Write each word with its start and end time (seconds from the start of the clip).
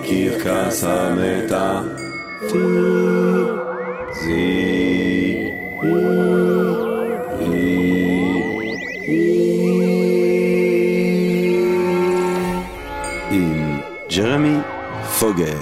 בקרקס 0.00 0.84
עם 13.30 13.80
ג'רמי 14.16 14.56
פוגל 15.20 15.56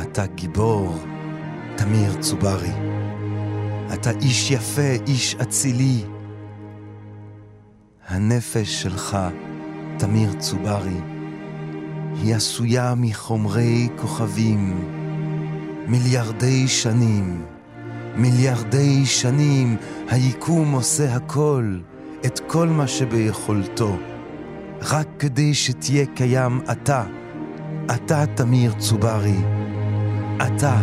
אתה 0.00 0.26
גיבור, 0.34 0.98
תמיר 1.76 2.12
צוברי. 2.20 2.72
אתה 3.94 4.10
איש 4.10 4.50
יפה, 4.50 4.90
איש 5.06 5.34
אצילי. 5.34 6.11
הנפש 8.12 8.82
שלך, 8.82 9.18
תמיר 9.98 10.32
צוברי, 10.32 11.00
היא 12.22 12.34
עשויה 12.34 12.94
מחומרי 12.96 13.88
כוכבים. 13.96 14.88
מיליארדי 15.86 16.68
שנים, 16.68 17.44
מיליארדי 18.16 19.06
שנים, 19.06 19.76
היקום 20.08 20.72
עושה 20.72 21.14
הכל, 21.14 21.78
את 22.26 22.40
כל 22.46 22.68
מה 22.68 22.86
שביכולתו, 22.86 23.96
רק 24.82 25.08
כדי 25.18 25.54
שתהיה 25.54 26.06
קיים 26.14 26.60
אתה, 26.72 27.04
אתה 27.94 28.24
תמיר 28.26 28.72
צוברי. 28.78 29.38
אתה, 30.46 30.82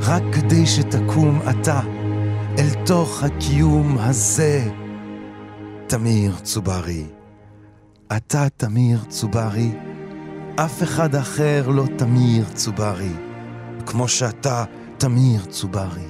רק 0.00 0.22
כדי 0.32 0.66
שתקום 0.66 1.40
אתה 1.50 1.80
אל 2.58 2.84
תוך 2.86 3.22
הקיום 3.22 3.98
הזה. 3.98 4.83
תמיר 5.86 6.36
צוברי. 6.42 7.04
אתה 8.16 8.46
תמיר 8.56 9.04
צוברי, 9.08 9.70
אף 10.56 10.82
אחד 10.82 11.14
אחר 11.14 11.68
לא 11.68 11.84
תמיר 11.96 12.44
צוברי, 12.54 13.12
כמו 13.86 14.08
שאתה 14.08 14.64
תמיר 14.98 15.44
צוברי. 15.44 16.08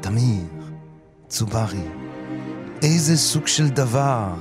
תמיר 0.00 0.44
צוברי. 1.28 1.86
איזה 2.82 3.16
סוג 3.16 3.46
של 3.46 3.68
דבר, 3.68 4.34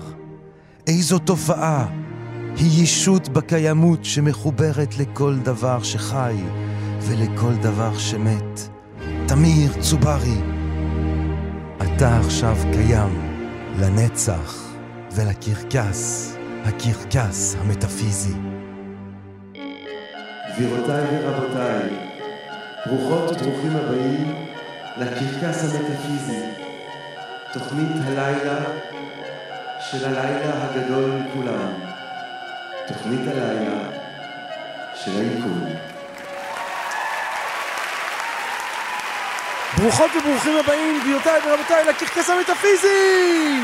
איזו 0.87 1.19
תופעה, 1.19 1.87
היא 2.57 2.83
ישות 2.83 3.29
בקיימות 3.29 4.05
שמחוברת 4.05 4.97
לכל 4.97 5.37
דבר 5.37 5.83
שחי 5.83 6.35
ולכל 7.01 7.55
דבר 7.55 7.97
שמת. 7.97 8.69
תמיר 9.27 9.81
צוברי, 9.81 10.37
אתה 11.81 12.19
עכשיו 12.19 12.55
קיים 12.73 13.30
לנצח 13.81 14.73
ולקרקס, 15.11 16.35
הקרקס 16.63 17.55
המטאפיזי. 17.59 18.33
גבירותיי 20.55 21.03
ורבותיי, 21.11 21.89
ברוכות 22.85 23.31
וברוכים 23.31 23.75
הבאים 23.75 24.35
לקרקס 24.97 25.63
המטאפיזי, 25.63 26.41
תוכנית 27.53 27.91
הלילה 28.05 28.59
של 29.79 30.05
הלילה 30.05 30.63
הגדול 30.63 31.11
מכולם, 31.11 31.73
תוכנית 32.87 33.27
הלילה 33.27 33.89
של 34.95 35.11
היקום. 35.11 35.90
ברוכות 39.81 40.11
וברוכים 40.15 40.57
הבאים, 40.57 40.99
גבירותיי 40.99 41.41
ורבותיי, 41.45 41.85
לקרקס 41.85 42.29
המטאפיזי! 42.29 43.59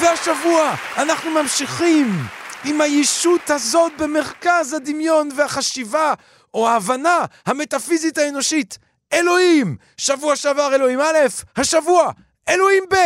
והשבוע 0.00 0.74
אנחנו 0.96 1.30
ממשיכים 1.30 2.26
עם 2.64 2.80
הישות 2.80 3.50
הזאת 3.50 3.92
במרכז 3.98 4.72
הדמיון 4.72 5.28
והחשיבה, 5.36 6.14
או 6.54 6.68
ההבנה 6.68 7.24
המטאפיזית 7.46 8.18
האנושית. 8.18 8.78
אלוהים! 9.12 9.76
שבוע 9.96 10.36
שעבר 10.36 10.74
אלוהים 10.74 11.00
א', 11.00 11.16
השבוע 11.56 12.10
אלוהים 12.48 12.84
ב'. 12.90 12.96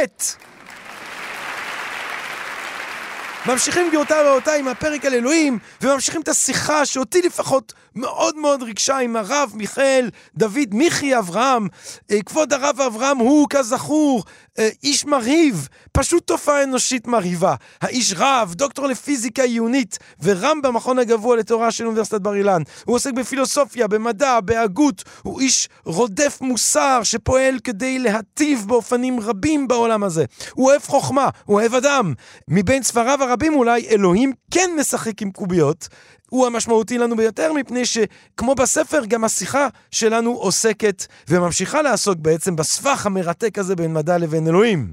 ממשיכים 3.46 3.88
גבירותיי 3.88 4.28
ורבותיי 4.28 4.60
עם 4.60 4.68
הפרק 4.68 5.04
על 5.04 5.14
אלוהים, 5.14 5.58
וממשיכים 5.80 6.20
את 6.20 6.28
השיחה 6.28 6.86
שאותי 6.86 7.22
לפחות 7.22 7.72
מאוד 7.96 8.36
מאוד 8.36 8.62
ריגשה 8.62 8.98
עם 8.98 9.16
הרב 9.16 9.52
מיכאל 9.54 10.10
דוד 10.36 10.74
מיכי 10.74 11.18
אברהם. 11.18 11.68
אה, 12.10 12.22
כבוד 12.22 12.52
הרב 12.52 12.80
אברהם 12.80 13.18
הוא 13.18 13.46
כזכור 13.50 14.24
אה, 14.58 14.68
איש 14.82 15.04
מרהיב, 15.04 15.68
פשוט 15.92 16.26
תופעה 16.26 16.62
אנושית 16.62 17.06
מרהיבה. 17.06 17.54
האיש 17.80 18.14
רב, 18.16 18.54
דוקטור 18.54 18.86
לפיזיקה 18.86 19.42
עיונית 19.42 19.98
ורם 20.22 20.62
במכון 20.62 20.98
הגבוה 20.98 21.36
לתורה 21.36 21.70
של 21.70 21.86
אוניברסיטת 21.86 22.20
בר 22.20 22.34
אילן. 22.34 22.62
הוא 22.84 22.96
עוסק 22.96 23.12
בפילוסופיה, 23.12 23.88
במדע, 23.88 24.40
בהגות, 24.40 25.04
הוא 25.22 25.40
איש 25.40 25.68
רודף 25.84 26.38
מוסר 26.40 27.00
שפועל 27.02 27.58
כדי 27.64 27.98
להטיב 27.98 28.64
באופנים 28.66 29.20
רבים 29.20 29.68
בעולם 29.68 30.04
הזה. 30.04 30.24
הוא 30.54 30.70
אוהב 30.70 30.82
חוכמה, 30.82 31.28
הוא 31.44 31.60
אוהב 31.60 31.74
אדם. 31.74 32.14
מבין 32.48 32.82
ספריו 32.82 33.22
הרבים 33.22 33.54
אולי 33.54 33.86
אלוהים 33.90 34.32
כן 34.50 34.70
משחק 34.78 35.22
עם 35.22 35.30
קוביות. 35.30 35.88
הוא 36.34 36.46
המשמעותי 36.46 36.98
לנו 36.98 37.16
ביותר, 37.16 37.52
מפני 37.52 37.82
שכמו 37.86 38.54
בספר, 38.54 39.04
גם 39.08 39.24
השיחה 39.24 39.68
שלנו 39.90 40.30
עוסקת 40.30 41.06
וממשיכה 41.28 41.82
לעסוק 41.82 42.18
בעצם 42.18 42.56
בסבך 42.56 43.06
המרתק 43.06 43.58
הזה 43.58 43.76
בין 43.76 43.94
מדע 43.94 44.18
לבין 44.18 44.46
אלוהים. 44.46 44.92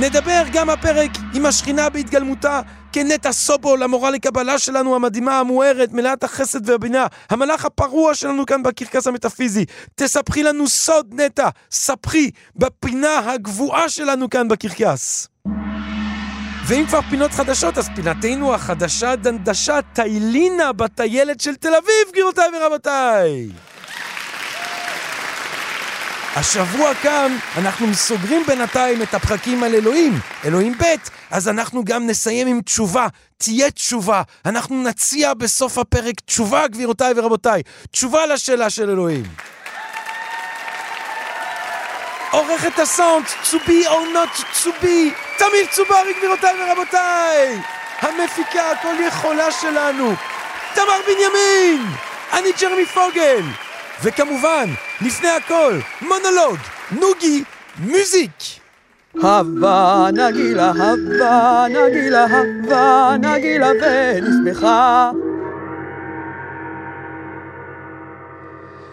נדבר 0.00 0.42
גם 0.52 0.70
הפרק 0.70 1.10
עם 1.34 1.46
השכינה 1.46 1.88
בהתגלמותה 1.88 2.60
כנטע 2.92 3.32
סובול, 3.32 3.82
המורה 3.82 4.10
לקבלה 4.10 4.58
שלנו 4.58 4.94
המדהימה, 4.94 5.40
המוארת, 5.40 5.92
מלאת 5.92 6.24
החסד 6.24 6.70
והבינה, 6.70 7.06
המלאך 7.30 7.64
הפרוע 7.64 8.14
שלנו 8.14 8.46
כאן 8.46 8.62
בקרקס 8.62 9.06
המטאפיזי. 9.06 9.64
תספחי 9.94 10.42
לנו 10.42 10.68
סוד 10.68 11.14
נטע, 11.20 11.48
ספחי 11.70 12.30
בפינה 12.56 13.32
הגבוהה 13.32 13.88
שלנו 13.88 14.30
כאן 14.30 14.48
בקרקס. 14.48 15.28
ואם 16.68 16.84
כבר 16.86 17.00
פינות 17.10 17.32
חדשות, 17.32 17.78
אז 17.78 17.88
פינתנו 17.94 18.54
החדשה 18.54 19.16
דנדשה 19.16 19.78
טיילינה 19.92 20.72
בטיילת 20.72 21.40
של 21.40 21.54
תל 21.54 21.74
אביב, 21.74 22.12
גבירותיי 22.12 22.44
ורבותיי! 22.54 23.48
השבוע 26.36 26.94
כאן 26.94 27.36
אנחנו 27.58 27.94
סוגרים 27.94 28.42
בינתיים 28.46 29.02
את 29.02 29.14
הפרקים 29.14 29.62
על 29.62 29.74
אלוהים, 29.74 30.12
אלוהים 30.44 30.72
ב', 30.78 30.84
אז 31.30 31.48
אנחנו 31.48 31.84
גם 31.84 32.06
נסיים 32.06 32.46
עם 32.46 32.60
תשובה, 32.60 33.06
תהיה 33.38 33.70
תשובה. 33.70 34.22
אנחנו 34.46 34.82
נציע 34.82 35.34
בסוף 35.34 35.78
הפרק 35.78 36.20
תשובה, 36.20 36.68
גבירותיי 36.68 37.12
ורבותיי, 37.16 37.62
תשובה 37.90 38.26
לשאלה 38.26 38.70
של 38.70 38.90
אלוהים. 38.90 39.24
עורכת 42.30 42.78
הסאונד, 42.78 43.26
to 43.26 43.56
be 43.56 43.86
or 43.86 44.14
not 44.14 44.62
to 44.62 44.68
be, 44.82 45.12
תמיר 45.38 45.66
צוברי 45.70 46.14
גבירותיי 46.18 46.54
ורבותיי! 46.60 47.60
המפיקה 48.00 48.70
הכל 48.70 48.94
יכולה 49.06 49.50
שלנו, 49.50 50.12
תמר 50.74 51.00
בנימין! 51.06 51.86
אני 52.32 52.48
ג'רמי 52.60 52.86
פוגל! 52.86 53.42
וכמובן, 54.02 54.70
לפני 55.00 55.28
הכל, 55.28 55.78
מונולוג, 56.00 56.58
נוגי, 56.90 57.44
מוזיק! 57.78 58.30
הווה 59.14 60.08
נגילה, 60.12 60.70
הווה 60.70 61.66
נגילה, 61.68 62.24
הווה 62.24 63.16
נגילה 63.20 63.70
ונשמחה 63.82 65.10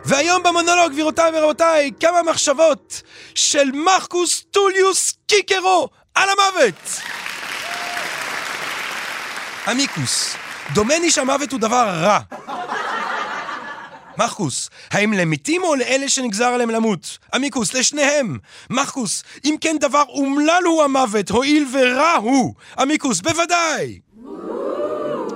והיום 0.05 0.43
במונולוג, 0.43 0.91
גבירותיי 0.91 1.31
ורבותיי, 1.33 1.91
כמה 1.99 2.23
מחשבות 2.23 3.01
של 3.35 3.71
מרקוס 3.71 4.43
טוליוס 4.51 5.13
קיקרו 5.27 5.89
על 6.15 6.29
המוות! 6.29 7.01
אמיקוס, 9.71 10.35
דומני 10.73 11.11
שהמוות 11.11 11.51
הוא 11.51 11.59
דבר 11.59 11.89
רע. 11.89 12.19
מרקוס, 14.17 14.69
האם 14.91 15.13
למתים 15.13 15.63
או 15.63 15.75
לאלה 15.75 16.09
שנגזר 16.09 16.45
עליהם 16.45 16.69
למות? 16.69 17.17
אמיקוס, 17.35 17.73
לשניהם. 17.73 18.37
מרקוס, 18.69 19.23
אם 19.45 19.55
כן 19.61 19.77
דבר 19.79 20.03
אומלל 20.09 20.63
הוא 20.65 20.83
המוות, 20.83 21.29
הואיל 21.29 21.65
ורע 21.73 22.13
הוא. 22.13 22.53
אמיקוס, 22.81 23.21
בוודאי. 23.21 23.99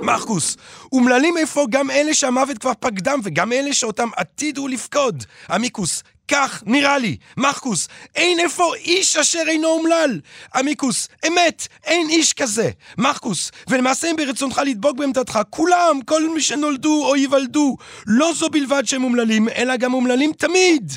מרקוס, 0.08 0.58
אומללים 0.92 1.38
איפה 1.38 1.66
גם 1.70 1.92
אלה 1.92 2.14
שהמוות 2.14 2.58
כבר 2.58 2.72
פקדם 2.80 3.20
וגם 3.24 3.54
אלה 3.54 3.74
שאותם 3.74 4.10
עתידו 4.16 4.68
לפקוד. 4.68 5.24
אמיקוס, 5.56 6.04
כך 6.28 6.64
נראה 6.66 6.98
לי. 6.98 7.18
מרקוס, 7.38 7.88
אין 8.16 8.40
איפה 8.40 8.76
איש 8.76 9.18
אשר 9.18 9.44
אינו 9.48 9.68
אומלל. 9.68 10.20
אמיקוס, 10.60 11.08
אמת, 11.28 11.68
אין 11.86 12.10
איש 12.10 12.34
כזה. 12.34 12.70
מרקוס, 12.98 13.52
ולמעשה 13.68 14.12
אם 14.12 14.16
ברצונך 14.16 14.62
לדבוק 14.66 14.98
בעמדתך, 14.98 15.40
כולם, 15.50 16.00
כל 16.06 16.30
מי 16.30 16.42
שנולדו 16.42 17.06
או 17.06 17.16
ייוולדו, 17.16 17.78
לא 18.08 18.34
זו 18.36 18.50
בלבד 18.50 18.84
שהם 18.86 19.04
אומללים, 19.04 19.50
אלא 19.50 19.76
גם 19.76 19.94
אומללים 19.94 20.32
תמיד. 20.34 20.94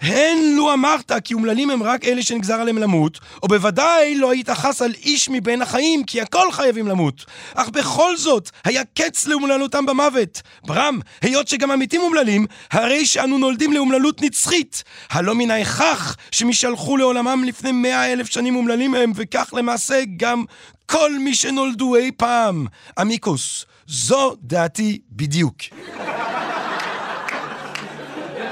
הן 0.00 0.38
לו 0.56 0.72
אמרת 0.72 1.12
כי 1.24 1.34
אומללים 1.34 1.70
הם 1.70 1.82
רק 1.82 2.04
אלה 2.04 2.22
שנגזר 2.22 2.54
עליהם 2.54 2.78
למות, 2.78 3.18
או 3.42 3.48
בוודאי 3.48 4.14
לא 4.14 4.30
היית 4.30 4.50
חס 4.50 4.82
על 4.82 4.94
איש 5.02 5.28
מבין 5.28 5.62
החיים, 5.62 6.04
כי 6.04 6.20
הכל 6.20 6.52
חייבים 6.52 6.88
למות. 6.88 7.24
אך 7.54 7.68
בכל 7.68 8.16
זאת, 8.16 8.50
היה 8.64 8.82
קץ 8.84 9.26
לאומללותם 9.26 9.86
במוות. 9.86 10.42
ברם, 10.66 11.00
היות 11.22 11.48
שגם 11.48 11.70
המתים 11.70 12.00
אומללים, 12.00 12.46
הרי 12.70 13.06
שאנו 13.06 13.38
נולדים 13.38 13.72
לאומללות 13.72 14.22
נצחית. 14.22 14.84
הלא 15.10 15.34
מן 15.34 15.50
ההכרח 15.50 16.16
שמי 16.30 16.54
שהלכו 16.54 16.96
לעולמם 16.96 17.44
לפני 17.46 17.72
מאה 17.72 18.12
אלף 18.12 18.26
שנים 18.26 18.56
אומללים 18.56 18.94
הם, 18.94 19.12
וכך 19.14 19.54
למעשה 19.56 20.02
גם 20.16 20.44
כל 20.86 21.18
מי 21.18 21.34
שנולדו 21.34 21.96
אי 21.96 22.10
פעם. 22.16 22.66
עמיקוס, 22.98 23.64
זו 23.86 24.34
דעתי 24.42 24.98
בדיוק. 25.10 25.56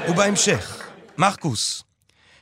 ובהמשך, 0.09 0.80
מרקוס, 1.21 1.83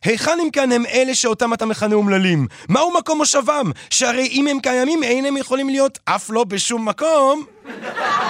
היכן 0.05 0.39
אם 0.43 0.51
כאן 0.51 0.73
הם 0.73 0.87
אלה 0.87 1.15
שאותם 1.15 1.55
אתה 1.55 1.67
מכנה 1.67 1.95
אומללים? 1.95 2.47
מהו 2.69 2.93
מקום 2.99 3.19
מושבם? 3.19 3.71
שהרי 3.91 4.27
אם 4.27 4.47
הם 4.47 4.61
קיימים, 4.61 5.03
אין 5.03 5.25
הם 5.27 5.37
יכולים 5.37 5.69
להיות 5.69 5.99
אף 6.05 6.31
לא 6.31 6.45
בשום 6.45 6.89
מקום. 6.89 7.45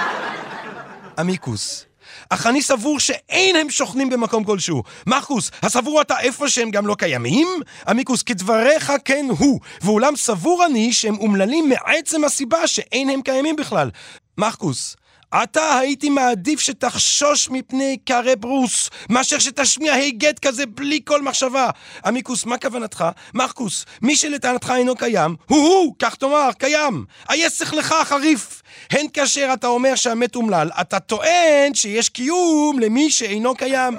עמיקוס, 1.19 1.85
אך 2.29 2.47
אני 2.47 2.61
סבור 2.61 2.99
שאין 2.99 3.55
הם 3.55 3.69
שוכנים 3.69 4.09
במקום 4.09 4.43
כלשהו. 4.43 4.83
מרקוס, 5.07 5.51
הסבור 5.63 6.01
אתה 6.01 6.19
איפה 6.19 6.49
שהם 6.49 6.71
גם 6.71 6.87
לא 6.87 6.95
קיימים? 6.95 7.47
עמיקוס, 7.87 8.23
כדבריך 8.23 8.93
כן 9.05 9.25
הוא, 9.37 9.59
ואולם 9.81 10.15
סבור 10.15 10.65
אני 10.65 10.93
שהם 10.93 11.17
אומללים 11.17 11.69
מעצם 11.69 12.23
הסיבה 12.23 12.67
שאין 12.67 13.09
הם 13.09 13.21
קיימים 13.21 13.55
בכלל. 13.55 13.89
מרקוס, 14.37 14.95
אתה 15.35 15.77
הייתי 15.77 16.09
מעדיף 16.09 16.59
שתחשוש 16.59 17.49
מפני 17.49 17.97
קארי 18.05 18.35
ברוס, 18.35 18.89
מאשר 19.09 19.39
שתשמיע 19.39 19.93
היגד 19.93 20.39
כזה 20.39 20.65
בלי 20.65 20.99
כל 21.05 21.21
מחשבה. 21.21 21.69
עמיקוס, 22.05 22.45
מה 22.45 22.57
כוונתך? 22.57 23.05
מרקוס, 23.33 23.85
מי 24.01 24.15
שלטענתך 24.15 24.73
אינו 24.75 24.95
קיים, 24.95 25.35
הוא-הוא, 25.45 25.95
כך 25.99 26.15
תאמר, 26.15 26.49
קיים. 26.57 27.05
איה 27.29 27.49
שכלך 27.49 27.91
החריף. 27.91 28.61
הן 28.91 29.05
כאשר 29.13 29.49
אתה 29.53 29.67
אומר 29.67 29.95
שהמת 29.95 30.35
אומלל, 30.35 30.69
אתה 30.81 30.99
טוען 30.99 31.73
שיש 31.73 32.09
קיום 32.09 32.79
למי 32.79 33.11
שאינו 33.11 33.55
קיים. 33.55 33.97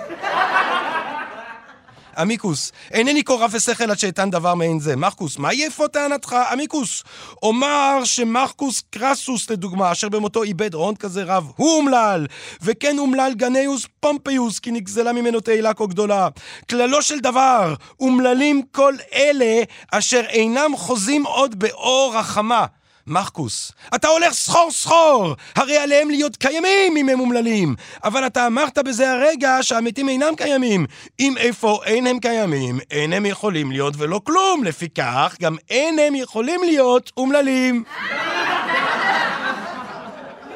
עמיקוס, 2.20 2.72
אינני 2.92 3.24
כה 3.24 3.34
רב 3.34 3.50
ושכל 3.52 3.90
עד 3.90 3.98
שאתן 3.98 4.30
דבר 4.30 4.54
מעין 4.54 4.80
זה. 4.80 4.96
מרקוס, 4.96 5.38
מה 5.38 5.54
יפה 5.54 5.88
טענתך? 5.88 6.36
עמיקוס, 6.52 7.02
אומר 7.42 8.04
שמרקוס 8.04 8.82
קרסוס, 8.90 9.50
לדוגמה, 9.50 9.92
אשר 9.92 10.08
במותו 10.08 10.42
איבד 10.42 10.74
הון 10.74 10.94
כזה 10.94 11.22
רב, 11.22 11.52
הוא 11.56 11.76
אומלל, 11.76 12.26
וכן 12.62 12.98
אומלל 12.98 13.32
גניוס 13.36 13.86
פומפיוס, 14.00 14.58
כי 14.58 14.70
נגזלה 14.70 15.12
ממנו 15.12 15.40
תהילה 15.40 15.74
כה 15.74 15.86
גדולה. 15.86 16.28
כללו 16.70 17.02
של 17.02 17.20
דבר, 17.20 17.74
אומללים 18.00 18.62
כל 18.72 18.94
אלה 19.14 19.62
אשר 19.92 20.22
אינם 20.28 20.76
חוזים 20.76 21.26
עוד 21.26 21.58
באור 21.58 22.16
החמה. 22.16 22.66
מרקוס, 23.10 23.72
אתה 23.94 24.08
הולך 24.08 24.32
סחור 24.32 24.70
סחור! 24.70 25.34
הרי 25.56 25.76
עליהם 25.76 26.10
להיות 26.10 26.36
קיימים 26.36 26.96
אם 26.96 27.08
הם 27.08 27.20
אומללים! 27.20 27.74
אבל 28.04 28.26
אתה 28.26 28.46
אמרת 28.46 28.78
בזה 28.78 29.12
הרגע 29.12 29.58
שהמתים 29.62 30.08
אינם 30.08 30.34
קיימים. 30.36 30.86
אם 31.20 31.34
איפה 31.36 31.80
אין 31.84 32.06
הם 32.06 32.18
קיימים, 32.18 32.78
אין 32.90 33.12
הם 33.12 33.26
יכולים 33.26 33.70
להיות 33.70 33.94
ולא 33.98 34.20
כלום. 34.24 34.64
לפיכך, 34.64 35.36
גם 35.40 35.56
אין 35.70 35.98
הם 35.98 36.14
יכולים 36.14 36.60
להיות 36.64 37.12
אומללים. 37.16 37.82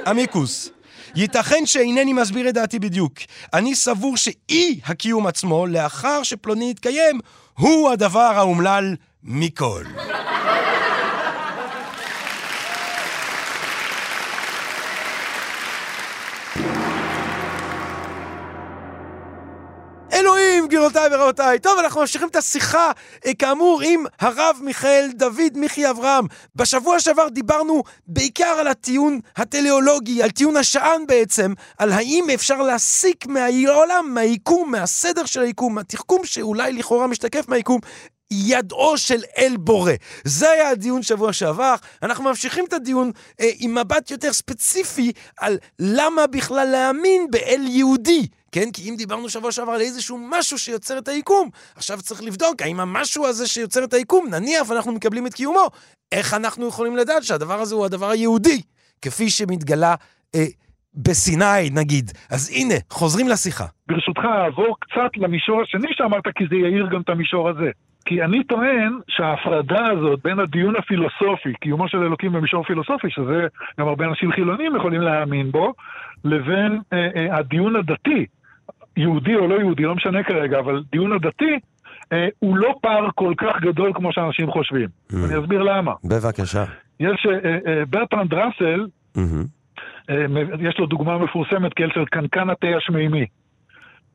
עמיקוס, 0.07 0.71
ייתכן 1.15 1.67
שאינני 1.67 2.13
מסביר 2.13 2.49
את 2.49 2.55
דעתי 2.55 2.79
בדיוק. 2.79 3.13
אני 3.55 3.75
סבור 3.75 4.17
שאי 4.17 4.81
הקיום 4.87 5.27
עצמו, 5.27 5.67
לאחר 5.67 6.23
שפלוני 6.23 6.71
יתקיים, 6.71 7.21
הוא 7.59 7.91
הדבר 7.91 8.21
האומלל 8.21 8.95
מכל. 9.23 9.85
אלוהים, 20.15 20.67
גבירותיי 20.67 21.09
ורבותיי. 21.13 21.59
טוב, 21.59 21.79
אנחנו 21.79 22.01
ממשיכים 22.01 22.29
את 22.29 22.37
השיחה, 22.37 22.91
אה, 23.27 23.35
כאמור, 23.35 23.81
עם 23.85 24.05
הרב 24.21 24.57
מיכאל 24.61 25.11
דוד 25.15 25.53
מיכי 25.57 25.91
אברהם. 25.91 26.25
בשבוע 26.57 27.01
שעבר 27.01 27.29
דיברנו 27.29 27.83
בעיקר 28.07 28.57
על 28.61 28.67
הטיעון 28.67 29.21
הטליאולוגי, 29.37 30.23
על 30.23 30.31
טיעון 30.31 30.57
השען 30.57 31.07
בעצם, 31.07 31.53
על 31.79 31.93
האם 31.93 32.25
אפשר 32.35 32.63
להסיק 32.63 33.27
מהעולם, 33.27 34.11
מהיקום, 34.15 34.71
מהסדר 34.71 35.25
של 35.25 35.41
היקום, 35.41 35.75
מהתחכום 35.75 36.25
שאולי 36.25 36.73
לכאורה 36.73 37.07
משתקף 37.07 37.49
מהיקום, 37.49 37.81
ידעו 38.31 38.99
של 38.99 39.21
אל 39.39 39.57
בורא. 39.59 39.93
זה 40.25 40.51
היה 40.51 40.69
הדיון 40.69 41.03
שבוע 41.03 41.33
שעבר. 41.33 41.75
אנחנו 42.03 42.25
ממשיכים 42.25 42.65
את 42.65 42.73
הדיון 42.73 43.11
אה, 43.41 43.51
עם 43.59 43.79
מבט 43.79 44.11
יותר 44.11 44.33
ספציפי 44.33 45.13
על 45.39 45.59
למה 45.79 46.27
בכלל 46.27 46.69
להאמין 46.69 47.27
באל 47.31 47.61
יהודי. 47.67 48.27
כן? 48.55 48.69
כי 48.75 48.91
אם 48.91 48.95
דיברנו 48.97 49.29
שבוע 49.29 49.53
שעבר 49.53 49.73
על 49.73 49.81
איזשהו 49.81 50.19
משהו 50.31 50.59
שיוצר 50.59 50.99
את 50.99 51.09
היקום, 51.09 51.49
עכשיו 51.77 51.99
צריך 51.99 52.23
לבדוק 52.23 52.63
האם 52.63 52.81
המשהו 52.81 53.27
הזה 53.27 53.49
שיוצר 53.49 53.85
את 53.85 53.93
היקום, 53.93 54.27
נניח 54.31 54.71
ואנחנו 54.71 54.93
מקבלים 54.93 55.27
את 55.27 55.35
קיומו, 55.35 55.67
איך 56.13 56.35
אנחנו 56.35 56.69
יכולים 56.69 56.97
לדעת 56.97 57.23
שהדבר 57.23 57.55
הזה 57.55 57.75
הוא 57.75 57.85
הדבר 57.85 58.11
היהודי, 58.11 58.61
כפי 59.03 59.31
שמתגלה 59.31 59.95
אה, 60.35 60.47
בסיני 60.95 61.71
נגיד. 61.75 62.11
אז 62.31 62.53
הנה, 62.57 62.75
חוזרים 62.91 63.29
לשיחה. 63.29 63.65
ברשותך, 63.89 64.25
אעבור 64.25 64.77
קצת 64.81 65.11
למישור 65.17 65.63
השני 65.63 65.89
שאמרת, 65.93 66.25
כי 66.35 66.45
זה 66.51 66.57
יאיר 66.57 66.87
גם 66.93 67.01
את 67.01 67.09
המישור 67.09 67.49
הזה. 67.49 67.71
כי 68.05 68.23
אני 68.23 68.45
טוען 68.45 68.93
שההפרדה 69.09 69.87
הזאת 69.93 70.21
בין 70.25 70.39
הדיון 70.39 70.77
הפילוסופי, 70.77 71.53
קיומו 71.61 71.89
של 71.89 71.99
אלוקים 71.99 72.33
במישור 72.33 72.65
פילוסופי, 72.65 73.11
שזה 73.11 73.47
גם 73.81 73.89
הרבה 73.89 74.05
אנשים 74.05 74.33
חילונים 74.33 74.77
יכולים 74.77 75.01
להאמין 75.01 75.51
בו, 75.51 75.73
לבין 76.25 76.81
אה, 76.93 77.09
אה, 77.17 77.37
הדיון 77.39 77.77
הדתי, 77.77 78.27
יהודי 78.97 79.35
או 79.35 79.47
לא 79.47 79.55
יהודי, 79.55 79.83
לא 79.83 79.95
משנה 79.95 80.23
כרגע, 80.23 80.59
אבל 80.59 80.83
דיון 80.93 81.13
הדתי, 81.13 81.59
אה, 82.13 82.29
הוא 82.39 82.57
לא 82.57 82.75
פער 82.81 83.09
כל 83.15 83.33
כך 83.37 83.61
גדול 83.61 83.93
כמו 83.95 84.13
שאנשים 84.13 84.51
חושבים. 84.51 84.89
Mm. 85.13 85.17
אני 85.17 85.41
אסביר 85.41 85.63
למה. 85.63 85.93
בבקשה. 86.05 86.65
יש 87.01 87.27
אה, 87.27 87.59
אה, 87.67 87.85
ברטרנד 87.85 88.35
ראסל, 88.35 88.87
מהמם. 89.17 89.45
אה, 90.11 90.25
יש 90.69 90.79
לו 90.79 90.87
דוגמה 90.87 91.19
מפורסמת 91.19 91.75
כאל 91.75 91.91
של 91.95 92.05
קנקן 92.05 92.51
התה 92.51 92.67
השמימי. 92.77 93.27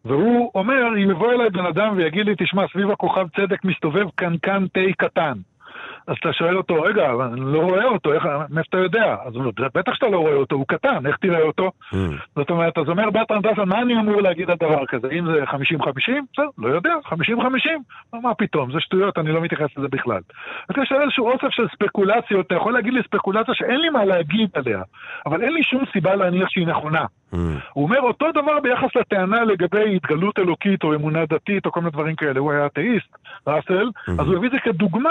והוא 0.06 0.52
אומר, 0.56 0.88
אם 1.04 1.12
יבוא 1.12 1.32
אליי 1.34 1.50
בן 1.50 1.66
אדם 1.66 1.94
ויגיד 1.98 2.26
לי, 2.26 2.34
תשמע, 2.38 2.64
סביב 2.74 2.92
הכוכב 2.92 3.28
צדק 3.36 3.66
מסתובב 3.66 4.06
קנקן 4.16 4.68
תה 4.74 4.80
קטן. 4.98 5.34
אז 6.10 6.16
אתה 6.20 6.34
שואל 6.34 6.58
אותו, 6.58 6.82
רגע, 6.82 7.12
אבל 7.12 7.26
אני 7.26 7.42
לא 7.54 7.60
רואה 7.60 7.86
אותו, 7.86 8.14
איך, 8.14 8.24
מאיפה 8.50 8.68
אתה 8.70 8.78
יודע? 8.78 9.16
אז 9.26 9.36
הוא 9.36 9.42
אומר, 9.42 9.52
בטח 9.74 9.94
שאתה 9.94 10.08
לא 10.08 10.18
רואה 10.18 10.34
אותו, 10.34 10.56
הוא 10.56 10.66
קטן, 10.68 11.06
איך 11.06 11.18
תראה 11.18 11.42
אותו? 11.42 11.72
Mm. 11.94 11.98
זאת 12.36 12.50
אומרת, 12.50 12.78
אז 12.78 12.90
אומר 12.90 13.10
ברטרנד 13.10 13.46
ראסל, 13.46 13.66
מה 13.66 13.82
אני 13.82 14.00
אמור 14.00 14.22
להגיד 14.22 14.50
על 14.50 14.56
דבר 14.56 14.86
כזה? 14.86 15.08
אם 15.12 15.26
זה 15.26 15.44
50-50? 15.44 15.56
בסדר, 16.34 16.46
לא 16.58 16.68
יודע, 16.70 16.94
50-50. 17.06 17.12
מה 18.14 18.34
פתאום, 18.34 18.72
זה 18.72 18.80
שטויות, 18.80 19.18
אני 19.18 19.32
לא 19.32 19.42
מתייחס 19.42 19.78
לזה 19.78 19.88
בכלל. 19.88 20.22
אז 20.70 20.76
יש 20.84 20.92
איזשהו 20.92 21.32
אוסף 21.32 21.50
של 21.50 21.68
ספקולציות, 21.74 22.48
אתה 22.48 22.56
יכול 22.56 22.74
להגיד 22.74 22.94
לי 22.94 23.02
ספקולציה 23.04 23.54
שאין 23.54 23.80
לי 23.80 23.90
מה 23.90 24.06
להגיד 24.06 24.50
עליה, 24.54 24.82
אבל 25.26 25.42
אין 25.42 25.54
לי 25.54 25.64
שום 25.64 25.84
סיבה 25.94 26.16
להניח 26.16 26.50
שהיא 26.50 26.68
נכונה. 26.68 27.06
Mm. 27.34 27.38
הוא 27.74 27.84
אומר 27.84 28.00
אותו 28.00 28.32
דבר 28.32 28.60
ביחס 28.60 28.96
לטענה 28.96 29.44
לגבי 29.44 29.96
התגלות 29.96 30.40
אלוקית 30.40 30.84
או 30.84 30.96
אמונה 30.96 31.26
דתית 31.26 31.66
או 31.66 31.72
כל 31.72 31.80
מיני 31.80 31.92
דברים 31.92 32.16
כאלה. 32.16 32.40
הוא 32.40 32.52
היה 32.52 32.66
אתאיסט, 32.66 33.18
ראסל, 33.48 33.90
אז 34.08 34.28
הוא 34.28 34.36
הביא 34.36 34.48
את 34.48 34.52
זה 34.52 34.60
כדוגמה 34.60 35.10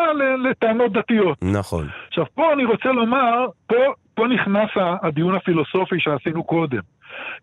לטענות 0.50 0.92
דתיות. 0.92 1.38
נכון. 1.42 1.86
עכשיו, 2.08 2.24
פה 2.34 2.52
אני 2.52 2.64
רוצה 2.64 2.88
לומר, 2.88 3.46
פה, 3.66 3.76
פה 4.14 4.26
נכנס 4.26 4.70
הדיון 5.02 5.34
הפילוסופי 5.34 6.00
שעשינו 6.00 6.44
קודם. 6.44 6.80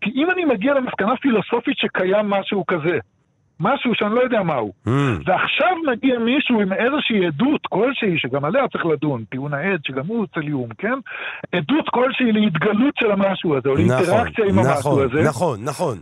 כי 0.02 0.12
אם 0.16 0.32
אני 0.32 0.46
מגיע 0.46 0.74
למסקנה 0.74 1.18
פילוסופית 1.18 1.78
שקיים 1.78 2.30
משהו 2.30 2.66
כזה, 2.66 3.00
משהו 3.60 3.92
שאני 3.96 4.16
לא 4.16 4.22
יודע 4.22 4.44
מהו, 4.44 4.74
Mm. 4.88 4.90
ועכשיו 5.26 5.68
מגיע 5.92 6.20
מישהו 6.20 6.62
עם 6.62 6.74
איזושהי 6.74 7.28
עדות 7.28 7.62
כלשהי, 7.70 8.18
שגם 8.20 8.46
עליה 8.46 8.68
צריך 8.68 8.86
לדון, 8.86 9.24
טיעון 9.32 9.54
העד, 9.54 9.80
שגם 9.88 10.08
הוא 10.08 10.26
צליום, 10.34 10.70
כן? 10.78 10.94
עדות 11.52 11.90
כלשהי 11.90 12.32
להתגלות 12.32 12.94
של 13.00 13.12
המשהו 13.12 13.58
הזה, 13.58 13.70
או 13.70 13.74
נכון, 13.74 13.88
לאינטראקציה 13.88 14.46
עם 14.46 14.60
המשהו 14.60 14.80
נכון, 14.80 15.04
הזה. 15.04 15.24
נכון, 15.30 15.64
נכון. 15.64 15.98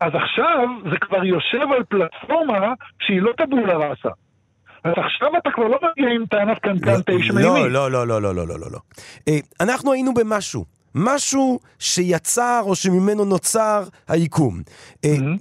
אז 0.00 0.12
עכשיו 0.14 0.68
זה 0.90 0.96
כבר 1.00 1.24
יושב 1.24 1.66
על 1.76 1.84
פלטפורמה 1.88 2.72
שהיא 3.00 3.22
לא 3.22 3.32
טבולה 3.36 3.76
ראסה. 3.76 4.08
אז 4.84 4.92
עכשיו 4.96 5.28
אתה 5.42 5.50
כבר 5.50 5.64
לא 5.68 5.78
מגיע 5.82 6.10
עם 6.14 6.26
טענת 6.26 6.58
קנקן 6.58 6.90
לא. 7.34 7.68
לא, 7.68 7.90
לא, 7.90 8.06
לא, 8.06 8.22
לא, 8.22 8.34
לא, 8.34 8.46
לא, 8.46 8.46
לא, 8.60 8.66
לא. 8.72 8.78
אה, 9.28 9.38
אנחנו 9.60 9.92
היינו 9.92 10.14
במשהו 10.14 10.64
משהו 10.94 11.60
שיצר 11.78 12.62
או 12.64 12.74
שממנו 12.74 13.24
נוצר 13.24 13.84
היקום. 14.08 14.62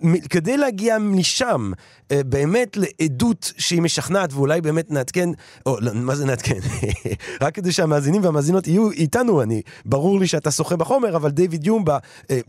מ- 0.03 0.19
כדי 0.29 0.57
להגיע 0.57 0.97
משם 0.99 1.71
אה, 2.11 2.23
באמת 2.23 2.77
לעדות 2.77 3.53
שהיא 3.57 3.81
משכנעת, 3.81 4.33
ואולי 4.33 4.61
באמת 4.61 4.91
נעדכן, 4.91 5.29
או 5.65 5.77
לא, 5.79 5.91
מה 5.93 6.15
זה 6.15 6.25
נעדכן? 6.25 6.59
רק 7.41 7.55
כדי 7.55 7.71
שהמאזינים 7.71 8.23
והמאזינות 8.23 8.67
יהיו 8.67 8.91
איתנו, 8.91 9.41
אני, 9.41 9.61
ברור 9.85 10.19
לי 10.19 10.27
שאתה 10.27 10.51
שוחה 10.51 10.75
בחומר, 10.75 11.15
אבל 11.15 11.29
דיוויד 11.29 11.67
יום 11.67 11.85
אה, 12.31 12.39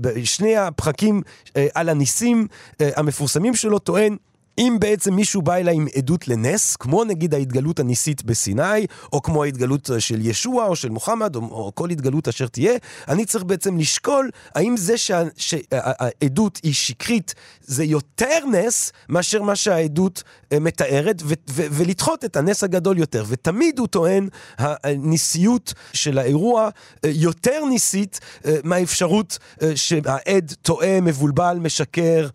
בשני 0.00 0.56
הפרקים 0.56 1.22
אה, 1.56 1.66
על 1.74 1.88
הניסים 1.88 2.46
המפורסמים 2.80 3.54
שלו 3.54 3.78
טוען 3.78 4.16
אם 4.60 4.76
בעצם 4.80 5.14
מישהו 5.14 5.42
בא 5.42 5.54
אליי 5.54 5.74
עם 5.76 5.86
עדות 5.96 6.28
לנס, 6.28 6.76
כמו 6.76 7.04
נגיד 7.04 7.34
ההתגלות 7.34 7.80
הניסית 7.80 8.22
בסיני, 8.24 8.86
או 9.12 9.22
כמו 9.22 9.44
ההתגלות 9.44 9.90
של 9.98 10.26
ישוע 10.26 10.66
או 10.66 10.76
של 10.76 10.88
מוחמד, 10.88 11.36
או, 11.36 11.40
או 11.40 11.72
כל 11.74 11.90
התגלות 11.90 12.28
אשר 12.28 12.46
תהיה, 12.46 12.72
אני 13.08 13.24
צריך 13.24 13.44
בעצם 13.44 13.78
לשקול 13.78 14.30
האם 14.54 14.76
זה 14.76 14.98
שה- 14.98 15.22
שהעדות 15.36 16.60
היא 16.62 16.74
שקרית 16.74 17.34
זה 17.60 17.84
יותר 17.84 18.38
נס 18.52 18.92
מאשר 19.08 19.42
מה 19.42 19.56
שהעדות 19.56 20.22
אה, 20.52 20.60
מתארת, 20.60 21.22
ו- 21.24 21.34
ו- 21.50 21.66
ולדחות 21.70 22.24
את 22.24 22.36
הנס 22.36 22.64
הגדול 22.64 22.98
יותר. 22.98 23.24
ותמיד 23.28 23.78
הוא 23.78 23.86
טוען, 23.86 24.28
הניסיות 24.58 25.72
של 25.92 26.18
האירוע 26.18 26.68
אה, 27.04 27.10
יותר 27.14 27.64
ניסית 27.68 28.20
אה, 28.46 28.56
מהאפשרות 28.64 29.38
שהעד 29.74 30.54
טועה, 30.62 31.00
מבולבל, 31.00 31.58
משקר, 31.60 32.28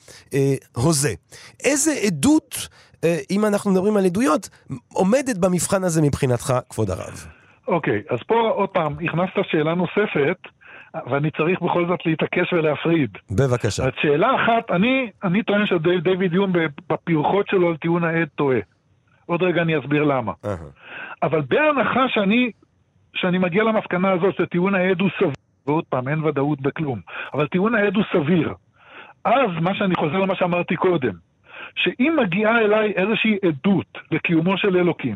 הוזה. 0.75 1.13
איזה 1.63 1.91
אה, 3.03 3.17
אם 3.31 3.45
אנחנו 3.45 3.71
מדברים 3.71 3.97
על 3.97 4.05
עדויות, 4.05 4.49
עומדת 4.93 5.37
במבחן 5.37 5.83
הזה 5.83 6.01
מבחינתך, 6.01 6.53
כבוד 6.69 6.89
הרב? 6.89 7.27
אוקיי, 7.67 8.01
אז 8.09 8.19
פה 8.27 8.49
עוד 8.49 8.69
פעם, 8.69 8.95
הכנסת 9.05 9.49
שאלה 9.51 9.75
נוספת, 9.75 10.37
ואני 11.09 11.31
צריך 11.31 11.61
בכל 11.61 11.87
זאת 11.87 11.99
להתעקש 12.05 12.53
ולהפריד. 12.53 13.09
בבקשה. 13.31 13.83
אז 13.83 13.91
שאלה 14.01 14.35
אחת, 14.35 14.71
אני, 14.71 15.09
אני 15.23 15.43
טוען 15.43 15.65
שדייוויד 15.65 16.33
יום 16.33 16.53
בפרחות 16.89 17.47
שלו 17.47 17.69
על 17.69 17.77
טיעון 17.77 18.03
העד 18.03 18.27
טועה. 18.35 18.59
עוד 19.25 19.43
רגע 19.43 19.61
אני 19.61 19.79
אסביר 19.79 20.03
למה. 20.03 20.31
אהה. 20.45 20.55
אבל 21.23 21.41
בהנחה 21.41 22.05
שאני, 22.07 22.51
שאני 23.15 23.37
מגיע 23.37 23.63
למסקנה 23.63 24.11
הזאת 24.11 24.35
שטיעון 24.35 24.75
העד 24.75 25.01
הוא 25.01 25.09
סביר, 25.17 25.31
ועוד 25.67 25.83
פעם, 25.89 26.07
אין 26.07 26.23
ודאות 26.23 26.61
בכלום, 26.61 26.99
אבל 27.33 27.47
טיעון 27.47 27.75
העד 27.75 27.95
הוא 27.95 28.03
סביר, 28.13 28.53
אז 29.25 29.49
מה 29.61 29.75
שאני 29.75 29.95
חוזר 29.95 30.17
למה 30.17 30.35
שאמרתי 30.35 30.75
קודם, 30.75 31.13
שאם 31.75 32.15
מגיעה 32.21 32.59
אליי 32.59 32.93
איזושהי 32.95 33.37
עדות 33.45 33.97
לקיומו 34.11 34.57
של 34.57 34.77
אלוקים, 34.77 35.15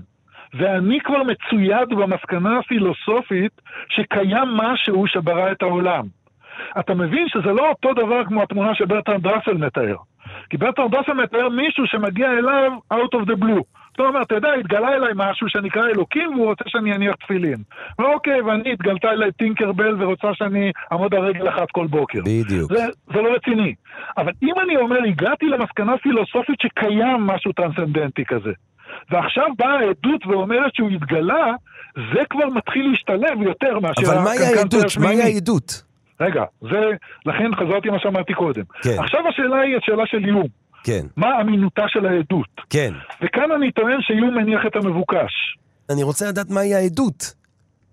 ואני 0.53 0.99
כבר 0.99 1.23
מצויד 1.23 1.89
במסקנה 1.89 2.59
הפילוסופית 2.59 3.61
שקיים 3.89 4.47
משהו 4.47 5.07
שברא 5.07 5.51
את 5.51 5.61
העולם. 5.61 6.05
אתה 6.79 6.93
מבין 6.93 7.27
שזה 7.29 7.51
לא 7.51 7.69
אותו 7.69 7.93
דבר 7.93 8.25
כמו 8.25 8.43
התמונה 8.43 8.75
שברטרנד 8.75 9.27
ראסל 9.27 9.53
מתאר. 9.53 9.95
כי 10.49 10.57
ברטרנד 10.57 10.95
ראסל 10.95 11.13
מתאר 11.13 11.49
מישהו 11.49 11.87
שמגיע 11.87 12.31
אליו 12.31 12.71
out 12.93 13.15
of 13.15 13.25
the 13.25 13.35
blue. 13.43 13.78
אומר, 14.07 14.21
אתה 14.21 14.35
יודע, 14.35 14.49
התגלה 14.59 14.93
אליי 14.93 15.11
משהו 15.15 15.49
שנקרא 15.49 15.87
אלוקים 15.87 16.33
והוא 16.33 16.45
רוצה 16.45 16.63
שאני 16.67 16.95
אניח 16.95 17.15
תפילין. 17.15 17.57
ואוקיי, 17.99 18.41
ואני 18.41 18.73
התגלתה 18.73 19.11
אליי 19.11 19.31
טינקרבל 19.31 20.03
ורוצה 20.03 20.27
שאני 20.33 20.71
אעמוד 20.91 21.13
על 21.13 21.21
רגל 21.21 21.49
אחת 21.49 21.71
כל 21.71 21.87
בוקר. 21.87 22.19
בדיוק. 22.25 22.73
זה, 22.73 22.85
זה 23.13 23.21
לא 23.21 23.33
רציני. 23.35 23.73
אבל 24.17 24.31
אם 24.43 24.53
אני 24.63 24.77
אומר, 24.77 24.97
הגעתי 25.07 25.45
למסקנה 25.45 25.97
פילוסופית 25.97 26.61
שקיים 26.61 27.21
משהו 27.27 27.51
טרנסצנדנטי 27.51 28.25
כזה, 28.25 28.51
ועכשיו 29.11 29.45
באה 29.57 29.79
העדות 29.79 30.25
ואומרת 30.27 30.75
שהוא 30.75 30.89
התגלה, 30.89 31.53
זה 31.95 32.21
כבר 32.29 32.45
מתחיל 32.45 32.91
להשתלב 32.91 33.41
יותר 33.41 33.79
מאשר... 33.79 34.11
אבל 34.11 34.23
מהי 34.23 34.39
העדות? 34.45 34.97
מהי 34.99 35.21
העדות? 35.21 35.83
רגע, 36.21 36.43
זה, 36.61 36.81
לכן 37.25 37.55
חזרתי 37.55 37.87
למה 37.87 37.99
שאמרתי 37.99 38.33
קודם. 38.33 38.63
כן. 38.81 38.95
עכשיו 38.99 39.27
השאלה 39.27 39.59
היא 39.59 39.77
השאלה 39.77 40.03
של 40.05 40.25
איום. 40.25 40.47
כן, 40.83 41.05
מה 41.17 41.41
אמינותה 41.41 41.83
של 41.87 42.05
העדות? 42.05 42.61
כן. 42.69 42.93
וכאן 43.23 43.51
אני 43.57 43.71
טוען 43.71 43.97
שאיום 44.01 44.35
מניח 44.35 44.61
את 44.67 44.75
המבוקש. 44.75 45.57
אני 45.89 46.03
רוצה 46.03 46.29
לדעת 46.29 46.49
מהי 46.49 46.75
העדות. 46.75 47.33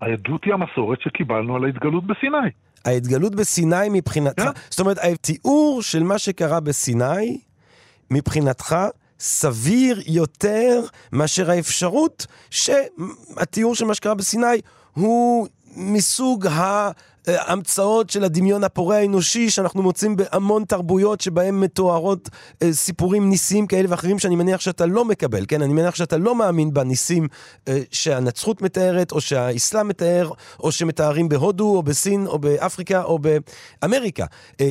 העדות 0.01 0.43
היא 0.45 0.53
המסורת 0.53 1.01
שקיבלנו 1.01 1.55
על 1.55 1.63
ההתגלות 1.65 2.07
בסיני. 2.07 2.49
ההתגלות 2.85 3.35
בסיני 3.35 3.87
מבחינתך, 3.91 4.43
כן. 4.43 4.49
זאת 4.69 4.79
אומרת, 4.79 4.97
התיאור 5.03 5.81
של 5.81 6.03
מה 6.03 6.17
שקרה 6.17 6.59
בסיני, 6.59 7.39
מבחינתך, 8.11 8.75
סביר 9.19 9.99
יותר 10.07 10.81
מאשר 11.11 11.51
האפשרות 11.51 12.25
שהתיאור 12.49 13.75
של 13.75 13.85
מה 13.85 13.93
שקרה 13.93 14.15
בסיני 14.15 14.61
הוא 14.93 15.47
מסוג 15.75 16.47
ההמצאות 17.27 18.09
של 18.09 18.23
הדמיון 18.23 18.63
הפורה 18.63 18.97
האנושי 18.97 19.49
שאנחנו 19.49 19.83
מוצאים 19.83 20.15
בהמון 20.15 20.63
תרבויות 20.63 21.21
שבהם 21.21 21.61
מתוארות 21.61 22.29
אה, 22.63 22.71
סיפורים 22.71 23.29
ניסיים 23.29 23.67
כאלה 23.67 23.85
ואחרים 23.89 24.19
שאני 24.19 24.35
מניח 24.35 24.61
שאתה 24.61 24.85
לא 24.85 25.05
מקבל, 25.05 25.45
כן? 25.47 25.61
אני 25.61 25.73
מניח 25.73 25.95
שאתה 25.95 26.17
לא 26.17 26.35
מאמין 26.35 26.73
בניסים 26.73 27.27
אה, 27.67 27.73
שהנצרות 27.91 28.61
מתארת 28.61 29.11
או 29.11 29.21
שהאסלאם 29.21 29.87
מתאר 29.87 30.29
או 30.59 30.71
שמתארים 30.71 31.29
בהודו 31.29 31.75
או 31.75 31.83
בסין 31.83 32.27
או 32.27 32.39
באפריקה 32.39 33.03
או 33.03 33.19
באמריקה. 33.19 34.25
אה, 34.61 34.67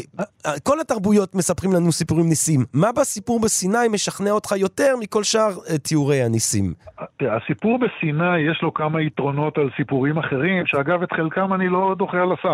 כל 0.62 0.80
התרבויות 0.80 1.34
מספרים 1.34 1.72
לנו 1.72 1.92
סיפורים 1.92 2.28
ניסיים. 2.28 2.60
מה 2.75 2.92
בסיפור 2.92 3.40
בסיני 3.40 3.88
משכנע 3.92 4.30
אותך 4.30 4.52
יותר 4.56 4.94
מכל 5.00 5.22
שאר 5.22 5.50
אה, 5.70 5.78
תיאורי 5.78 6.22
הניסים? 6.22 6.75
הסיפור 7.20 7.78
בסיני 7.78 8.38
יש 8.50 8.62
לו 8.62 8.75
כמה 8.75 9.02
יתרונות 9.02 9.58
על 9.58 9.70
סיפורים 9.76 10.18
אחרים, 10.18 10.66
שאגב 10.66 11.02
את 11.02 11.12
חלקם 11.12 11.52
אני 11.54 11.68
לא 11.68 11.94
דוחה 11.98 12.16
על 12.16 12.32
הסף. 12.32 12.46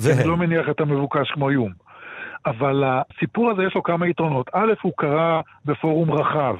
והם? 0.00 0.18
אני 0.18 0.28
לא 0.28 0.36
מניח 0.36 0.66
את 0.70 0.80
המבוקש 0.80 1.30
כמו 1.30 1.50
איום. 1.50 1.72
אבל 2.46 2.84
הסיפור 2.86 3.50
הזה 3.50 3.62
יש 3.62 3.74
לו 3.74 3.82
כמה 3.82 4.08
יתרונות. 4.08 4.50
א', 4.52 4.72
הוא 4.82 4.92
קרה 4.96 5.40
בפורום 5.64 6.12
רחב. 6.12 6.54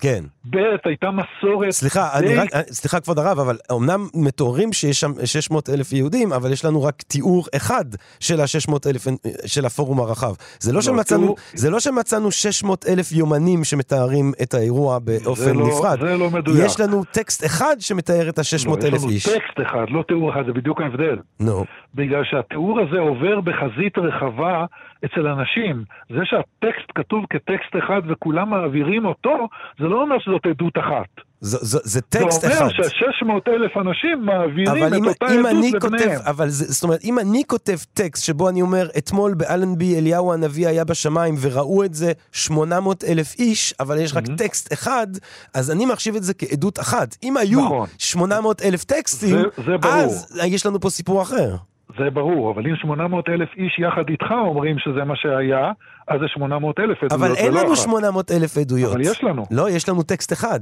כן. 0.00 0.24
ב', 0.50 0.56
הייתה 0.84 1.06
מסורת... 1.10 1.70
סליחה, 1.70 2.08
די- 2.20 2.26
אני 2.26 2.36
רק, 2.36 2.48
אה, 2.54 2.60
סליחה 2.62 3.00
כבוד 3.00 3.18
הרב, 3.18 3.38
אבל 3.38 3.56
אמנם 3.72 4.06
מתוארים 4.14 4.72
שיש 4.72 5.00
שם 5.00 5.12
600 5.24 5.70
אלף 5.70 5.92
יהודים, 5.92 6.32
אבל 6.32 6.52
יש 6.52 6.64
לנו 6.64 6.82
רק 6.82 7.02
תיאור 7.02 7.44
אחד 7.56 7.84
של 8.20 8.40
ה-600 8.40 8.74
אלף, 8.90 9.06
של 9.46 9.64
הפורום 9.66 10.00
הרחב. 10.00 10.32
זה 10.60 10.72
לא, 10.72 10.82
שמצאנו, 10.82 11.22
תיאור- 11.22 11.36
זה 11.54 11.70
לא 11.70 11.80
שמצאנו 11.80 12.30
600 12.30 12.84
אלף 12.88 13.12
יומנים 13.12 13.64
שמתארים 13.64 14.32
את 14.42 14.54
האירוע 14.54 14.98
באופן 14.98 15.54
לא- 15.56 15.66
נפרד. 15.68 16.00
זה 16.00 16.16
לא 16.16 16.30
מדויק. 16.30 16.66
יש 16.66 16.80
לנו 16.80 17.04
טקסט 17.04 17.44
אחד 17.46 17.76
שמתאר 17.80 18.28
את 18.28 18.38
לא, 18.38 18.42
ה-600 18.42 18.78
יש 18.78 18.84
אלף 18.92 19.02
לנו 19.02 19.10
איש. 19.10 19.24
טקסט 19.28 19.60
אחד, 19.62 19.84
לא 19.88 20.04
תיאור 20.08 20.30
אחד, 20.32 20.42
זה 20.46 20.52
בדיוק 20.52 20.80
ההבדל. 20.80 21.16
נו, 21.40 21.64
בגלל 21.94 22.22
שהתיאור 22.24 22.80
הזה 22.80 22.98
עובר 22.98 23.40
בחזית 23.40 23.98
רחבה 23.98 24.64
אצל 25.04 25.26
אנשים. 25.26 25.84
זה 26.10 26.20
שהטקסט 26.24 26.88
כתוב 26.94 27.24
כטקסט 27.30 27.74
אחד 27.84 28.00
וכולם 28.08 28.50
מעבירים 28.50 29.04
אותו, 29.06 29.48
זה 29.78 29.84
לא 29.84 30.02
אומר 30.02 30.16
שזאת 30.34 30.46
עדות 30.46 30.78
אחת. 30.78 31.24
זה, 31.40 31.58
זה, 31.60 31.78
זה 31.84 32.00
טקסט 32.00 32.40
זה 32.40 32.48
אחד. 32.52 32.60
אומר 32.60 32.72
ש-600 32.72 33.26
אלף 33.52 33.76
אנשים 33.76 34.24
מעבירים 34.26 34.86
את 34.86 34.92
אם, 34.94 35.08
אותה 35.08 35.26
אם 35.26 35.46
עדות 35.46 35.54
לבניהם. 35.74 35.80
כותב, 35.80 36.28
אבל 36.28 36.48
זה, 36.48 36.72
זאת 36.72 36.82
אומרת, 36.82 37.04
אם 37.04 37.18
אני 37.18 37.42
כותב 37.46 37.76
טקסט 37.94 38.24
שבו 38.24 38.48
אני 38.48 38.62
אומר, 38.62 38.88
אתמול 38.98 39.34
באלנבי 39.34 39.98
אליהו 39.98 40.32
הנביא 40.32 40.68
היה 40.68 40.84
בשמיים 40.84 41.34
וראו 41.40 41.84
את 41.84 41.94
זה 41.94 42.12
800 42.32 43.04
אלף 43.04 43.34
איש, 43.38 43.74
אבל 43.80 43.98
יש 43.98 44.16
רק 44.16 44.24
טקסט 44.36 44.72
אחד, 44.72 45.06
אז 45.54 45.70
אני 45.70 45.86
מחשיב 45.86 46.16
את 46.16 46.22
זה 46.22 46.34
כעדות 46.34 46.80
אחת. 46.80 47.16
אם 47.22 47.36
היו 47.36 47.64
נכון. 47.64 47.88
800 47.98 48.62
אלף 48.62 48.84
טקסטים, 48.84 49.36
זה- 49.36 49.62
זה 49.66 49.76
ברור. 49.78 49.94
אז 49.94 50.26
יש 50.44 50.66
לנו 50.66 50.80
פה 50.80 50.90
סיפור 50.90 51.22
אחר. 51.22 51.56
זה 51.98 52.10
ברור, 52.10 52.50
אבל 52.50 52.66
אם 52.66 52.76
800 52.76 53.28
אלף 53.28 53.48
איש 53.56 53.78
יחד 53.78 54.08
איתך 54.08 54.30
אומרים 54.30 54.78
שזה 54.78 55.04
מה 55.04 55.16
שהיה, 55.16 55.72
אז 56.08 56.20
זה 56.20 56.26
800 56.28 56.80
אלף 56.80 56.96
עדויות, 57.02 57.12
אבל 57.12 57.34
אין 57.36 57.52
ולא 57.52 57.60
לנו 57.60 57.72
אחת. 57.72 57.82
800 57.82 58.30
אלף 58.30 58.58
עדויות. 58.58 58.92
אבל 58.92 59.00
יש 59.00 59.24
לנו. 59.24 59.44
לא, 59.50 59.70
יש 59.70 59.88
לנו 59.88 60.02
טקסט 60.02 60.32
אחד. 60.32 60.60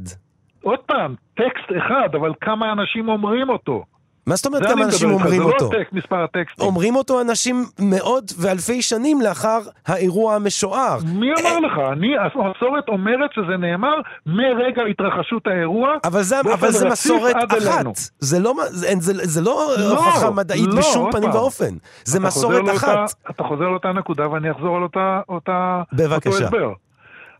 עוד 0.62 0.78
פעם, 0.86 1.14
טקסט 1.34 1.68
אחד, 1.78 2.08
אבל 2.14 2.32
כמה 2.40 2.72
אנשים 2.72 3.08
אומרים 3.08 3.50
אותו. 3.50 3.84
מה 4.26 4.36
זאת 4.36 4.46
אומרת 4.46 4.62
זה 4.62 4.68
כמה 4.68 4.84
אנשים 4.84 5.10
אומרים 5.10 5.42
זה 5.42 5.42
אותו? 5.42 5.70
לא 5.72 5.78
הטקסט, 5.78 5.92
מספר 5.92 6.24
הטקסטים. 6.24 6.66
אומרים 6.66 6.96
אותו 6.96 7.20
אנשים 7.20 7.64
מאות 7.78 8.32
ואלפי 8.38 8.82
שנים 8.82 9.20
לאחר 9.20 9.58
האירוע 9.86 10.34
המשוער. 10.34 10.98
מי 11.14 11.26
אמר 11.40 11.58
לך? 11.58 11.72
אני, 11.92 12.08
המסורת 12.18 12.88
אומרת 12.88 13.30
שזה 13.32 13.56
נאמר 13.58 13.94
מרגע 14.26 14.82
התרחשות 14.90 15.46
האירוע. 15.46 15.88
אבל 16.04 16.22
זה, 16.22 16.40
אבל 16.40 16.70
זה 16.70 16.88
מסורת 16.88 17.36
אחת. 17.48 17.84
זה 18.18 18.38
לא, 18.40 18.54
זה, 18.70 18.88
זה, 19.00 19.12
זה 19.22 19.40
לא, 19.40 19.68
לא, 19.78 19.98
הוכחה 19.98 20.30
מדעית 20.30 20.68
לא, 20.68 20.78
בשום 20.78 21.12
פנים. 21.12 21.30
ואופן. 21.30 21.74
זה 22.04 22.20
מסורת 22.20 22.64
אחת. 22.76 23.14
אתה 23.30 23.42
חוזר 23.42 23.64
לאותה 23.64 23.92
נקודה 23.92 24.30
ואני 24.30 24.50
אחזור 24.50 24.76
על 24.76 24.82
אותה, 24.82 25.20
אותה, 25.28 25.82
בבקשה. 25.92 26.30
אותו 26.30 26.44
הסבר. 26.44 26.72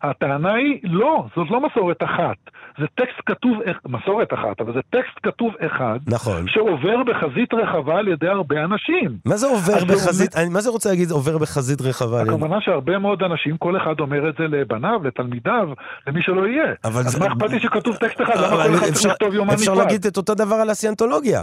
הטענה 0.02 0.54
היא, 0.54 0.78
לא, 0.82 1.25
זאת 1.37 1.47
לא 1.50 1.61
מסורת 1.66 2.02
אחת. 2.02 2.37
זה 2.78 2.87
טקסט 2.94 3.21
כתוב, 3.26 3.59
מסורת 3.88 4.32
אחת, 4.35 4.61
אבל 4.61 4.73
זה 4.73 4.80
טקסט 4.90 5.18
כתוב 5.23 5.52
אחד, 5.66 5.99
נכון. 6.06 6.44
שעובר 6.49 6.97
בחזית 7.02 7.54
רחבה 7.54 7.94
על 7.99 8.09
ידי 8.09 8.28
הרבה 8.28 8.64
אנשים. 8.64 9.11
מה 9.26 9.37
זה 9.37 9.47
עובר 9.47 9.85
בחזית, 9.85 10.37
אני, 10.37 10.49
מה 10.49 10.61
זה 10.61 10.71
רוצה 10.71 10.88
להגיד 10.90 11.11
עובר 11.11 11.38
בחזית 11.38 11.80
רחבה? 11.80 12.23
הכוונה 12.23 12.56
שהרבה 12.61 12.99
מאוד 12.99 13.23
אנשים, 13.23 13.56
כל 13.56 13.76
אחד 13.76 14.00
אומר 14.00 14.28
את 14.28 14.35
זה 14.38 14.44
לבניו, 14.44 15.00
לתלמידיו, 15.04 15.68
למי 16.06 16.23
שלא 16.23 16.47
יהיה. 16.47 16.73
אבל 16.85 17.00
אז 17.00 17.06
זה- 17.06 17.21
מה 17.21 17.26
אכפת 17.26 17.50
לי 17.50 17.61
שכתוב 17.61 17.97
טקסט 17.97 18.21
אחד? 18.23 18.37
למה 18.37 18.49
כל 18.49 18.75
אחד 18.75 18.78
צריך 18.78 18.82
אפשר- 18.92 19.09
לכתוב 19.09 19.35
יומן 19.35 19.54
אפשר 19.54 19.73
נפרד? 19.73 19.85
להגיד 19.87 20.04
את 20.06 20.16
אותו 20.16 20.35
דבר 20.35 20.54
על 20.54 20.71
הסיאנטולוגיה. 20.71 21.42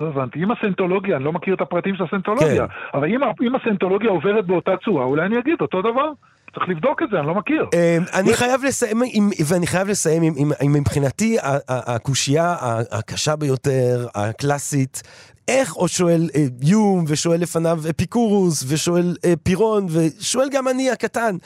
לא 0.00 0.06
הבנתי. 0.06 0.38
אם 0.42 0.50
הסנטולוגיה, 0.50 1.16
אני 1.16 1.24
לא 1.24 1.32
מכיר 1.32 1.54
את 1.54 1.60
הפרטים 1.60 1.94
של 1.96 2.04
הסנטולוגיה, 2.04 2.66
כן. 2.66 2.74
אבל 2.98 3.08
אם, 3.08 3.20
אם 3.46 3.54
הסנטולוגיה 3.54 4.10
עוברת 4.10 4.46
באותה 4.46 4.70
צורה, 4.84 5.04
אולי 5.04 5.26
אני 5.26 5.38
אגיד 5.38 5.60
אותו 5.60 5.82
דבר. 5.82 6.10
צריך 6.54 6.68
לבדוק 6.68 7.02
את 7.02 7.08
זה, 7.12 7.18
אני 7.18 7.26
לא 7.26 7.34
מכיר. 7.34 7.62
אמ, 7.74 8.04
אני 8.12 8.34
חייב 8.34 8.64
לסיים, 8.64 9.02
עם- 9.12 9.30
ואני 9.46 9.66
חייב 9.66 9.88
לסיים 9.88 10.22
עם- 10.22 10.34
עם- 10.36 10.52
עם 10.60 10.72
מבחינתי 10.72 11.36
הקושייה 11.68 12.56
הקשה 12.90 13.36
ביותר, 13.36 14.06
הקלאסית, 14.14 15.02
איך, 15.48 15.76
או 15.76 15.88
שואל 15.88 16.30
אה, 16.34 16.44
יום, 16.62 17.04
ושואל 17.08 17.40
לפניו 17.40 17.80
אפיקורוס, 17.90 18.64
ושואל 18.68 19.16
אה, 19.24 19.34
פירון, 19.42 19.86
ושואל 19.90 20.48
גם 20.52 20.68
אני 20.68 20.90
הקטן, 20.90 21.36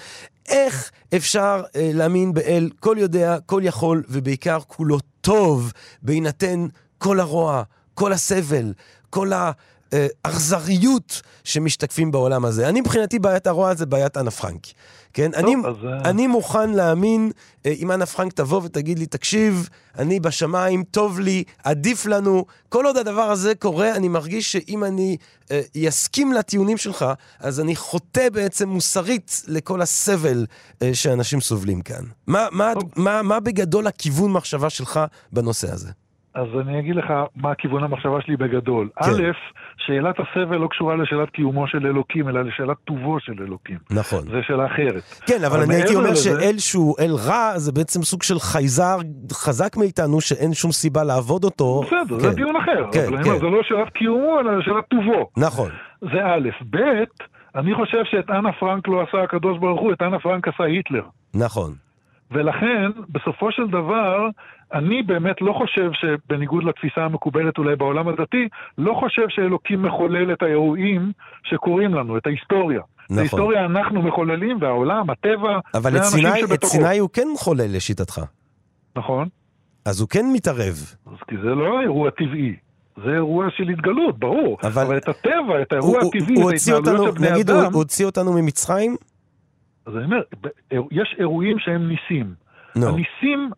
איך 0.49 0.91
אפשר 1.17 1.63
אה, 1.77 1.91
להאמין 1.95 2.35
באל 2.35 2.71
כל 2.81 2.97
יודע, 2.99 3.37
כל 3.47 3.61
יכול, 3.65 4.03
ובעיקר 4.09 4.59
כולו 4.67 4.99
טוב, 5.21 5.73
בהינתן 6.03 6.67
כל 6.99 7.21
הרוע, 7.21 7.63
כל 7.95 8.13
הסבל, 8.13 8.73
כל 9.11 9.33
ה... 9.33 9.51
אה, 9.95 10.07
אכזריות 10.23 11.23
שמשתקפים 11.45 12.11
בעולם 12.11 12.45
הזה. 12.45 12.69
אני 12.69 12.81
מבחינתי 12.81 13.19
בעיית 13.19 13.47
הרוע 13.47 13.75
זה 13.75 13.87
בעיית 13.87 14.17
אנה 14.17 14.31
פרנק. 14.31 14.67
כן? 15.15 15.31
אני, 15.37 15.55
אז, 15.67 15.77
אה, 15.85 16.11
אני 16.11 16.27
מוכן 16.27 16.71
להאמין 16.71 17.31
אה, 17.67 17.73
אם 17.83 17.93
אנה 17.93 18.07
פרנק 18.07 18.33
תבוא 18.33 18.61
ותגיד 18.65 18.99
לי, 18.99 19.07
תקשיב, 19.07 19.69
אני 19.99 20.21
בשמיים, 20.21 20.83
טוב 20.83 21.21
לי, 21.21 21.45
עדיף 21.65 22.07
לנו. 22.07 22.45
כל 22.69 22.87
עוד 22.87 22.97
הדבר 22.97 23.23
הזה 23.23 23.55
קורה, 23.55 23.97
אני 23.97 24.09
מרגיש 24.09 24.53
שאם 24.53 24.85
אני 24.85 25.17
אה, 25.51 25.61
יסכים 25.75 26.33
לטיעונים 26.33 26.77
שלך, 26.77 27.05
אז 27.41 27.61
אני 27.61 27.77
חוטא 27.77 28.29
בעצם 28.33 28.69
מוסרית 28.69 29.43
לכל 29.49 29.83
הסבל 29.83 30.47
אה, 30.83 30.91
שאנשים 30.95 31.41
סובלים 31.41 31.81
כאן. 31.81 32.05
מה, 32.27 32.47
מה, 32.53 32.73
מה, 32.97 33.23
מה 33.23 33.41
בגדול 33.41 33.87
הכיוון 33.87 34.33
מחשבה 34.33 34.71
שלך 34.71 35.01
בנושא 35.33 35.73
הזה? 35.73 35.93
אז 36.35 36.49
אני 36.61 36.81
אגיד 36.81 36.97
לך 36.97 37.13
מה 37.37 37.55
כיוון 37.55 37.85
המחשבה 37.85 38.21
שלי 38.21 38.37
בגדול. 38.37 38.89
כן. 38.97 39.11
א', 39.11 39.23
שאלת 39.79 40.15
הסבל 40.21 40.57
לא 40.57 40.69
קשורה 40.69 40.97
לשאלת 40.97 41.31
קיומו 41.31 41.67
של 41.67 41.87
אלוקים, 41.87 42.29
אלא 42.29 42.43
לשאלת 42.43 42.77
טובו 42.85 43.21
של 43.21 43.33
אלוקים. 43.47 43.79
נכון. 43.91 44.21
זו 44.23 44.37
שאלה 44.47 44.67
אחרת. 44.67 45.03
כן, 45.27 45.45
אבל 45.45 45.47
אבל 45.47 45.63
אני 45.63 45.75
הייתי 45.75 45.95
אומר 45.95 46.11
לזה- 46.11 46.23
שאל 46.41 46.59
שהוא 46.59 46.95
אל 47.01 47.11
רע, 47.29 47.53
זה 47.59 47.73
בעצם 47.73 48.03
סוג 48.03 48.23
של 48.23 48.39
חייזר 48.39 48.97
חזק 49.33 49.77
מאיתנו, 49.77 50.21
שאין 50.21 50.55
שום 50.55 50.73
סיבה 50.73 51.05
לעבוד 51.05 51.45
אותו. 51.45 51.81
בסדר, 51.87 52.17
כן. 52.21 52.29
זה 52.29 52.35
דיון 52.35 52.57
אחר. 52.57 52.87
כן, 52.93 53.05
אבל 53.09 53.23
כן. 53.25 53.29
אומר, 53.31 53.39
זה 53.39 53.47
לא 53.47 53.61
שאלת 53.63 53.93
קיומו, 53.93 54.41
אלא 54.41 54.63
שאלת 54.63 54.85
טובו. 54.91 55.31
נכון. 55.37 55.71
זה 56.01 56.25
א', 56.25 56.49
ב', 56.71 56.77
אני 57.59 57.75
חושב 57.75 57.99
שאת 58.05 58.31
אנה 58.31 58.53
פרנק 58.53 58.89
לא 58.89 59.03
עשה 59.09 59.23
הקדוש 59.23 59.59
ברוך 59.59 59.81
הוא, 59.81 59.93
את 59.93 60.03
אנה 60.03 60.19
פרנק 60.19 60.49
עשה 60.49 60.65
היטלר. 60.65 61.03
נכון. 61.35 61.73
ולכן, 62.35 62.91
בסופו 63.09 63.53
של 63.53 63.67
דבר, 63.69 64.29
אני 64.75 65.03
באמת 65.03 65.37
לא 65.41 65.53
חושב 65.53 65.91
שבניגוד 65.93 66.65
לתפיסה 66.65 67.01
המקובלת 67.01 67.59
אולי 67.59 67.77
בעולם 67.77 68.09
הדתי, 68.09 68.49
לא 68.79 68.95
חושב 69.01 69.23
שאלוקים 69.29 69.83
מחולל 69.83 70.33
את 70.33 70.43
האירועים 70.43 71.13
שקורים 71.45 71.95
לנו, 71.95 72.17
את 72.19 72.27
ההיסטוריה. 72.27 72.81
נכון. 72.81 73.15
את 73.15 73.19
ההיסטוריה 73.19 73.65
אנחנו 73.65 74.03
מחוללים, 74.03 74.59
והעולם, 74.61 75.11
הטבע, 75.11 75.59
אבל 75.75 75.91
את 75.91 76.01
והאנשים 76.01 76.19
סיני, 76.19 76.43
את 76.45 76.49
שבתוכו. 76.49 76.73
סיני 76.73 76.99
הוא 76.99 77.09
כן 77.13 77.27
חולל 77.37 77.77
לשיטתך. 77.77 78.21
נכון? 78.97 79.29
אז 79.85 80.01
הוא 80.01 80.09
כן 80.09 80.25
מתערב. 80.33 80.75
אז 81.07 81.19
כי 81.29 81.37
זה 81.43 81.49
לא 81.49 81.81
אירוע 81.81 82.11
טבעי. 82.11 82.55
זה 83.05 83.11
אירוע 83.11 83.47
של 83.57 83.69
התגלות, 83.69 84.19
ברור. 84.19 84.59
אבל- 84.63 84.83
אבל, 84.87 84.97
את 84.97 85.09
הטבע, 85.09 85.33
את 85.63 85.73
הוא, 85.73 85.79
האירוע 85.81 85.99
הוא, 86.03 86.13
הטבעי, 86.17 86.35
הוא 86.35 86.49
את 86.49 86.53
הוציא 86.53 86.75
ההתנהלויות 86.75 87.07
אותנו, 87.09 87.19
של 87.21 87.29
בני 87.29 87.33
נגיד, 87.33 87.51
הוא, 87.51 87.61
אדם, 87.63 87.73
הוא 87.73 87.79
הוציא 87.79 88.07
אותנו 88.07 88.33
ממצרים? 88.33 88.97
אז 89.87 89.97
אני 89.97 90.05
אומר, 90.05 90.21
ב- 90.41 90.49
יש 90.91 91.17
אירועים 91.19 91.59
שהם 91.59 91.89
ניסים. 91.89 92.45
נו. 92.77 92.87
הניסים 92.89 93.51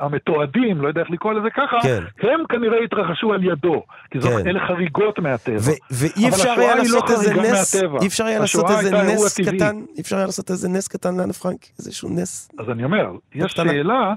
המתועדים, 0.00 0.80
לא 0.80 0.88
יודע 0.88 1.00
איך 1.00 1.10
לקרוא 1.10 1.32
לזה 1.32 1.48
ככה, 1.50 1.76
כן. 1.82 2.02
הם 2.22 2.40
כנראה 2.48 2.78
התרחשו 2.84 3.32
על 3.32 3.44
ידו. 3.44 3.82
כי 4.10 4.20
זאת, 4.20 4.42
כן. 4.42 4.48
אלה 4.48 4.66
חריגות 4.66 5.18
מהטבע. 5.18 5.56
ואי 5.90 6.28
אפשר 6.28 6.50
היה 6.50 6.74
לא 6.74 6.82
לעשות 6.82 7.10
איזה 7.10 7.34
נס. 7.34 7.74
אי 8.00 8.06
אפשר 8.06 8.24
היה 8.24 8.38
לעשות 8.38 8.70
איזה 8.70 9.02
נס. 9.02 9.40
קטן, 9.40 9.76
אי 9.96 10.00
אפשר 10.00 10.16
היה 10.16 10.26
לעשות 10.26 10.50
איזה 10.50 10.68
נס 10.68 10.88
קטן 10.88 11.16
לאנה 11.16 11.32
פרנק, 11.32 11.60
איזשהו 11.78 12.08
נס. 12.08 12.50
אז 12.58 12.70
אני 12.70 12.84
אומר, 12.84 13.10
יש. 13.34 13.52
שאלה, 13.52 14.14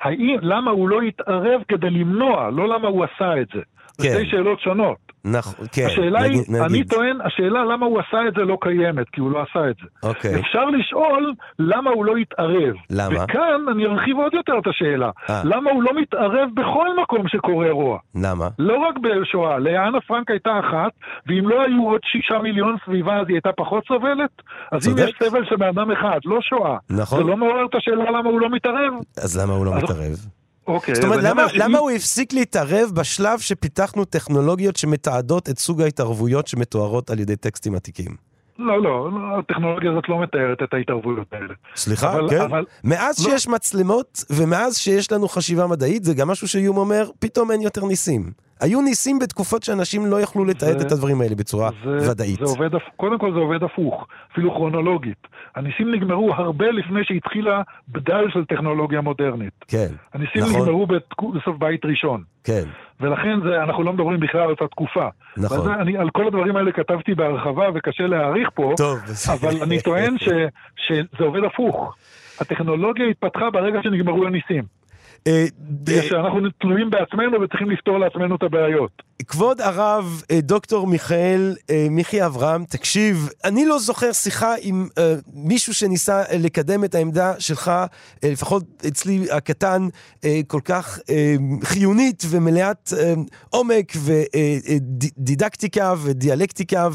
האם, 0.00 0.36
למה 0.42 0.70
הוא 0.70 0.88
לא 0.88 1.00
התערב 1.02 1.60
כדי 1.68 1.90
למנוע, 1.90 2.50
לא 2.50 2.68
למה 2.68 2.88
הוא 2.88 3.04
עשה 3.04 3.40
את 3.40 3.46
זה. 3.54 3.60
זה 4.00 4.08
כן. 4.08 4.14
שתי 4.14 4.30
שאלות 4.30 4.60
שונות. 4.60 4.96
נכון, 5.24 5.66
כן, 5.72 5.86
השאלה 5.86 6.20
היא, 6.22 6.30
נגיד, 6.30 6.54
אני 6.56 6.68
נגיד. 6.68 6.90
טוען, 6.90 7.18
השאלה 7.24 7.64
למה 7.64 7.86
הוא 7.86 8.00
עשה 8.00 8.28
את 8.28 8.34
זה 8.34 8.40
לא 8.42 8.58
קיימת, 8.60 9.08
כי 9.12 9.20
הוא 9.20 9.30
לא 9.30 9.38
עשה 9.42 9.70
את 9.70 9.76
זה. 9.82 10.08
אוקיי, 10.08 10.40
אפשר 10.40 10.64
לשאול 10.64 11.32
למה 11.58 11.90
הוא 11.90 12.04
לא 12.04 12.16
התערב. 12.16 12.74
למה? 12.90 13.24
וכאן 13.24 13.60
אני 13.72 13.86
ארחיב 13.86 14.16
עוד 14.16 14.34
יותר 14.34 14.52
את 14.62 14.66
השאלה. 14.66 15.10
אה. 15.30 15.42
למה 15.44 15.70
הוא 15.70 15.82
לא 15.82 15.90
מתערב 16.00 16.48
בכל 16.54 16.88
מקום 17.02 17.28
שקורה 17.28 17.70
רוע? 17.70 17.98
למה? 18.14 18.48
לא 18.58 18.76
רק 18.78 18.94
בשואה, 18.98 19.58
לאנה 19.58 20.00
פרנק 20.00 20.30
הייתה 20.30 20.50
אחת, 20.60 20.92
ואם 21.26 21.48
לא 21.48 21.62
היו 21.62 21.88
עוד 21.90 22.00
שישה 22.04 22.38
מיליון 22.42 22.76
סביבה 22.84 23.16
אז 23.20 23.26
היא 23.28 23.34
הייתה 23.36 23.50
פחות 23.56 23.84
סובלת? 23.88 24.30
אז 24.72 24.88
אם 24.88 24.94
צודק. 24.94 25.08
יש 25.08 25.28
סבל 25.28 25.44
של 25.44 25.56
בן 25.56 25.68
אדם 25.68 25.90
אחד, 25.90 26.18
לא 26.24 26.38
שואה, 26.40 26.76
נכון. 26.90 27.18
זה 27.18 27.24
לא 27.24 27.36
מעורר 27.36 27.64
את 27.70 27.74
השאלה 27.74 28.04
למה 28.10 28.28
הוא 28.30 28.40
לא 28.40 28.48
מתערב? 28.50 28.92
אז 29.24 29.40
למה 29.42 29.52
הוא 29.52 29.66
לא 29.66 29.74
אז- 29.76 29.82
מתערב? 29.82 30.39
אוקיי, 30.66 30.94
זאת 30.94 31.04
אומרת, 31.04 31.20
למה, 31.22 31.42
למה 31.54 31.78
הוא 31.78 31.90
הפסיק 31.90 32.32
להתערב 32.32 32.90
בשלב 32.94 33.38
שפיתחנו 33.38 34.04
טכנולוגיות 34.04 34.76
שמתעדות 34.76 35.48
את 35.48 35.58
סוג 35.58 35.82
ההתערבויות 35.82 36.46
שמתוארות 36.46 37.10
על 37.10 37.20
ידי 37.20 37.36
טקסטים 37.36 37.74
עתיקים? 37.74 38.16
לא, 38.58 38.82
לא, 38.82 39.10
לא, 39.12 39.38
הטכנולוגיה 39.38 39.90
הזאת 39.90 40.08
לא 40.08 40.22
מתארת 40.22 40.62
את 40.62 40.74
ההתערבויות 40.74 41.26
האלה. 41.32 41.54
סליחה, 41.76 42.12
אבל- 42.12 42.30
כן? 42.30 42.40
אבל- 42.40 42.64
מאז 42.84 43.24
לא. 43.26 43.30
שיש 43.30 43.48
מצלמות 43.48 44.24
ומאז 44.30 44.78
שיש 44.78 45.12
לנו 45.12 45.28
חשיבה 45.28 45.66
מדעית, 45.66 46.04
זה 46.04 46.14
גם 46.14 46.28
משהו 46.28 46.48
שאיום 46.48 46.76
אומר, 46.76 47.10
פתאום 47.18 47.50
אין 47.50 47.60
יותר 47.62 47.84
ניסים. 47.84 48.32
היו 48.60 48.80
ניסים 48.82 49.18
בתקופות 49.18 49.62
שאנשים 49.62 50.06
לא 50.06 50.20
יכלו 50.20 50.44
לתעד 50.44 50.78
זה- 50.78 50.86
את 50.86 50.92
הדברים 50.92 51.20
האלה 51.20 51.34
בצורה 51.34 51.70
זה, 51.84 52.10
ודאית. 52.10 52.38
זה 52.38 52.44
עובד, 52.44 52.70
קודם 52.96 53.18
כל 53.18 53.32
זה 53.32 53.38
עובד 53.38 53.62
הפוך, 53.62 54.06
אפילו 54.32 54.50
כרונולוגית. 54.54 55.26
הניסים 55.56 55.94
נגמרו 55.94 56.34
הרבה 56.34 56.70
לפני 56.70 57.00
שהתחילה 57.04 57.62
בדל 57.88 58.24
של 58.32 58.44
טכנולוגיה 58.44 59.00
מודרנית. 59.00 59.52
כן, 59.68 59.88
הניסים 60.14 60.42
נכון. 60.42 60.60
נגמרו 60.60 60.86
בסוף 61.34 61.56
בית 61.58 61.84
ראשון. 61.84 62.22
כן, 62.44 62.62
ולכן 63.00 63.38
זה, 63.44 63.62
אנחנו 63.62 63.82
לא 63.82 63.92
מדברים 63.92 64.20
בכלל 64.20 64.40
על 64.40 64.50
אותה 64.50 64.66
תקופה. 64.68 65.08
נכון. 65.36 65.58
וזה, 65.60 65.74
אני, 65.74 65.96
על 65.98 66.10
כל 66.10 66.26
הדברים 66.26 66.56
האלה 66.56 66.72
כתבתי 66.72 67.14
בהרחבה 67.14 67.64
וקשה 67.74 68.06
להעריך 68.06 68.48
פה, 68.54 68.74
טוב. 68.76 68.98
אבל 69.32 69.62
אני 69.62 69.80
טוען 69.82 70.18
ש, 70.18 70.28
שזה 70.76 71.24
עובד 71.24 71.44
הפוך. 71.44 71.94
הטכנולוגיה 72.40 73.06
התפתחה 73.06 73.50
ברגע 73.50 73.78
שנגמרו 73.82 74.26
הניסים. 74.26 74.79
אה, 75.26 75.46
בגלל 75.60 76.02
שאנחנו 76.02 76.40
תלויים 76.60 76.90
בעצמנו 76.90 77.40
וצריכים 77.40 77.70
לפתור 77.70 77.98
לעצמנו 77.98 78.36
את 78.36 78.42
הבעיות. 78.42 79.02
כבוד 79.28 79.60
הרב 79.60 80.22
אה, 80.30 80.40
דוקטור 80.40 80.86
מיכאל 80.86 81.54
אה, 81.70 81.86
מיכי 81.90 82.26
אברהם, 82.26 82.64
תקשיב, 82.64 83.28
אני 83.44 83.66
לא 83.66 83.78
זוכר 83.78 84.12
שיחה 84.12 84.54
עם 84.62 84.86
אה, 84.98 85.14
מישהו 85.34 85.74
שניסה 85.74 86.22
אה, 86.22 86.38
לקדם 86.38 86.84
את 86.84 86.94
העמדה 86.94 87.32
שלך, 87.38 87.68
אה, 87.68 87.86
לפחות 88.32 88.64
אצלי 88.88 89.26
הקטן, 89.32 89.88
אה, 90.24 90.40
כל 90.46 90.60
כך 90.64 90.98
אה, 91.10 91.34
חיונית 91.64 92.22
ומלאת 92.30 92.92
אה, 92.98 93.14
עומק 93.50 93.92
ודידקטיקה 93.96 95.94
ודיאלקטיקה 96.04 96.88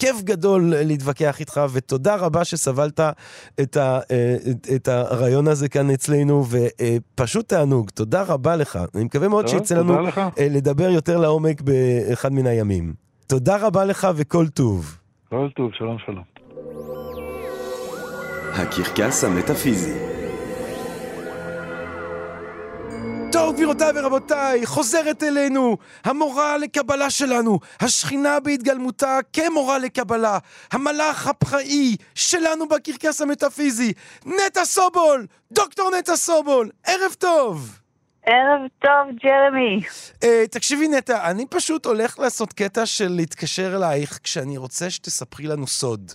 וכיף 0.00 0.22
גדול 0.22 0.74
להתווכח 0.76 1.40
איתך, 1.40 1.60
ותודה 1.72 2.16
רבה 2.16 2.44
שסבלת 2.44 3.00
את, 3.60 3.76
ה, 3.76 4.00
אה, 4.10 4.36
את, 4.50 4.66
את 4.76 4.88
הרעיון 4.88 5.48
הזה 5.48 5.68
כאן 5.68 5.90
אצלנו, 5.90 6.44
ופשוט 6.50 7.48
תענוג, 7.48 7.90
תודה 7.90 8.22
רבה 8.22 8.56
לך. 8.56 8.78
אני 8.94 9.04
מקווה 9.04 9.28
מאוד 9.28 9.48
שיצא 9.48 9.74
לנו 9.78 10.02
לך. 10.02 10.18
אה, 10.18 10.46
לדבר 10.50 10.90
יותר 10.90 11.16
לעומק 11.18 11.60
באחד 11.60 12.32
מן 12.32 12.46
הימים. 12.46 12.92
תודה 13.26 13.66
רבה 13.66 13.84
לך 13.84 14.08
וכל 14.16 14.48
טוב. 14.48 14.98
כל 15.28 15.48
טוב, 15.56 15.70
שלום 15.72 15.96
שלום. 16.06 16.24
הקרקס 18.54 19.24
המטאפיזי. 19.24 20.19
טוב, 23.32 23.54
גבירותיי 23.54 23.92
ורבותיי, 23.94 24.66
חוזרת 24.66 25.22
אלינו 25.22 25.76
המורה 26.04 26.58
לקבלה 26.58 27.10
שלנו, 27.10 27.58
השכינה 27.80 28.40
בהתגלמותה 28.40 29.18
כמורה 29.32 29.78
לקבלה, 29.78 30.38
המלאך 30.72 31.26
הפראי 31.26 31.96
שלנו 32.14 32.68
בקרקס 32.68 33.22
המטאפיזי, 33.22 33.92
נטע 34.26 34.64
סובול! 34.64 35.26
דוקטור 35.52 35.90
נטע 35.98 36.16
סובול! 36.16 36.70
ערב 36.86 37.12
טוב! 37.18 37.78
ערב 38.26 38.60
טוב, 38.78 39.16
ג'רמי. 39.24 39.80
Uh, 40.24 40.48
תקשיבי 40.50 40.88
נטע, 40.88 41.30
אני 41.30 41.46
פשוט 41.50 41.86
הולך 41.86 42.18
לעשות 42.18 42.52
קטע 42.52 42.86
של 42.86 43.08
להתקשר 43.08 43.76
אלייך 43.76 44.18
כשאני 44.22 44.56
רוצה 44.56 44.90
שתספרי 44.90 45.46
לנו 45.46 45.66
סוד. 45.66 46.12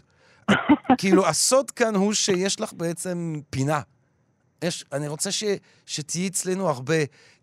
כאילו, 0.99 1.27
הסוד 1.27 1.71
כאן 1.71 1.95
הוא 1.95 2.13
שיש 2.13 2.61
לך 2.61 2.73
בעצם 2.73 3.39
פינה. 3.49 3.79
יש, 4.61 4.85
אני 4.93 5.07
רוצה 5.07 5.31
ש, 5.31 5.43
שתהיי 5.85 6.27
אצלנו 6.27 6.69
הרבה, 6.69 6.95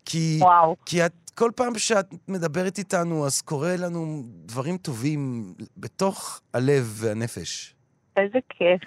כי, 0.05 0.37
וואו. 0.41 0.75
כי 0.85 1.05
את, 1.05 1.13
כל 1.35 1.51
פעם 1.55 1.77
שאת 1.77 2.05
מדברת 2.27 2.77
איתנו, 2.77 3.25
אז 3.25 3.41
קורה 3.41 3.75
לנו 3.77 4.23
דברים 4.25 4.77
טובים 4.77 5.53
בתוך 5.77 6.41
הלב 6.53 6.93
והנפש. 6.95 7.75
איזה 8.17 8.39
כיף. 8.49 8.81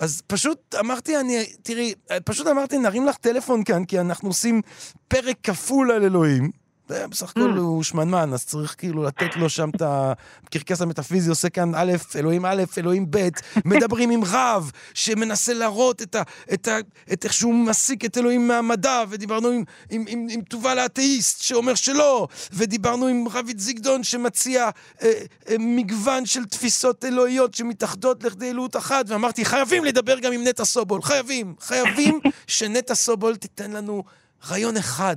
אז 0.00 0.22
פשוט 0.26 0.74
אמרתי, 0.80 1.20
אני, 1.20 1.44
תראי, 1.62 1.94
פשוט 2.24 2.46
אמרתי, 2.46 2.78
נרים 2.78 3.06
לך 3.06 3.16
טלפון 3.16 3.64
כאן, 3.64 3.84
כי 3.84 4.00
אנחנו 4.00 4.28
עושים 4.28 4.62
פרק 5.08 5.36
כפול 5.42 5.90
על 5.90 6.04
אלוהים, 6.04 6.50
זה 6.88 7.06
בסך 7.10 7.30
הכל 7.30 7.40
הוא 7.40 7.82
שמנמן, 7.82 8.32
אז 8.32 8.44
צריך 8.44 8.74
כאילו 8.78 9.02
לתת 9.02 9.36
לו 9.36 9.48
שם 9.48 9.70
את 9.76 9.82
הקרקס 9.84 10.80
המטאפיזי, 10.80 11.30
עושה 11.30 11.48
כאן 11.48 11.74
א', 11.74 11.92
אלוהים 12.16 12.46
א', 12.46 12.62
אלוהים 12.78 13.06
ב', 13.10 13.28
מדברים 13.64 14.10
עם 14.10 14.24
רב 14.24 14.70
שמנסה 14.94 15.54
להראות 15.54 16.02
את, 16.02 16.14
ה, 16.14 16.22
את, 16.52 16.68
ה, 16.68 16.78
את 17.12 17.24
איך 17.24 17.32
שהוא 17.32 17.54
מסיק 17.54 18.04
את 18.04 18.18
אלוהים 18.18 18.48
מהמדע, 18.48 19.02
ודיברנו 19.08 19.48
עם, 19.48 19.64
עם, 19.90 20.04
עם, 20.08 20.26
עם 20.30 20.40
תובל 20.40 20.78
האתאיסט 20.78 21.42
שאומר 21.42 21.74
שלא, 21.74 22.28
ודיברנו 22.52 23.06
עם 23.06 23.24
רביד 23.32 23.58
זיגדון 23.58 24.04
שמציע 24.04 24.70
אה, 25.02 25.12
אה, 25.48 25.56
מגוון 25.58 26.26
של 26.26 26.44
תפיסות 26.44 27.04
אלוהיות 27.04 27.54
שמתאחדות 27.54 28.24
לכדי 28.24 28.50
אלוהות 28.50 28.76
אחת, 28.76 29.04
ואמרתי, 29.08 29.44
חייבים 29.44 29.84
לדבר 29.84 30.18
גם 30.18 30.32
עם 30.32 30.44
נטע 30.44 30.64
סובול, 30.64 31.02
חייבים, 31.02 31.54
חייבים 31.60 32.20
שנטע 32.46 32.94
סובול 32.94 33.36
תיתן 33.36 33.70
לנו 33.70 34.04
רעיון 34.48 34.76
אחד. 34.76 35.16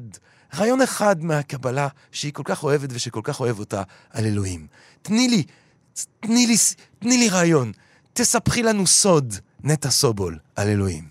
רעיון 0.60 0.82
אחד 0.82 1.16
מהקבלה 1.22 1.88
שהיא 2.12 2.34
כל 2.34 2.44
כך 2.46 2.64
אוהבת 2.64 2.90
ושכל 2.96 3.22
כך 3.24 3.40
אוהב 3.40 3.60
אותה 3.60 3.84
על 4.14 4.26
אלוהים. 4.26 4.68
תני 5.02 5.28
לי, 5.28 5.44
תני 6.20 6.46
לי, 6.48 6.56
תני 7.00 7.18
לי 7.18 7.30
רעיון. 7.30 7.72
תספחי 8.14 8.64
לנו 8.64 8.88
סוד, 8.88 9.34
נטע 9.64 9.90
סובול, 9.90 10.38
על 10.56 10.68
אלוהים. 10.68 11.04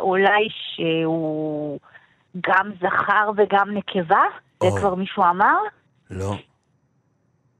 אולי 0.00 0.48
שהוא 0.50 1.78
גם 2.40 2.70
זכר 2.80 3.30
וגם 3.36 3.70
נקבה? 3.70 4.22
זה. 4.62 4.68
כבר 4.80 4.94
מישהו 4.94 5.22
אמר? 5.22 5.56
לא. 6.10 6.34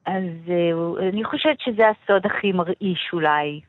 אז 0.06 0.24
אה, 0.48 1.08
אני 1.08 1.24
חושבת 1.24 1.61
שזה 1.61 1.82
הסוד 1.88 2.26
הכי 2.26 2.52
מרעיש 2.52 3.11
אולי, 3.12 3.61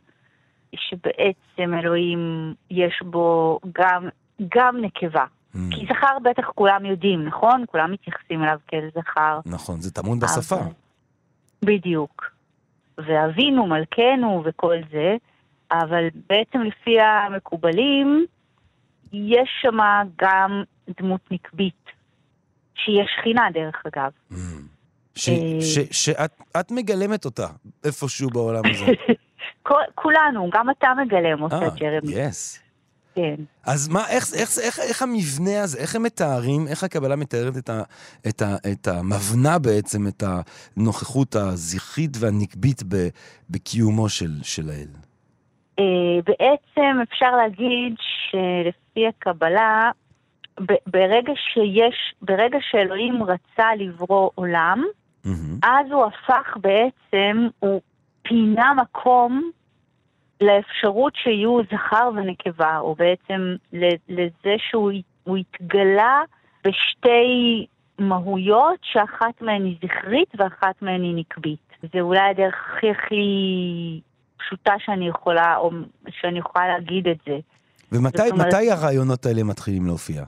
שבעצם 0.76 1.74
אלוהים 1.80 2.54
יש 2.70 3.02
בו 3.06 3.60
גם, 3.74 4.10
גם 4.58 4.78
נקבה. 4.82 5.26
Mm, 5.56 5.60
כי 5.76 5.86
זכר 5.86 6.18
בטח 6.24 6.50
כולם 6.56 6.86
יודעים, 6.86 7.26
נכון? 7.26 7.64
כולם 7.68 7.92
מתייחסים 7.92 8.44
אליו 8.44 8.58
כאל 8.68 8.90
זכר. 8.96 9.40
נכון, 9.46 9.82
זה 9.82 9.92
טמון 9.92 10.20
בשפה. 10.20 10.56
אבל- 10.56 10.70
בדיוק. 11.66 12.32
ואבינו, 12.98 13.68
מלכנו 13.68 14.44
וכל 14.46 14.76
זה, 14.92 15.16
אבל 15.72 16.04
בעצם 16.30 16.60
לפי 16.62 17.00
המקובלים, 17.02 18.26
יש 19.14 19.50
שם 19.62 19.78
גם 20.22 20.64
דמות 21.00 21.22
נקבית, 21.32 21.90
שהיא 22.76 23.02
השכינה 23.04 23.48
דרך 23.54 23.84
אגב. 23.88 24.12
Mm. 24.32 24.36
ש- 25.16 25.30
אה. 25.30 25.62
ש- 25.62 26.04
שאת 26.06 26.42
את 26.60 26.72
מגלמת 26.72 27.26
אותה 27.26 27.48
איפשהו 27.86 28.30
בעולם 28.30 28.62
הזה. 28.70 28.86
כולנו, 29.96 30.50
גם 30.54 30.70
אתה 30.70 30.88
מגלם 31.06 31.42
אותה, 31.42 31.56
אה, 31.64 31.70
ג'רמי. 31.76 32.12
יס. 32.16 32.60
כן. 33.16 33.36
אז 33.66 33.90
מה, 33.90 34.10
איך, 34.10 34.34
איך, 34.34 34.50
איך, 34.64 34.80
איך 34.80 35.02
המבנה 35.02 35.62
הזה, 35.64 35.78
איך 35.78 35.96
הם 35.96 36.04
מתארים, 36.04 36.68
איך 36.68 36.84
הקבלה 36.84 37.16
מתארת 37.16 37.58
את, 37.58 37.70
ה, 37.70 37.82
את, 38.30 38.42
ה, 38.42 38.56
את 38.72 38.88
המבנה 38.88 39.60
בעצם, 39.60 40.08
את 40.08 40.24
הנוכחות 40.78 41.36
הזכרית 41.36 42.18
והנקבית 42.20 42.84
ב, 42.88 43.08
בקיומו 43.50 44.10
של, 44.10 44.32
של 44.44 44.70
האל? 44.70 44.94
אה, 45.80 46.22
בעצם 46.26 47.02
אפשר 47.04 47.36
להגיד 47.36 47.96
שלפי 48.00 49.08
הקבלה, 49.08 49.92
ב- 50.62 50.84
ברגע 50.88 51.34
שיש, 51.54 52.16
ברגע 52.22 52.58
שאלוהים 52.62 53.24
רצה 53.24 53.76
לברוא 53.78 54.30
עולם, 54.36 54.84
מהמם. 55.26 55.60
אז 55.64 55.92
הוא 55.92 56.06
הפך 56.06 56.58
בעצם, 56.62 57.48
הוא 57.60 57.82
פינה 58.22 58.74
מקום 58.74 59.52
לאפשרות 60.48 61.14
שיהיו 61.16 61.58
זכר 61.64 62.10
ונקבה, 62.16 62.80
או 62.80 62.96
בעצם 62.96 63.56
לזה 64.10 64.56
שהוא 64.70 65.38
התגלה 65.38 66.22
בשתי 66.68 67.66
מהויות, 68.00 68.80
שאחת 68.82 69.42
מהן 69.42 69.66
היא 69.66 69.78
זכרית 69.84 70.30
ואחת 70.38 70.82
מהן 70.82 71.02
היא 71.04 71.16
נקבית. 71.16 71.60
זה 71.94 72.02
אולי 72.02 72.20
הדרך 72.20 72.56
הכי 72.78 72.92
הכי 72.92 73.16
פשוטה 74.38 74.74
שאני 74.80 75.08
יכולה, 75.08 75.58
או 75.58 75.72
שאני 76.10 76.40
יכולה 76.40 76.68
להגיד 76.68 77.08
את 77.08 77.18
זה. 77.26 77.38
ומתי 77.92 78.30
אומרת- 78.32 78.48
מתי 78.48 78.72
הרעיונות 78.72 79.26
האלה 79.26 79.44
מתחילים 79.44 79.86
להופיע? 79.86 80.24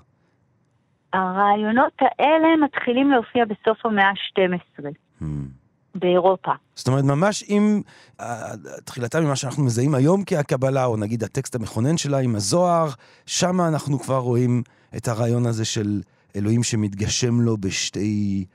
הרעיונות 1.13 1.93
האלה 2.01 2.47
מתחילים 2.63 3.11
להופיע 3.11 3.45
בסוף 3.45 3.85
המאה 3.85 4.09
ה-12 4.09 4.83
מהמם. 5.21 5.64
באירופה. 5.95 6.51
זאת 6.75 6.87
אומרת, 6.87 7.03
ממש 7.03 7.43
עם 7.47 7.81
אה, 8.19 8.51
תחילתה 8.85 9.21
ממה 9.21 9.35
שאנחנו 9.35 9.63
מזהים 9.63 9.95
היום 9.95 10.23
כהקבלה, 10.25 10.85
או 10.85 10.97
נגיד 10.97 11.23
הטקסט 11.23 11.55
המכונן 11.55 11.97
שלה 11.97 12.17
עם 12.17 12.35
הזוהר, 12.35 12.87
שם 13.25 13.61
אנחנו 13.61 13.99
כבר 13.99 14.17
רואים 14.17 14.63
את 14.97 15.07
הרעיון 15.07 15.45
הזה 15.45 15.65
של 15.65 16.01
אלוהים 16.35 16.63
שמתגשם 16.63 17.41
לו 17.41 17.57
בשתי 17.57 18.45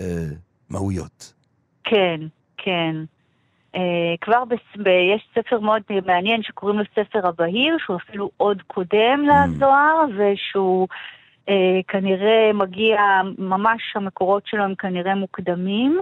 אה, 0.00 0.04
מהויות. 0.70 1.32
כן, 1.84 2.20
כן. 2.56 2.96
Uh, 3.76 3.80
כבר 4.20 4.44
בס... 4.44 4.82
ב... 4.82 4.88
יש 4.88 5.28
ספר 5.34 5.60
מאוד 5.60 5.82
מעניין 6.06 6.42
שקוראים 6.42 6.78
לו 6.78 6.84
ספר 6.94 7.28
הבהיר, 7.28 7.76
שהוא 7.78 7.96
אפילו 7.96 8.30
עוד 8.36 8.62
קודם 8.62 9.24
לזוהר, 9.28 10.04
ושהוא 10.18 10.88
uh, 11.46 11.52
כנראה 11.88 12.50
מגיע, 12.54 13.00
ממש 13.38 13.82
המקורות 13.94 14.42
שלו 14.46 14.64
הם 14.64 14.74
כנראה 14.74 15.14
מוקדמים, 15.14 16.00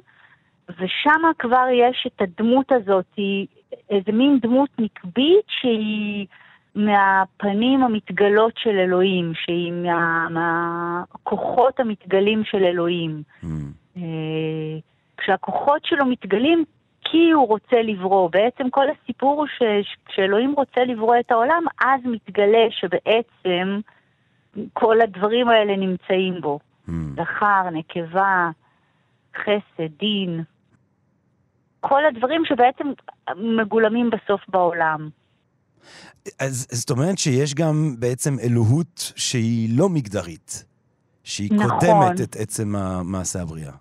ושם 0.71 1.21
כבר 1.39 1.67
יש 1.73 2.07
את 2.07 2.23
הדמות 2.23 2.73
הזאת, 2.73 3.07
היא 3.17 3.47
איזה 3.91 4.13
מין 4.13 4.39
דמות 4.43 4.71
נקבית 4.79 5.47
שהיא 5.49 6.27
מהפנים 6.75 7.83
המתגלות 7.83 8.53
של 8.57 8.79
אלוהים, 8.79 9.33
שהיא 9.35 9.73
מה... 9.73 10.29
מהכוחות 10.31 11.81
המתגלים 11.81 12.45
של 12.45 12.65
אלוהים. 12.65 13.23
אה, 13.97 14.03
כשהכוחות 15.17 15.85
שלו 15.85 16.07
מתגלים 16.07 16.65
כי 17.05 17.31
הוא 17.31 17.49
רוצה 17.49 17.83
לברוא. 17.83 18.31
בעצם 18.31 18.71
כל 18.71 18.87
הסיפור 18.91 19.41
הוא 19.41 19.47
שכשאלוהים 19.47 20.53
רוצה 20.53 20.85
לברוא 20.85 21.17
את 21.21 21.31
העולם, 21.31 21.65
אז 21.81 22.01
מתגלה 22.05 22.67
שבעצם 22.71 23.81
כל 24.73 25.01
הדברים 25.01 25.49
האלה 25.49 25.77
נמצאים 25.77 26.41
בו. 26.41 26.59
זכר, 27.17 27.71
נקבה, 27.73 28.51
חסד, 29.37 29.99
דין. 29.99 30.43
כל 31.81 32.05
הדברים 32.05 32.43
שבעצם 32.45 32.85
מגולמים 33.37 34.11
בסוף 34.11 34.41
בעולם. 34.49 35.09
אז 36.41 36.67
זאת 36.71 36.91
אומרת 36.91 37.19
שיש 37.19 37.55
גם 37.55 37.95
בעצם 37.99 38.37
אלוהות 38.43 39.13
שהיא 39.17 39.79
לא 39.79 39.89
מגדרית, 39.89 40.65
שהיא 41.25 41.51
נכון. 41.53 41.69
קודמת 41.69 42.21
את 42.21 42.37
עצם 42.37 42.77
המעשה 42.77 43.43
הבריאה. 43.43 43.73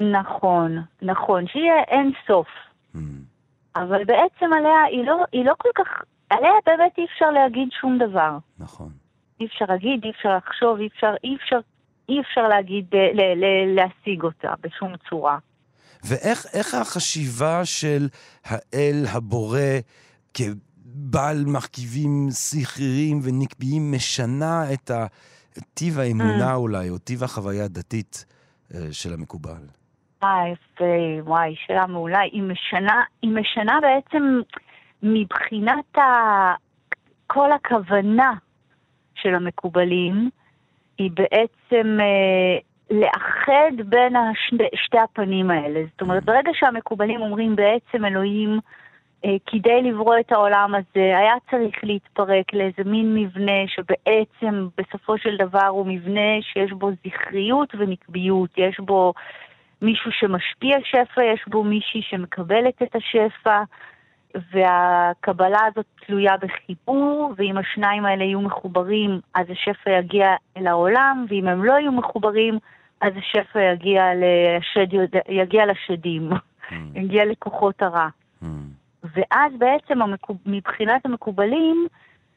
נכון, 0.00 0.78
נכון, 1.02 1.46
שיהיה 1.46 1.82
אין 1.88 2.12
סוף. 2.26 2.46
מהמם. 2.94 3.34
אבל 3.76 4.04
בעצם 4.04 4.52
עליה, 4.52 4.82
היא 4.90 5.06
לא, 5.06 5.24
היא 5.32 5.44
לא 5.44 5.52
כל 5.58 5.68
כך, 5.74 5.86
עליה 6.30 6.52
באמת 6.66 6.98
אי 6.98 7.04
אפשר 7.04 7.30
להגיד 7.30 7.68
שום 7.80 7.98
דבר. 7.98 8.38
נכון. 8.58 8.88
אי 9.40 9.46
אפשר 9.46 9.64
להגיד, 9.68 10.04
אי 10.04 10.10
אפשר 10.10 10.36
לחשוב, 10.36 10.78
אי 10.78 10.86
אפשר, 10.86 11.14
אי 11.24 11.36
אפשר, 11.36 11.58
אי 12.08 12.20
אפשר 12.20 12.48
להגיד, 12.48 12.86
אה, 12.94 13.08
ל, 13.14 13.44
ל, 13.44 13.74
להשיג 13.74 14.22
אותה 14.22 14.54
בשום 14.60 14.92
צורה. 15.08 15.38
ואיך 16.08 16.46
איך 16.52 16.74
החשיבה 16.74 17.64
של 17.64 18.08
האל 18.44 19.04
הבורא 19.12 19.58
כבעל 20.34 21.44
מרכיבים 21.46 22.26
סחררים 22.30 23.20
ונקביים 23.22 23.92
משנה 23.92 24.72
את 24.72 24.90
ה- 24.90 25.06
טיב 25.74 25.98
האמונה 25.98 26.54
אולי, 26.54 26.90
או 26.90 26.98
טיב 26.98 27.22
החוויה 27.24 27.64
הדתית 27.64 28.24
אה, 28.74 28.80
של 28.92 29.12
המקובל? 29.12 29.62
אה, 30.22 30.48
יפה, 30.52 30.84
וואי, 31.22 31.54
שאלה 31.66 31.86
מעולה. 31.86 32.20
היא 32.20 32.42
משנה, 32.42 33.02
היא 33.22 33.30
משנה 33.30 33.78
בעצם 33.80 34.40
מבחינת 35.02 35.98
ה... 35.98 36.02
כל 37.26 37.52
הכוונה 37.52 38.32
של 39.14 39.34
המקובלים, 39.34 40.30
היא 40.98 41.10
בעצם 41.10 41.98
אה, 42.00 42.58
לאחד 42.90 43.72
בין 43.86 44.16
השני, 44.16 44.68
שתי 44.74 44.98
הפנים 44.98 45.50
האלה. 45.50 45.80
זאת 45.92 46.00
אומרת, 46.00 46.24
ברגע 46.24 46.50
שהמקובלים 46.54 47.20
אומרים 47.20 47.56
בעצם 47.56 48.04
אלוהים, 48.04 48.58
אה, 49.24 49.36
כדי 49.46 49.82
לברוא 49.82 50.14
את 50.20 50.32
העולם 50.32 50.74
הזה, 50.74 51.18
היה 51.18 51.34
צריך 51.50 51.76
להתפרק 51.82 52.52
לאיזה 52.52 52.90
מין 52.90 53.14
מבנה 53.14 53.66
שבעצם 53.66 54.68
בסופו 54.78 55.18
של 55.18 55.36
דבר 55.36 55.66
הוא 55.66 55.86
מבנה 55.86 56.42
שיש 56.42 56.72
בו 56.72 56.90
זכריות 57.06 57.74
ונקביות, 57.78 58.50
יש 58.56 58.80
בו 58.80 59.12
מישהו 59.82 60.10
שמשפיע 60.12 60.76
שפע, 60.84 61.22
יש 61.24 61.44
בו 61.46 61.64
מישהי 61.64 62.02
שמקבלת 62.02 62.82
את 62.82 62.96
השפע, 62.96 63.62
והקבלה 64.52 65.58
הזאת 65.66 65.86
תלויה 66.06 66.32
בחיבור, 66.36 67.32
ואם 67.36 67.58
השניים 67.58 68.04
האלה 68.04 68.24
יהיו 68.24 68.40
מחוברים, 68.40 69.20
אז 69.34 69.46
השפע 69.50 69.90
יגיע 69.90 70.26
אל 70.56 70.66
העולם, 70.66 71.26
ואם 71.28 71.48
הם 71.48 71.64
לא 71.64 71.72
יהיו 71.72 71.92
מחוברים, 71.92 72.58
אז 73.04 73.12
השפע 73.16 73.60
יגיע, 73.72 74.02
לשד, 74.14 74.94
יגיע 75.28 75.62
לשדים, 75.66 76.30
יגיע 76.94 77.24
לכוחות 77.24 77.82
הרע. 77.82 78.08
מהמם. 78.42 78.68
ואז 79.04 79.52
בעצם 79.58 80.02
המקוב... 80.02 80.36
מבחינת 80.46 81.06
המקובלים, 81.06 81.86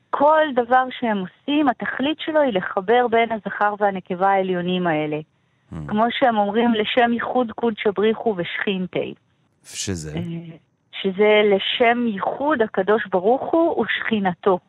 כל 0.09 0.41
דבר 0.55 0.83
שהם 0.99 1.17
עושים, 1.17 1.69
התכלית 1.69 2.19
שלו 2.19 2.41
היא 2.41 2.53
לחבר 2.53 3.07
בין 3.07 3.29
הזכר 3.31 3.73
והנקבה 3.79 4.29
העליונים 4.29 4.87
האלה. 4.87 5.19
כמו 5.87 6.05
שהם 6.11 6.37
אומרים, 6.37 6.73
לשם 6.73 7.13
ייחוד 7.13 7.51
קודשא 7.51 7.89
בריחו 7.95 8.35
ושכינתי. 8.37 9.13
שזה? 9.63 10.17
אה, 10.17 10.57
שזה 11.01 11.41
לשם 11.55 12.07
ייחוד 12.07 12.61
הקדוש 12.61 13.07
ברוך 13.07 13.51
הוא 13.53 13.85
ושכינתו. 13.85 14.59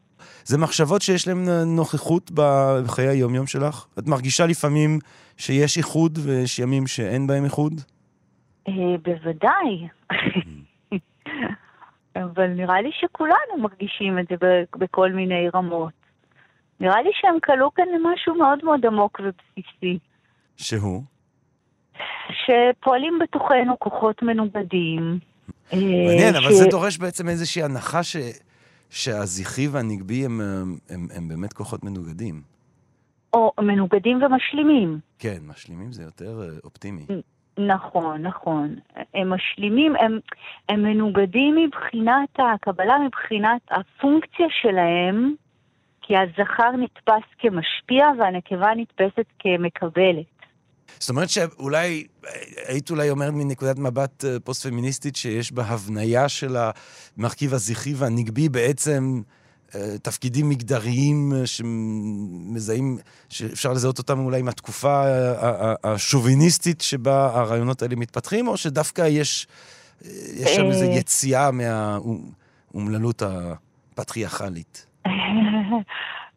זה 0.44 0.58
מחשבות 0.58 1.02
שיש 1.02 1.28
להן 1.28 1.48
נוכחות 1.76 2.30
בחיי 2.34 3.08
היום-יום 3.08 3.46
שלך? 3.46 3.86
את 3.98 4.06
מרגישה 4.06 4.46
לפעמים 4.46 4.98
שיש 5.36 5.76
איחוד 5.76 6.18
ויש 6.22 6.58
ימים 6.58 6.86
שאין 6.86 7.26
בהם 7.26 7.44
איחוד? 7.44 7.80
אה, 8.68 8.72
בוודאי. 9.02 9.88
אבל 12.16 12.46
נראה 12.46 12.80
לי 12.80 12.90
שכולנו 12.92 13.62
מרגישים 13.62 14.18
את 14.18 14.26
זה 14.28 14.62
בכל 14.76 15.12
מיני 15.12 15.48
רמות. 15.54 15.92
נראה 16.80 17.02
לי 17.02 17.10
שהם 17.12 17.40
כלו 17.44 17.74
כאן 17.74 17.84
למשהו 17.94 18.34
מאוד 18.34 18.64
מאוד 18.64 18.86
עמוק 18.86 19.20
ובסיסי. 19.20 19.98
שהוא? 20.56 21.02
שפועלים 22.30 23.18
בתוכנו 23.22 23.78
כוחות 23.78 24.22
מנוגדים. 24.22 25.18
אה, 25.72 25.78
מעניין, 25.78 26.34
אבל 26.36 26.52
זה 26.52 26.66
דורש 26.70 26.98
בעצם 26.98 27.28
איזושהי 27.28 27.62
הנחה 27.62 28.02
ש... 28.02 28.16
שהזכרי 28.90 29.68
והנגבי 29.68 30.24
הם, 30.24 30.40
הם, 30.40 30.78
הם, 30.88 31.08
הם 31.16 31.28
באמת 31.28 31.52
כוחות 31.52 31.84
מנוגדים. 31.84 32.42
או 33.32 33.52
מנוגדים 33.60 34.22
ומשלימים. 34.22 34.98
כן, 35.18 35.38
משלימים 35.46 35.92
זה 35.92 36.02
יותר 36.02 36.40
אה, 36.42 36.48
אופטימי. 36.64 37.06
נכון, 37.58 38.22
נכון. 38.22 38.74
הם 39.14 39.32
משלימים, 39.32 39.96
הם, 39.96 40.18
הם 40.68 40.82
מנוגדים 40.82 41.56
מבחינת 41.56 42.28
הקבלה, 42.38 42.98
מבחינת 42.98 43.60
הפונקציה 43.70 44.46
שלהם, 44.50 45.34
כי 46.02 46.14
הזכר 46.16 46.70
נתפס 46.78 47.28
כמשפיע 47.38 48.06
והנקבה 48.18 48.74
נתפסת 48.76 49.26
כמקבלת. 49.38 50.37
זאת 51.00 51.10
אומרת 51.10 51.30
שאולי, 51.30 52.06
היית 52.66 52.90
אולי 52.90 53.10
אומרת 53.10 53.32
מנקודת 53.32 53.78
מבט 53.78 54.24
אה, 54.24 54.40
פוסט-פמיניסטית 54.44 55.16
שיש 55.16 55.52
בהבניה 55.52 56.28
של 56.28 56.56
המרכיב 57.16 57.54
הזכרי 57.54 57.94
והנגבי 57.96 58.48
בעצם 58.48 59.22
אה, 59.74 59.98
תפקידים 60.02 60.48
מגדריים 60.48 61.32
אה, 61.36 61.46
שמזהים, 61.46 62.98
שאפשר 63.28 63.72
לזהות 63.72 63.98
אותם 63.98 64.18
אולי 64.18 64.42
מהתקופה 64.42 65.02
ה- 65.02 65.32
ה- 65.46 65.72
ה- 65.84 65.92
השוביניסטית 65.94 66.80
שבה 66.80 67.26
הרעיונות 67.34 67.82
האלה 67.82 67.96
מתפתחים, 67.96 68.48
או 68.48 68.56
שדווקא 68.56 69.02
יש, 69.02 69.46
יש 70.34 70.50
שם 70.56 70.64
איזו 70.64 70.84
אה. 70.84 70.96
יציאה 70.96 71.50
מהאומללות 71.50 73.22
הפטריארכלית? 73.22 74.86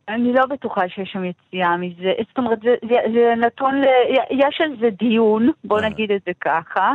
אני 0.10 0.34
לא 0.34 0.46
בטוחה 0.46 0.90
שיש 0.90 1.10
שם 1.12 1.24
יציאה 1.24 1.78
מזה. 1.78 2.12
זאת 2.28 2.38
אומרת, 2.38 2.60
זה, 2.62 2.76
זה, 2.90 2.96
זה 3.14 3.34
נתון, 3.38 3.82
ל... 3.82 3.86
יש 4.30 4.62
על 4.62 4.76
זה 4.80 4.90
דיון, 4.90 5.52
בוא 5.64 5.80
אה. 5.80 5.90
נגיד 5.90 6.12
את 6.12 6.22
זה 6.26 6.32
ככה. 6.42 6.94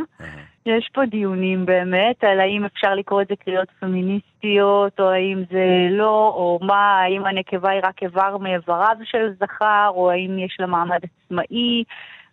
יש 0.66 0.90
פה 0.94 1.06
דיונים 1.06 1.66
באמת, 1.66 2.24
על 2.24 2.40
האם 2.40 2.64
אפשר 2.64 2.94
לקרוא 2.94 3.22
את 3.22 3.28
זה 3.28 3.34
קריאות 3.36 3.68
פמיניסטיות, 3.80 5.00
או 5.00 5.10
האם 5.10 5.42
זה 5.50 5.88
לא, 5.90 6.32
או 6.36 6.58
מה, 6.62 7.00
האם 7.00 7.26
הנקבה 7.26 7.70
היא 7.70 7.80
רק 7.84 8.02
איבר 8.02 8.36
מאיבריו 8.36 8.96
של 9.04 9.32
זכר, 9.40 9.90
או 9.94 10.10
האם 10.10 10.38
יש 10.38 10.56
לה 10.60 10.66
מעמד 10.66 10.98
עצמאי, 11.02 11.84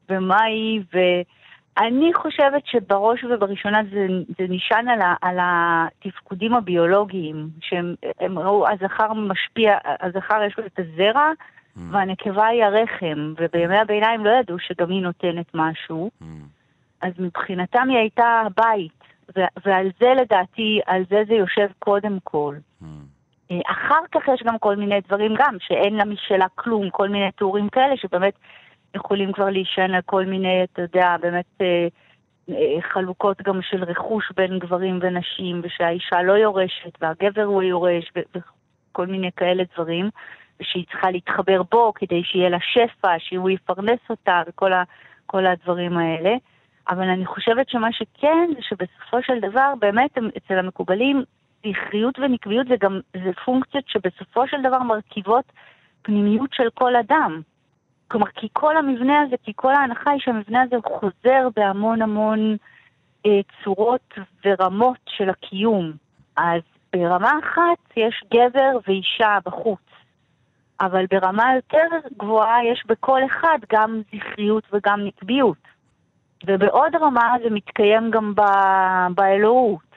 ומה 0.10 0.44
היא, 0.44 0.82
ואני 1.78 2.14
חושבת 2.14 2.66
שבראש 2.66 3.24
ובראשונה 3.24 3.82
זה, 3.92 4.08
זה 4.38 4.46
נשען 4.50 4.88
על, 4.88 5.02
ה, 5.02 5.16
על 5.22 5.38
התפקודים 5.42 6.54
הביולוגיים, 6.54 7.50
שהם 7.62 7.96
הם 8.20 8.40
ראו, 8.40 8.66
הזכר 8.70 9.14
משפיע, 9.14 9.78
הזכר 10.02 10.44
יש 10.48 10.58
לו 10.58 10.66
את 10.66 10.80
הזרע, 10.80 11.32
והנקבה 11.92 12.46
היא 12.46 12.64
הרחם, 12.64 13.34
ובימי 13.38 13.78
הביניים 13.78 14.26
לא 14.26 14.30
ידעו 14.30 14.60
שגם 14.60 14.90
היא 14.90 15.02
נותנת 15.02 15.46
משהו. 15.54 16.12
אז 17.02 17.14
מבחינתם 17.20 17.90
היא 17.90 17.98
הייתה 17.98 18.42
הבית, 18.46 19.04
ו- 19.38 19.60
ועל 19.66 19.90
זה 20.00 20.14
לדעתי, 20.22 20.80
על 20.86 21.04
זה 21.10 21.24
זה 21.28 21.34
יושב 21.34 21.68
קודם 21.80 22.18
כל. 22.24 22.56
אה, 23.52 23.60
אחר 23.68 24.02
כך 24.12 24.28
יש 24.34 24.44
גם 24.44 24.58
כל 24.60 24.76
מיני 24.76 25.02
דברים 25.08 25.36
גם, 25.38 25.58
שאין 25.60 25.96
לה 25.96 26.06
משלה 26.06 26.46
כלום, 26.56 26.90
כל 26.90 27.10
מיני 27.10 27.32
תיאורים 27.32 27.70
כאלה 27.70 27.98
שבאמת 27.98 28.34
יכולים 28.96 29.32
כבר 29.32 29.50
להישען 29.50 29.94
על 29.94 30.02
כל 30.06 30.26
מיני, 30.26 30.64
אתה 30.64 30.82
יודע, 30.82 31.16
באמת 31.22 31.46
אה, 31.62 31.88
אה, 32.50 32.82
חלוקות 32.82 33.42
גם 33.42 33.62
של 33.62 33.84
רכוש 33.84 34.32
בין 34.36 34.60
גברים 34.60 35.00
ונשים, 35.02 35.62
ושהאישה 35.64 36.22
לא 36.22 36.34
יורשת 36.34 36.98
והגבר 37.02 37.44
הוא 37.44 37.62
היורש, 37.62 38.12
ו- 38.16 38.38
וכל 38.92 39.08
מיני 39.08 39.32
כאלה 39.36 39.64
דברים, 39.74 40.10
ושהיא 40.60 40.86
צריכה 40.92 41.12
להתחבר 41.12 41.64
בו 41.72 41.94
כדי 41.96 42.24
שיהיה 42.24 42.50
לה 42.50 42.58
שפע, 42.62 43.16
שהוא 43.20 43.50
יפרנס 43.50 44.00
אותה 44.10 44.42
וכל 44.48 44.74
ה- 44.74 44.84
כל 45.26 45.46
הדברים 45.46 45.98
האלה. 45.98 46.36
אבל 46.90 47.10
אני 47.10 47.26
חושבת 47.26 47.70
שמה 47.70 47.92
שכן, 47.92 48.50
זה 48.56 48.62
שבסופו 48.62 49.24
של 49.24 49.40
דבר, 49.40 49.74
באמת 49.80 50.18
אצל 50.38 50.58
המקובלים, 50.60 51.24
זכריות 51.68 52.20
ונקביות 52.20 52.68
זה 52.68 52.76
גם, 52.80 53.00
זה 53.14 53.32
פונקציות 53.46 53.84
שבסופו 53.88 54.48
של 54.48 54.62
דבר 54.62 54.80
מרכיבות 54.80 55.46
פנימיות 56.02 56.50
של 56.54 56.70
כל 56.74 56.96
אדם. 56.96 57.42
כלומר, 58.08 58.28
כי 58.28 58.48
כל 58.54 58.78
המבנה 58.78 59.22
הזה, 59.22 59.36
כי 59.44 59.52
כל 59.56 59.74
ההנחה 59.74 60.12
היא 60.12 60.20
שהמבנה 60.20 60.62
הזה 60.62 60.76
חוזר 60.86 61.48
בהמון 61.56 62.02
המון 62.02 62.58
אה, 63.26 63.40
צורות 63.64 64.14
ורמות 64.46 65.00
של 65.10 65.30
הקיום. 65.30 65.92
אז 66.38 66.62
ברמה 66.94 67.32
אחת 67.44 67.98
יש 67.98 68.24
גבר 68.34 68.78
ואישה 68.88 69.38
בחוץ, 69.46 69.80
אבל 70.82 71.06
ברמה 71.12 71.56
יותר 71.56 71.88
גבוהה 72.18 72.66
יש 72.66 72.84
בכל 72.86 73.20
אחד 73.26 73.58
גם 73.72 74.02
זכריות 74.16 74.64
וגם 74.74 75.06
נקביות. 75.06 75.58
ובעוד 76.48 76.96
רמה 76.96 77.36
זה 77.44 77.50
מתקיים 77.50 78.12
גם 78.12 78.36
ב- 78.36 79.08
באלוהות. 79.16 79.94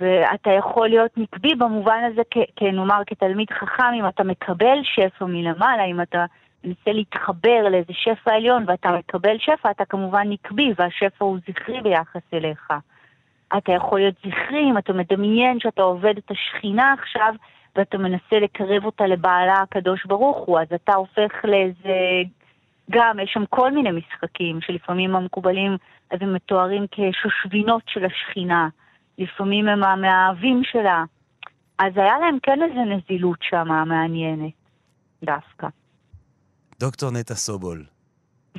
ואתה 0.00 0.50
יכול 0.50 0.88
להיות 0.88 1.10
נקבי 1.16 1.54
במובן 1.54 2.04
הזה, 2.12 2.22
כ- 2.30 2.50
כנאמר, 2.56 3.02
כתלמיד 3.06 3.50
חכם, 3.50 3.92
אם 3.98 4.08
אתה 4.08 4.24
מקבל 4.24 4.78
שפע 4.82 5.24
מלמעלה, 5.24 5.84
אם 5.84 6.00
אתה 6.00 6.24
מנסה 6.64 6.92
להתחבר 6.92 7.68
לאיזה 7.70 7.92
שפע 7.92 8.34
עליון 8.34 8.64
ואתה 8.66 8.90
מקבל 8.98 9.38
שפע, 9.38 9.70
אתה 9.70 9.84
כמובן 9.84 10.28
נקבי, 10.30 10.72
והשפע 10.76 11.24
הוא 11.24 11.38
זכרי 11.48 11.80
ביחס 11.80 12.22
אליך. 12.34 12.72
אתה 13.56 13.72
יכול 13.72 14.00
להיות 14.00 14.14
זכרי 14.18 14.70
אם 14.70 14.78
אתה 14.78 14.92
מדמיין 14.92 15.60
שאתה 15.60 15.82
עובד 15.82 16.16
את 16.18 16.30
השכינה 16.30 16.92
עכשיו, 16.92 17.34
ואתה 17.76 17.98
מנסה 17.98 18.38
לקרב 18.40 18.84
אותה 18.84 19.06
לבעלה 19.06 19.54
הקדוש 19.54 20.06
ברוך 20.06 20.38
הוא, 20.38 20.60
אז 20.60 20.66
אתה 20.74 20.94
הופך 20.94 21.44
לאיזה... 21.44 22.22
גם, 22.90 23.18
יש 23.18 23.30
שם 23.32 23.46
כל 23.46 23.70
מיני 23.72 23.90
משחקים 23.90 24.60
שלפעמים 24.60 25.16
המקובלים, 25.16 25.76
אז 26.10 26.18
הם 26.22 26.34
מתוארים 26.34 26.86
כשושבינות 26.90 27.82
של 27.86 28.04
השכינה. 28.04 28.68
לפעמים 29.18 29.68
הם 29.68 29.84
המאהבים 29.84 30.62
שלה. 30.64 31.04
אז 31.78 31.92
היה 31.96 32.18
להם 32.18 32.38
כן 32.42 32.62
איזה 32.62 32.80
נזילות 32.80 33.38
שם 33.42 33.68
מעניינת, 33.86 34.52
דווקא. 35.24 35.66
דוקטור 36.80 37.10
נטע 37.10 37.34
סובול, 37.34 37.84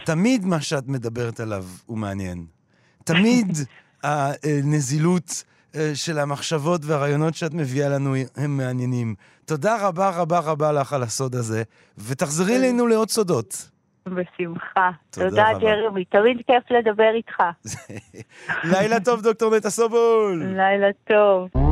תמיד 0.05 0.45
מה 0.45 0.61
שאת 0.61 0.87
מדברת 0.87 1.39
עליו 1.39 1.63
הוא 1.85 1.97
מעניין. 1.97 2.45
תמיד 3.03 3.47
הנזילות 4.03 5.43
אה, 5.75 5.91
של 5.93 6.19
המחשבות 6.19 6.81
והרעיונות 6.85 7.35
שאת 7.35 7.53
מביאה 7.53 7.89
לנו 7.89 8.15
הם 8.35 8.57
מעניינים. 8.57 9.15
תודה 9.45 9.87
רבה 9.87 10.09
רבה 10.09 10.39
רבה 10.39 10.71
לך 10.71 10.93
על 10.93 11.03
הסוד 11.03 11.35
הזה, 11.35 11.63
ותחזרי 11.97 12.55
אלינו 12.57 12.87
לעוד 12.87 13.09
סודות. 13.09 13.69
בשמחה. 14.05 14.91
תודה 15.09 15.29
תודה. 15.29 15.53
ג'רמי. 15.59 16.05
תמיד 16.05 16.37
כיף 16.47 16.71
לדבר 16.71 17.11
איתך. 17.15 17.43
לילה 18.71 18.99
טוב, 18.99 19.21
דוקטור 19.21 19.55
נטע 19.55 19.69
סובול. 19.69 20.43
לילה 20.55 20.89
טוב. 21.07 21.70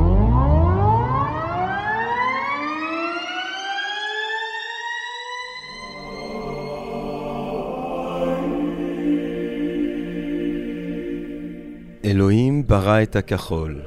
אלוהים 12.10 12.66
ברא 12.66 13.02
את 13.02 13.16
הכחול. 13.16 13.80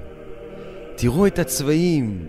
תראו 0.96 1.28
את 1.28 1.40
הצבעים. 1.40 2.26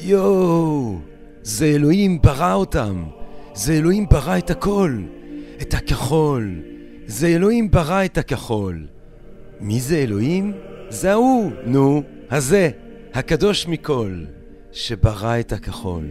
יואו, 0.00 0.98
זה 1.42 1.66
אלוהים 1.66 2.22
ברא 2.22 2.54
אותם. 2.54 3.04
זה 3.54 3.72
אלוהים 3.72 4.06
ברא 4.10 4.38
את 4.38 4.50
הכל. 4.50 4.98
את 5.62 5.74
הכחול. 5.74 6.54
זה 7.06 7.26
אלוהים 7.26 7.70
ברא 7.70 8.04
את 8.04 8.18
הכחול. 8.18 8.86
מי 9.60 9.80
זה 9.80 9.96
אלוהים? 9.96 10.52
זה 10.88 11.12
ההוא, 11.12 11.50
נו, 11.66 12.02
הזה, 12.30 12.70
הקדוש 13.14 13.66
מכל, 13.68 14.24
שברא 14.72 15.40
את 15.40 15.52
הכחול. 15.52 16.04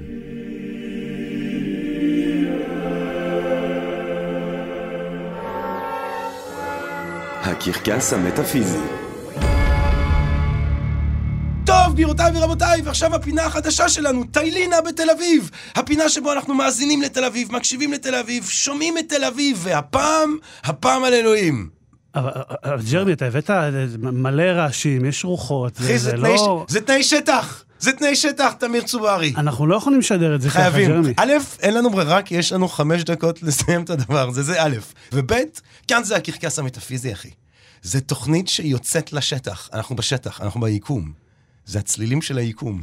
הקרקס 7.41 8.13
המטאפיזי 8.13 9.04
גבירותיי 11.95 12.31
ורבותיי, 12.35 12.81
ועכשיו 12.81 13.15
הפינה 13.15 13.45
החדשה 13.45 13.89
שלנו, 13.89 14.23
טיילינה 14.23 14.81
בתל 14.81 15.09
אביב. 15.09 15.51
הפינה 15.75 16.09
שבו 16.09 16.33
אנחנו 16.33 16.53
מאזינים 16.53 17.01
לתל 17.01 17.23
אביב, 17.23 17.51
מקשיבים 17.51 17.93
לתל 17.93 18.15
אביב, 18.15 18.45
שומעים 18.47 18.97
את 18.97 19.09
תל 19.09 19.23
אביב, 19.23 19.59
והפעם, 19.63 20.37
הפעם 20.63 21.03
על 21.03 21.13
אלוהים. 21.13 21.69
אבל 22.15 22.81
ג'רבי, 22.91 23.13
אתה 23.13 23.25
הבאת 23.25 23.49
מלא 23.97 24.43
רעשים, 24.43 25.05
יש 25.05 25.25
רוחות, 25.25 25.73
זה 25.95 26.17
לא... 26.17 26.65
זה 26.67 26.81
תנאי 26.81 27.03
שטח. 27.03 27.63
זה 27.79 27.91
תנאי 27.91 28.15
שטח, 28.15 28.53
תמיר 28.53 28.81
צוברי. 28.81 29.33
אנחנו 29.37 29.67
לא 29.67 29.75
יכולים 29.75 29.99
לשדר 29.99 30.35
את 30.35 30.41
זה 30.41 30.49
ככה. 30.49 30.69
ג'רמי. 30.69 31.13
א', 31.17 31.33
אין 31.61 31.73
לנו 31.73 31.89
ברירה, 31.89 32.21
כי 32.21 32.35
יש 32.35 32.51
לנו 32.51 32.67
חמש 32.67 33.03
דקות 33.03 33.43
לסיים 33.43 33.83
את 33.83 33.89
הדבר 33.89 34.29
הזה, 34.29 34.43
זה 34.43 34.63
א', 34.63 34.75
וב', 35.13 35.33
כאן 35.87 36.03
זה 36.03 36.15
הקרקס 36.15 36.59
המטאפיזי, 36.59 37.13
אחי. 37.13 37.29
זה 37.81 38.01
תוכנית 38.01 38.47
שיוצאת 38.47 39.13
לשטח, 39.13 39.69
אנחנו 39.73 39.95
בשטח, 39.95 40.41
אנחנו 40.41 40.61
ביקום. 40.61 41.24
זה 41.65 41.79
הצלילים 41.79 42.21
של 42.21 42.37
היקום. 42.37 42.81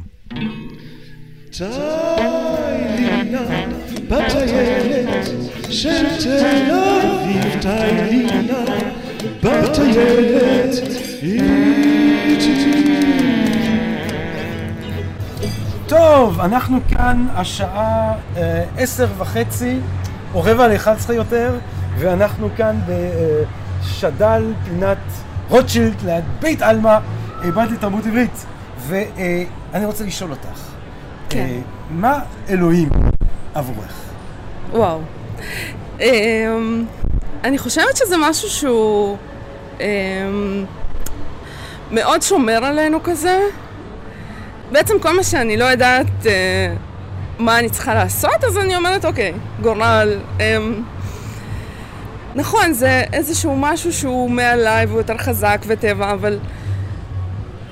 טוב, 15.87 16.39
אנחנו 16.39 16.79
כאן, 16.89 17.27
השעה 17.33 18.13
אה, 18.37 18.63
עשר 18.77 19.07
וחצי, 19.17 19.77
או 20.33 20.41
רבע 20.43 20.67
לאחד 20.67 20.95
עשרה 20.95 21.15
יותר, 21.15 21.57
ואנחנו 21.97 22.49
כאן 22.57 22.79
בשד"ל, 22.87 24.53
פינת 24.65 24.97
רוטשילד, 25.49 26.01
ליד 26.05 26.23
בית 26.41 26.61
עלמא, 26.61 26.97
בית 27.55 27.71
לתרבות 27.71 28.05
עברית. 28.05 28.45
ואני 28.87 29.85
רוצה 29.85 30.03
לשאול 30.03 30.31
אותך, 30.31 30.59
כן. 31.29 31.39
אה, 31.39 31.59
מה 31.89 32.19
אלוהים 32.49 32.89
עבורך? 33.53 33.93
וואו. 34.71 34.99
אמ, 35.99 36.85
אני 37.43 37.57
חושבת 37.57 37.97
שזה 37.97 38.15
משהו 38.19 38.49
שהוא 38.49 39.17
אמ, 39.79 40.65
מאוד 41.91 42.21
שומר 42.21 42.65
עלינו 42.65 43.03
כזה. 43.03 43.39
בעצם 44.71 44.99
כל 44.99 45.15
מה 45.15 45.23
שאני 45.23 45.57
לא 45.57 45.65
יודעת 45.65 46.25
אה, 46.25 46.73
מה 47.39 47.59
אני 47.59 47.69
צריכה 47.69 47.93
לעשות, 47.93 48.43
אז 48.47 48.57
אני 48.57 48.75
אומרת, 48.75 49.05
אוקיי, 49.05 49.33
גורל. 49.61 50.19
אמ, 50.39 50.83
נכון, 52.35 52.73
זה 52.73 53.03
איזשהו 53.13 53.55
משהו 53.55 53.93
שהוא 53.93 54.31
מעליי 54.31 54.85
והוא 54.85 54.97
יותר 54.97 55.17
חזק 55.17 55.61
וטבע, 55.67 56.11
אבל... 56.11 56.39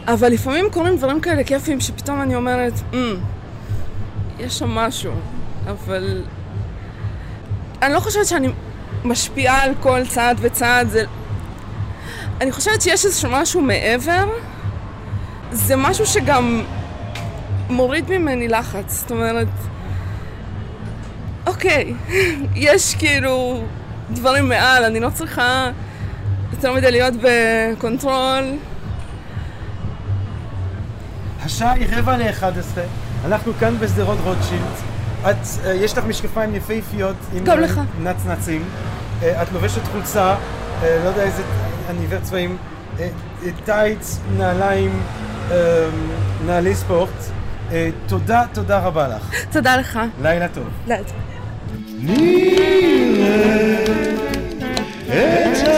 אבל 0.07 0.29
לפעמים 0.31 0.65
קורים 0.71 0.97
דברים 0.97 1.21
כאלה 1.21 1.43
כיפים 1.43 1.79
שפתאום 1.79 2.21
אני 2.21 2.35
אומרת, 2.35 2.73
"אמ, 2.93 3.15
יש 4.39 4.59
שם 4.59 4.69
משהו, 4.69 5.11
אבל... 5.67 6.23
אני 7.81 7.93
לא 7.93 7.99
חושבת 7.99 8.25
שאני 8.25 8.47
משפיעה 9.03 9.63
על 9.63 9.71
כל 9.79 10.05
צעד 10.07 10.37
וצעד, 10.41 10.89
זה... 10.89 11.03
אני 12.41 12.51
חושבת 12.51 12.81
שיש 12.81 13.05
איזשהו 13.05 13.29
משהו 13.31 13.61
מעבר, 13.61 14.25
זה 15.51 15.75
משהו 15.75 16.05
שגם 16.05 16.63
מוריד 17.69 18.09
ממני 18.09 18.47
לחץ, 18.47 18.99
זאת 18.99 19.11
אומרת, 19.11 19.47
אוקיי, 21.47 21.93
יש 22.55 22.95
כאילו 22.95 23.63
דברים 24.09 24.49
מעל, 24.49 24.83
אני 24.83 24.99
לא 24.99 25.09
צריכה 25.09 25.69
יותר 26.53 26.73
מדי 26.73 26.91
להיות 26.91 27.13
ב 27.21 27.35
control. 27.35 28.43
השעה 31.45 31.71
היא 31.71 31.87
רבע 31.91 32.17
לאחד 32.17 32.57
עשרה, 32.57 32.83
אנחנו 33.25 33.53
כאן 33.59 33.77
בשדרות 33.79 34.17
רוטשילד. 34.23 34.61
את, 35.21 35.35
אה, 35.65 35.73
יש 35.73 35.97
לך 35.97 36.05
משקפיים 36.05 36.55
יפהפיות 36.55 37.15
עם. 37.33 37.43
נצנצים. 38.03 38.63
אה, 39.23 39.41
את 39.41 39.51
לובשת 39.51 39.87
חולצה, 39.91 40.35
אה, 40.83 40.99
לא 41.03 41.09
יודע 41.09 41.23
איזה, 41.23 41.43
אני 41.89 41.99
עיוור 41.99 42.19
צבעים, 42.19 42.57
טייץ, 43.65 44.19
נעליים, 44.37 44.99
אה, 45.51 45.57
נעלי 46.45 46.75
ספורט. 46.75 47.09
תודה, 48.07 48.43
תודה 48.53 48.79
רבה 48.79 49.07
לך. 49.07 49.45
תודה 49.51 49.77
לך. 49.77 49.99
לילה 50.21 50.47
טוב. 50.47 50.67
לילה. 50.87 51.03
נראה 51.99 52.61
את 55.43 55.51
נשתה 55.51 55.71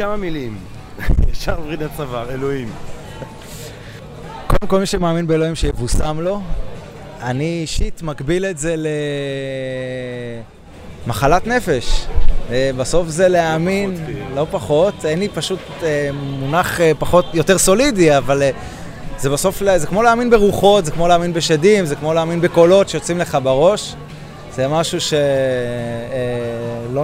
בכמה 0.00 0.16
מילים. 0.16 0.58
ישר 1.32 1.56
וריד 1.64 1.82
הצוואר, 1.82 2.30
אלוהים. 2.30 2.68
קודם 4.46 4.66
כל 4.66 4.80
מי 4.80 4.86
שמאמין 4.86 5.26
באלוהים 5.26 5.54
שיבושם 5.54 6.20
לו, 6.20 6.40
אני 7.22 7.60
אישית 7.62 8.02
מקביל 8.02 8.44
את 8.44 8.58
זה 8.58 8.76
למחלת 11.06 11.46
נפש. 11.46 12.06
אה, 12.50 12.70
בסוף 12.76 13.08
זה 13.08 13.28
להאמין, 13.28 13.94
לא 14.34 14.46
פחות, 14.50 14.94
אין 15.04 15.18
לי 15.18 15.28
פשוט 15.28 15.58
אה, 15.82 16.10
מונח 16.12 16.80
אה, 16.80 16.92
פחות, 16.98 17.24
יותר 17.34 17.58
סולידי, 17.58 18.16
אבל 18.16 18.42
זה 19.18 19.30
בסוף, 19.30 19.62
זה 19.76 19.86
כמו 19.86 20.02
להאמין 20.02 20.30
ברוחות, 20.30 20.84
זה 20.84 20.90
כמו 20.90 21.08
להאמין 21.08 21.32
בשדים, 21.32 21.84
זה 21.84 21.96
כמו 21.96 22.14
להאמין 22.14 22.40
בקולות 22.40 22.88
שיוצאים 22.88 23.18
לך 23.18 23.38
בראש. 23.42 23.94
זה 24.52 24.68
משהו 24.68 24.98
שלא 25.00 25.26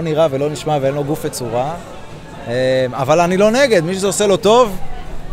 נראה 0.03 0.27
ולא 0.31 0.51
נשמע 0.51 0.79
ואין 0.81 0.95
לו 0.95 1.05
גוף 1.05 1.25
וצורה. 1.25 1.75
אה, 2.47 2.87
אבל 2.93 3.21
אני 3.21 3.37
לא 3.37 3.51
נגד, 3.51 3.85
מי 3.85 3.95
שזה 3.95 4.07
עושה 4.07 4.27
לו 4.27 4.37
טוב, 4.37 4.77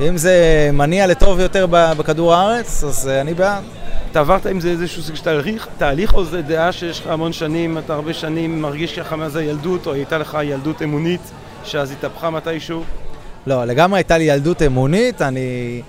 אם 0.01 0.17
זה 0.17 0.69
מניע 0.73 1.07
לטוב 1.07 1.39
יותר 1.39 1.65
בכדור 1.69 2.33
הארץ, 2.33 2.83
אז 2.83 3.07
אה, 3.07 3.21
אני 3.21 3.33
בעד. 3.33 3.63
אתה 4.11 4.19
עברת 4.19 4.45
עם 4.45 4.59
זה 4.59 4.69
איזשהו 4.69 5.01
סוג 5.03 5.15
של 5.15 5.23
תהליך, 5.23 5.67
תהליך 5.77 6.13
או 6.13 6.25
זה 6.25 6.41
דעה 6.41 6.71
שיש 6.71 6.99
לך 6.99 7.07
המון 7.07 7.33
שנים, 7.33 7.77
אתה 7.77 7.93
הרבה 7.93 8.13
שנים 8.13 8.61
מרגיש 8.61 8.99
ככה 8.99 9.15
מאז 9.15 9.35
הילדות, 9.35 9.87
או 9.87 9.93
הייתה 9.93 10.17
לך 10.17 10.37
ילדות 10.43 10.81
אמונית, 10.81 11.21
שאז 11.63 11.91
התהפכה 11.91 12.29
מתישהו? 12.29 12.83
לא, 13.47 13.65
לגמרי 13.65 13.99
הייתה 13.99 14.17
לי 14.17 14.23
ילדות 14.23 14.61
אמונית, 14.61 15.21
אני 15.21 15.81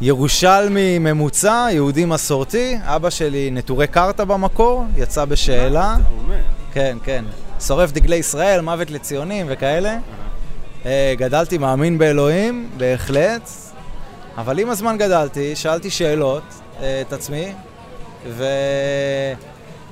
ירושלמי 0.00 0.98
ממוצע, 0.98 1.66
יהודי 1.70 2.04
מסורתי, 2.04 2.76
אבא 2.82 3.10
שלי 3.10 3.50
נטורי 3.50 3.86
קרתא 3.86 4.24
במקור, 4.24 4.84
יצא 4.96 5.24
בשאלה. 5.24 5.96
כן, 6.72 6.96
כן. 7.04 7.24
שורף 7.60 7.92
דגלי 7.92 8.16
ישראל, 8.16 8.60
מוות 8.60 8.90
לציונים 8.90 9.46
וכאלה. 9.48 9.96
אה, 10.86 11.14
גדלתי 11.18 11.58
מאמין 11.58 11.98
באלוהים, 11.98 12.68
בהחלט, 12.76 13.50
אבל 14.36 14.58
עם 14.58 14.70
הזמן 14.70 14.98
גדלתי, 14.98 15.56
שאלתי 15.56 15.90
שאלות 15.90 16.42
אה, 16.82 17.00
את 17.08 17.12
עצמי, 17.12 17.52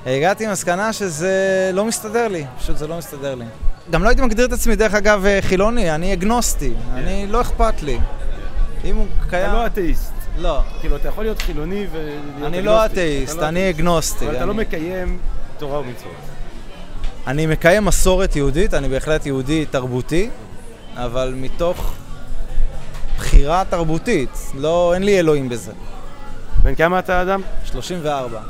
והגעתי 0.07 0.47
למסקנה 0.47 0.93
שזה 0.93 1.31
לא 1.73 1.85
מסתדר 1.85 2.29
לי, 2.29 2.45
פשוט 2.59 2.77
זה 2.77 2.87
לא 2.87 2.99
מסתדר 2.99 3.35
לי. 3.35 3.45
גם 3.91 4.03
לא 4.05 4.09
הייתי 4.09 4.23
מגדיר 4.23 4.47
את 4.47 4.53
עצמי, 4.53 4.77
דרך 4.77 4.95
אגב, 4.95 5.27
אה, 5.27 5.39
חילוני, 5.43 5.95
אני 5.95 6.13
אגנוסטי, 6.13 6.73
אני 6.95 7.27
לא 7.29 7.41
אכפת 7.41 7.83
לי. 7.83 7.99
אם 8.85 8.97
הוא 8.97 9.07
קיים... 9.31 9.45
אתה 9.51 9.53
לא 9.53 9.67
אתאיסט. 9.67 10.13
לא. 10.39 10.61
כאילו, 10.81 10.97
אתה 10.97 11.09
יכול 11.09 11.25
להיות 11.25 11.43
חילוני 11.43 11.87
ולהיות 11.93 12.47
אני 12.47 12.63
לא 12.63 12.87
אתאיסט, 12.87 13.37
לא 13.37 13.49
אני 13.49 13.71
אגנוסטי. 13.71 14.27
אבל 14.27 14.37
אתה 14.37 14.45
לא 14.45 14.53
אני- 14.53 14.61
מקיים 14.61 15.19
תורה 15.59 15.79
ומצוות. 15.81 16.13
אני 17.27 17.47
מקיים 17.47 17.85
מסורת 17.85 18.37
יהודית, 18.37 18.75
אני 18.75 18.89
בהחלט 18.89 19.27
יהודי 19.27 19.65
תרבותי, 19.71 20.31
אבל 20.97 21.35
מתוך 21.37 21.93
בחירה 23.17 23.65
תרבותית, 23.65 24.53
לא, 24.55 24.95
אין 24.95 25.03
לי 25.03 25.19
אלוהים 25.19 25.49
בזה. 25.49 25.73
בן 26.63 26.75
כמה 26.75 26.99
אתה 26.99 27.23
אדם? 27.23 27.41
34. 27.65 28.41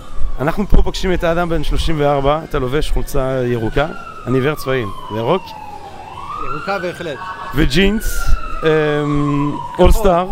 אנחנו 0.41 0.67
פה 0.69 0.83
פוגשים 0.83 1.13
את 1.13 1.25
האדם 1.25 1.49
בן 1.49 1.65
34, 1.65 2.41
אתה 2.45 2.59
לובש 2.59 2.91
חולצה 2.91 3.43
ירוקה, 3.47 3.87
אני 4.27 4.39
עיוור 4.39 4.55
צבעים, 4.55 4.89
ירוק, 5.17 5.43
ירוקה 6.51 6.79
בהחלט. 6.79 7.19
וג'ינס, 7.55 8.19
אולסטאר. 9.79 10.29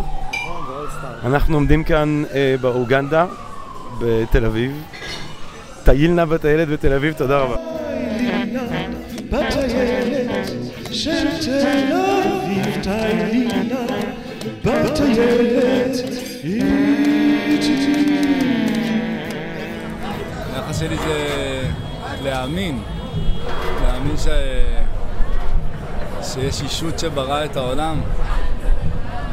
אנחנו 1.25 1.55
עומדים 1.55 1.85
כאן 1.85 2.23
אה, 2.35 2.55
באוגנדה, 2.61 3.27
בתל 4.01 4.45
אביב. 4.45 4.83
טיילנה 5.85 6.27
בטיילת 6.27 6.69
בתל 6.69 6.93
אביב, 6.93 7.15
תודה 7.15 7.39
רבה. 7.39 7.70
היחס 20.55 20.79
שלי 20.79 20.97
זה 20.97 21.63
להאמין, 22.23 22.83
להאמין 23.83 24.17
ש... 24.17 24.27
שיש 26.23 26.63
אישות 26.63 26.99
שברא 26.99 27.45
את 27.45 27.57
העולם, 27.57 28.01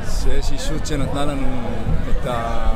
שיש 0.06 0.52
אישות 0.52 0.86
שנתנה 0.86 1.26
לנו 1.26 1.48
את, 2.10 2.28
ה... 2.28 2.70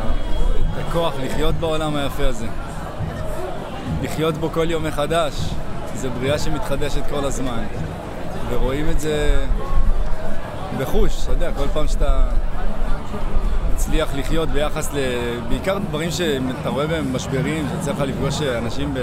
את 0.60 0.86
הכוח 0.88 1.14
לחיות 1.24 1.56
בעולם 1.56 1.96
היפה 1.96 2.28
הזה, 2.28 2.48
לחיות 4.02 4.38
בו 4.38 4.50
כל 4.50 4.72
יום 4.72 4.84
מחדש. 4.84 5.34
זה 5.96 6.10
בריאה 6.10 6.40
שמתחדשת 6.40 7.02
כל 7.10 7.26
הזמן. 7.26 7.64
ורואים 8.50 8.90
את 8.90 9.00
זה 9.00 9.46
בחוש, 10.80 11.24
אתה 11.24 11.32
יודע, 11.32 11.52
כל 11.58 11.68
פעם 11.74 11.88
שאתה 11.88 12.30
מצליח 13.74 14.16
לחיות 14.16 14.50
ביחס 14.50 14.94
ל... 14.94 14.98
בעיקר 15.50 15.78
דברים 15.78 16.12
שאתה 16.12 16.70
רואה 16.70 16.88
בהם 16.88 17.14
משברים, 17.14 17.68
שיוצא 17.72 17.92
לך 17.92 18.00
לפגוש 18.00 18.42
אנשים 18.42 18.94
ב... 18.94 19.00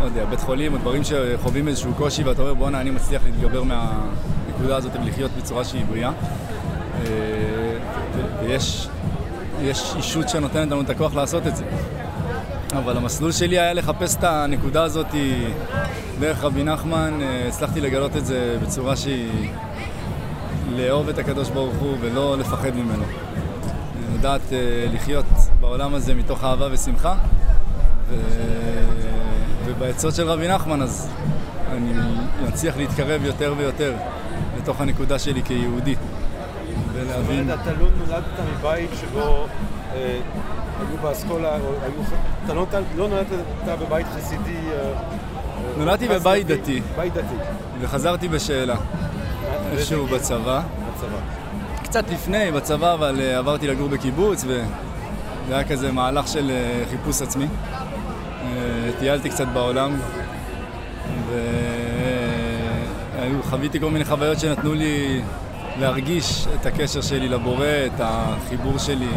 לא 0.00 0.04
יודע, 0.04 0.24
בית 0.24 0.40
חולים 0.40 0.72
או 0.72 0.78
דברים 0.78 1.02
שחווים 1.04 1.68
איזשהו 1.68 1.94
קושי 1.94 2.24
ואתה 2.24 2.42
אומר 2.42 2.54
בואנה 2.54 2.80
אני 2.80 2.90
מצליח 2.90 3.22
להתגבר 3.24 3.62
מהנקודה 3.62 4.76
הזאת 4.76 4.92
ולחיות 5.02 5.30
בצורה 5.38 5.64
שהיא 5.64 5.84
בריאה. 5.90 6.10
אה, 6.10 7.04
ויש 8.40 8.88
יש 9.62 9.92
אישות 9.96 10.28
שנותנת 10.28 10.70
לנו 10.70 10.80
את 10.80 10.90
הכוח 10.90 11.14
לעשות 11.14 11.46
את 11.46 11.56
זה. 11.56 11.64
אבל 12.72 12.96
המסלול 12.96 13.32
שלי 13.32 13.58
היה 13.58 13.72
לחפש 13.72 14.16
את 14.16 14.24
הנקודה 14.24 14.82
הזאת 14.82 15.06
דרך 16.20 16.44
רבי 16.44 16.64
נחמן, 16.64 17.18
אה, 17.22 17.48
הצלחתי 17.48 17.80
לגלות 17.80 18.16
את 18.16 18.26
זה 18.26 18.56
בצורה 18.62 18.96
שהיא 18.96 19.50
לאהוב 20.76 21.08
את 21.08 21.18
הקדוש 21.18 21.50
ברוך 21.50 21.74
הוא 21.74 21.96
ולא 22.00 22.38
לפחד 22.38 22.76
ממנו. 22.76 23.04
לדעת 24.14 24.52
אה, 24.52 24.86
לחיות 24.92 25.24
בעולם 25.60 25.94
הזה 25.94 26.14
מתוך 26.14 26.44
אהבה 26.44 26.68
ושמחה. 26.70 27.14
ו... 28.08 28.14
ובעצות 29.64 30.14
של 30.14 30.28
רבי 30.28 30.48
נחמן 30.48 30.82
אז 30.82 31.10
אני 31.72 31.92
מצליח 32.48 32.76
להתקרב 32.76 33.24
יותר 33.24 33.54
ויותר 33.58 33.94
לתוך 34.58 34.80
הנקודה 34.80 35.18
שלי 35.18 35.42
כיהודי. 35.42 35.94
ולהבין... 36.92 37.50
אתה 37.50 37.72
לא 37.72 37.88
נולדת 37.98 38.24
מבית 38.52 38.90
שבו 39.00 39.46
אה, 39.94 40.20
היו 40.78 40.98
באסכולה, 41.02 41.56
או 41.56 41.72
היו... 41.82 42.02
אתה 42.44 42.54
לא, 42.54 42.66
לא 42.96 43.08
נולדת 43.08 43.28
בבית 43.80 44.06
חסידי... 44.16 44.58
אה, 44.72 44.92
נולדתי 45.78 46.08
בבית 46.08 46.46
דתי. 46.46 46.80
בית 46.96 47.14
דתי. 47.14 47.34
וחזרתי 47.80 48.28
בשאלה. 48.28 48.76
איפשהו 49.78 50.06
בצבא. 50.06 50.62
בצבא. 50.96 51.18
קצת 51.82 52.10
לפני, 52.10 52.52
בצבא, 52.52 52.94
אבל 52.94 53.16
uh, 53.18 53.38
עברתי 53.38 53.66
לגור 53.66 53.88
בקיבוץ, 53.88 54.44
וזה 54.44 54.64
היה 55.50 55.64
כזה 55.64 55.92
מהלך 55.92 56.28
של 56.28 56.50
uh, 56.50 56.90
חיפוש 56.90 57.22
עצמי. 57.22 57.46
Uh, 57.46 58.98
טיילתי 58.98 59.30
קצת 59.30 59.46
בעולם, 59.52 59.96
וחוויתי 63.40 63.80
כל 63.80 63.90
מיני 63.90 64.04
חוויות 64.04 64.40
שנתנו 64.40 64.74
לי 64.74 65.22
להרגיש 65.80 66.46
את 66.60 66.66
הקשר 66.66 67.00
שלי 67.00 67.28
לבורא, 67.28 67.66
את 67.86 68.00
החיבור 68.00 68.78
שלי 68.78 69.08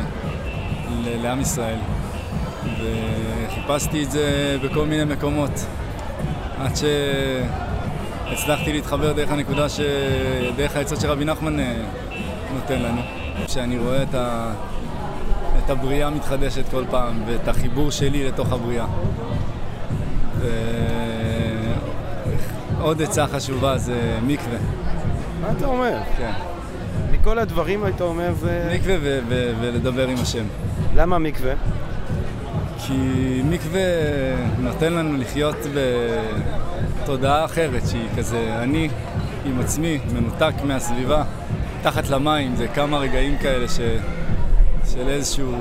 לעם 1.06 1.42
ישראל. 1.42 1.80
וחיפשתי 2.64 4.04
את 4.04 4.12
זה 4.12 4.58
בכל 4.64 4.86
מיני 4.86 5.16
מקומות, 5.16 5.52
עד 6.60 6.76
שהצלחתי 8.30 8.74
להתחבר 8.74 9.14
דרך 9.14 9.32
הנקודה, 9.32 9.70
ש... 9.70 9.80
דרך 10.56 10.76
העצות 10.76 11.02
שרבי 11.02 11.26
נחמן 11.26 11.60
אה, 11.60 11.74
נותן 12.54 12.82
לנו. 12.82 13.02
כשאני 13.46 13.78
רואה 13.78 14.04
את, 14.04 14.16
ה... 14.16 14.54
את 15.66 15.70
הבריאה 15.70 16.10
מתחדשת 16.10 16.70
כל 16.72 16.84
פעם, 16.90 17.24
ואת 17.28 17.48
החיבור 17.48 17.92
שלי 17.92 18.28
לתוך 18.28 18.52
הבריאה. 18.52 18.86
ועוד 22.78 23.02
עצה 23.02 23.28
חשובה 23.28 23.78
זה 23.78 24.20
מקווה. 24.24 24.58
מה 25.42 25.48
אתה 25.58 25.66
אומר? 25.66 25.98
כן. 26.18 26.32
מכל 27.12 27.40
הדברים 27.40 27.84
היית 27.84 28.02
אומר 28.02 28.34
זה... 28.34 28.72
מקווה 28.76 28.96
ו- 29.02 29.20
ו- 29.28 29.54
ולדבר 29.62 30.08
עם 30.08 30.18
השם. 30.22 30.44
למה 30.96 31.18
מקווה? 31.18 31.54
כי 32.80 32.94
מקווה 33.50 33.82
נותן 34.60 34.94
לנו 34.94 35.18
לחיות 35.18 35.56
בתודעה 37.08 37.46
אחרת, 37.46 37.82
שהיא 37.88 38.08
כזה 38.18 38.56
אני 38.62 38.90
עם 39.46 39.60
עצמי, 39.60 40.00
מנותק 40.14 40.54
מהסביבה, 40.64 41.24
תחת 41.82 42.10
למים, 42.10 42.56
זה 42.56 42.68
כמה 42.68 42.98
רגעים 42.98 43.38
כאלה 43.38 43.68
ש... 43.68 43.80
של 44.94 45.08
איזשהו 45.08 45.54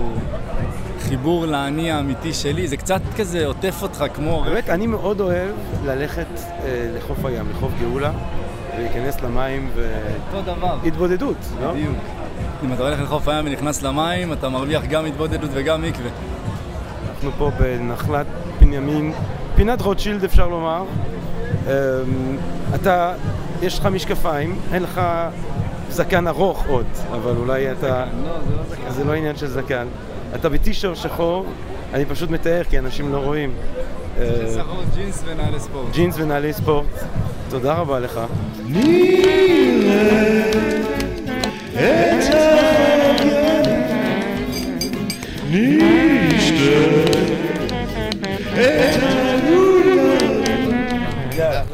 חיבור 1.01 1.47
לאני 1.47 1.91
האמיתי 1.91 2.33
שלי, 2.33 2.69
זה 2.69 2.77
קצת 2.77 3.01
כזה 3.17 3.47
עוטף 3.47 3.83
אותך 3.83 4.05
כמו... 4.15 4.43
באמת, 4.45 4.71
אני 4.71 4.87
מאוד 4.87 5.21
אוהב 5.21 5.51
ללכת 5.85 6.27
אה, 6.37 6.91
לחוף 6.97 7.25
הים, 7.25 7.51
לחוף 7.51 7.73
גאולה. 7.81 8.13
ולהיכנס 8.77 9.21
למים 9.21 9.71
ו... 9.75 10.01
אותו 10.29 10.53
דבר. 10.55 10.79
התבודדות, 10.85 11.37
לא? 11.63 11.73
בדיוק. 11.73 11.97
אם 12.65 12.73
אתה 12.73 12.83
הולך 12.83 13.01
לחוף 13.01 13.29
הים 13.29 13.47
ונכנס 13.47 13.83
למים, 13.83 14.33
אתה 14.33 14.49
מרוויח 14.49 14.83
גם 14.85 15.05
התבודדות 15.05 15.51
וגם 15.53 15.83
מקווה. 15.83 16.11
אנחנו 17.15 17.31
פה 17.39 17.51
בנחלת 17.59 18.27
בנימין, 18.61 19.13
פינת 19.57 19.81
רוטשילד 19.81 20.25
אפשר 20.25 20.49
לומר. 20.49 20.85
אמ, 21.67 21.71
אתה, 22.75 23.15
יש 23.63 23.79
לך 23.79 23.87
משקפיים, 23.87 24.59
אין 24.73 24.83
לך 24.83 25.01
זקן 25.91 26.29
ארוך 26.29 26.67
עוד, 26.67 26.87
אבל 27.13 27.37
אולי 27.37 27.73
אתה... 27.73 28.05
לא, 28.25 28.31
זה 28.49 28.57
לא 28.57 28.63
זקן. 28.71 28.91
זה 28.91 29.05
לא 29.05 29.13
עניין 29.13 29.37
של 29.37 29.47
זקן. 29.47 29.87
אתה 30.35 30.49
בטישר 30.49 30.95
שחור, 30.95 31.47
אני 31.95 32.05
פשוט 32.05 32.31
מתאר 32.31 32.63
כי 32.71 32.79
אנשים 32.79 33.13
לא 33.13 33.19
רואים. 33.19 33.51
שחור 34.55 34.83
ג'ינס 34.95 35.23
ונעלי 35.27 35.61
ספורט. 35.61 35.93
ג'ינס 35.93 36.15
ונעלי 36.19 36.53
ספורט. 36.53 36.87
תודה 37.49 37.75
רבה 37.75 38.01
לך. 38.01 38.21
נראה 38.67 40.07
את 42.19 42.47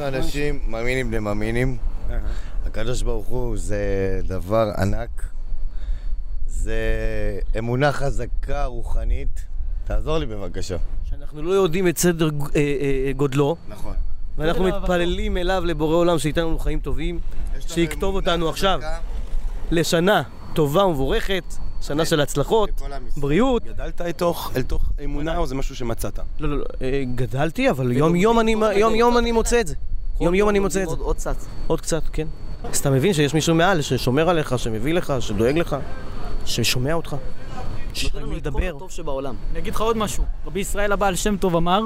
אנחנו 0.02 0.18
אנשים 0.18 0.60
מאמינים 0.66 1.08
בני 1.10 1.18
מאמינים. 1.18 1.76
הקדוש 2.66 3.02
ברוך 3.02 3.26
הוא 3.26 3.56
זה 3.56 4.20
דבר 4.26 4.70
ענק. 4.78 5.22
זה 6.46 6.80
אמונה 7.58 7.92
חזקה, 7.92 8.64
רוחנית. 8.64 9.40
תעזור 9.84 10.18
לי 10.18 10.26
בבקשה. 10.26 10.76
שאנחנו 11.10 11.42
לא 11.42 11.52
יודעים 11.52 11.88
את 11.88 11.98
סדר 11.98 12.30
אה, 12.54 12.60
אה, 12.60 13.12
גודלו. 13.12 13.56
נכון. 13.68 13.94
ואנחנו 14.38 14.64
מתפללים 14.64 15.36
אליו 15.36 15.62
לבורא 15.64 15.96
עולם 15.96 16.18
שייתן 16.18 16.40
לנו 16.40 16.58
חיים 16.58 16.80
טובים, 16.80 17.20
שיכתוב 17.60 18.14
אותנו 18.14 18.48
עכשיו 18.48 18.80
לשנה 19.70 20.22
טובה 20.54 20.84
ומבורכת, 20.84 21.44
שנה 21.80 22.04
של 22.04 22.20
הצלחות, 22.20 22.70
בריאות. 23.16 23.64
גדלת 23.64 24.00
אל 24.00 24.12
תוך 24.12 24.52
אמונה 25.04 25.36
או 25.36 25.46
זה 25.46 25.54
משהו 25.54 25.76
שמצאת? 25.76 26.18
לא, 26.18 26.48
לא, 26.48 26.58
לא, 26.58 26.64
אה, 26.82 27.02
גדלתי, 27.14 27.70
אבל 27.70 27.92
יום 27.92 28.16
יום 28.16 28.40
אני, 28.40 28.54
יום 28.76 28.94
יום 28.94 29.18
אני 29.18 29.32
מוצא 29.32 29.60
את 29.60 29.66
זה. 29.66 29.74
יום 30.22 30.34
יום 30.34 30.48
אני 30.48 30.58
מוצא 30.58 30.82
את 30.82 30.88
זה. 30.88 30.96
עוד 30.98 31.16
קצת. 31.16 31.36
עוד 31.66 31.80
קצת, 31.80 32.02
כן. 32.12 32.26
אז 32.64 32.78
אתה 32.78 32.90
מבין 32.90 33.14
שיש 33.14 33.34
מישהו 33.34 33.54
מעל 33.54 33.82
ששומר 33.82 34.28
עליך, 34.28 34.58
שמביא 34.58 34.94
לך, 34.94 35.14
שדואג 35.20 35.58
לך, 35.58 35.76
ששומע 36.46 36.92
אותך. 36.92 37.16
שיש 37.94 38.14
לנו 38.14 38.36
את 38.36 38.48
כל 38.52 38.62
הטוב 38.62 38.90
שבעולם. 38.90 39.34
אני 39.50 39.58
אגיד 39.58 39.74
לך 39.74 39.80
עוד 39.80 39.96
משהו. 39.96 40.24
רבי 40.46 40.60
ישראל 40.60 40.92
הבעל 40.92 41.14
שם 41.16 41.36
טוב 41.36 41.56
אמר, 41.56 41.80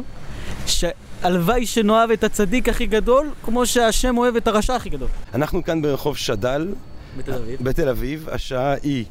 שהלוואי 0.66 1.66
שנאהב 1.66 2.11
את 2.11 2.24
הצדיק 2.24 2.68
הכי 2.68 2.87
גדול, 2.87 3.30
כמו 3.45 3.66
שהשם 3.66 4.18
אוהב 4.18 4.37
את 4.37 4.49
הרשע 4.49 4.74
הכי 4.74 4.89
גדול. 4.91 5.09
אנחנו 5.34 5.64
כאן 5.64 5.82
ברחוב 5.82 6.16
שד"ל. 6.16 6.74
בתל 7.18 7.34
אביב. 7.34 7.62
בתל 7.62 7.89
אביב, 7.89 8.28
השעה 8.32 8.74
היא 8.82 9.05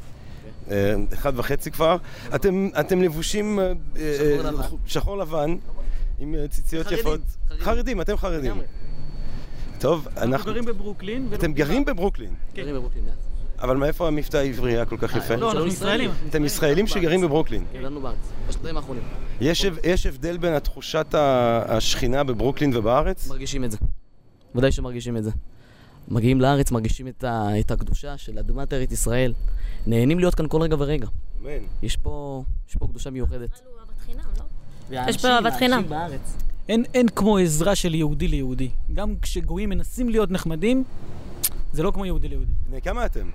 אה, 0.70 0.94
אחת 1.14 1.32
וחצי 1.36 1.70
כבר. 1.70 1.96
אתם, 2.34 2.68
אתם 2.80 3.02
לבושים 3.02 3.58
אה, 3.58 3.72
שחור 3.96 4.42
לבן. 4.42 4.76
שחור 4.86 5.18
לבן, 5.18 5.56
עם 6.18 6.34
אה, 6.34 6.48
ציציות 6.48 6.86
חרדים, 6.86 7.00
יפות. 7.00 7.20
חרדים. 7.48 7.64
חרדים, 7.64 8.00
אתם 8.00 8.16
חרדים. 8.16 8.62
טוב, 9.86 10.08
אנחנו 10.16 10.34
אנחנו... 10.34 10.52
גרים 10.52 10.64
בברוקלין. 10.64 11.28
אתם 11.34 11.52
גרים 11.52 11.84
בברוקלין. 11.84 12.30
כן. 12.54 12.62
גרים 12.62 12.74
בברוקלין. 12.74 13.04
אבל 13.58 13.76
מאיפה 13.76 14.08
המבטא 14.08 14.36
העברי 14.36 14.72
היה 14.72 14.84
כל 14.84 14.96
כך 14.96 15.16
יפה? 15.16 15.36
לא, 15.36 15.52
אנחנו 15.52 15.66
ישראלים. 15.66 16.10
אתם 16.28 16.44
ישראלים 16.44 16.86
שגרים 16.86 17.20
בברוקלין. 17.20 17.64
גרנו 17.72 18.00
בארץ, 18.00 18.16
בשנתיים 18.48 18.76
האחרונים. 18.76 19.02
יש, 19.40 19.64
הב- 19.64 19.78
יש 19.84 20.06
הבדל 20.06 20.36
בין 20.36 20.52
התחושת 20.52 21.06
השכינה 21.68 22.24
בברוקלין 22.24 22.76
ובארץ? 22.76 23.28
מרגישים 23.28 23.64
את 23.64 23.70
זה. 23.70 23.78
ודאי 24.54 24.72
שמרגישים 24.72 25.16
את 25.16 25.24
זה. 25.24 25.30
מגיעים 26.08 26.40
לארץ, 26.40 26.70
מרגישים 26.70 27.08
את, 27.08 27.24
ה, 27.24 27.48
את 27.60 27.70
הקדושה 27.70 28.18
של 28.18 28.38
אדמת 28.38 28.72
ארץ 28.72 28.92
ישראל. 28.92 29.32
נהנים 29.86 30.18
להיות 30.18 30.34
כאן 30.34 30.48
כל 30.48 30.62
רגע 30.62 30.76
ורגע. 30.78 31.06
אמן. 31.42 31.50
יש 31.82 31.96
פה, 31.96 32.42
יש 32.68 32.76
פה 32.76 32.86
קדושה 32.86 33.10
מיוחדת. 33.10 33.60
יש 34.90 35.16
פה 35.22 35.28
אהבת 35.28 35.52
חינם. 35.58 35.88
בארץ. 35.88 36.36
אין, 36.68 36.84
אין 36.94 37.08
כמו 37.08 37.38
עזרה 37.38 37.74
של 37.74 37.94
יהודי 37.94 38.28
ליהודי. 38.28 38.68
גם 38.94 39.14
כשגויים 39.22 39.68
מנסים 39.68 40.08
להיות 40.08 40.30
נחמדים, 40.30 40.84
זה 41.72 41.82
לא 41.82 41.90
כמו 41.90 42.04
יהודי 42.06 42.28
ליהודי. 42.28 42.52
בני 42.70 42.82
כמה 42.82 43.06
אתם? 43.06 43.30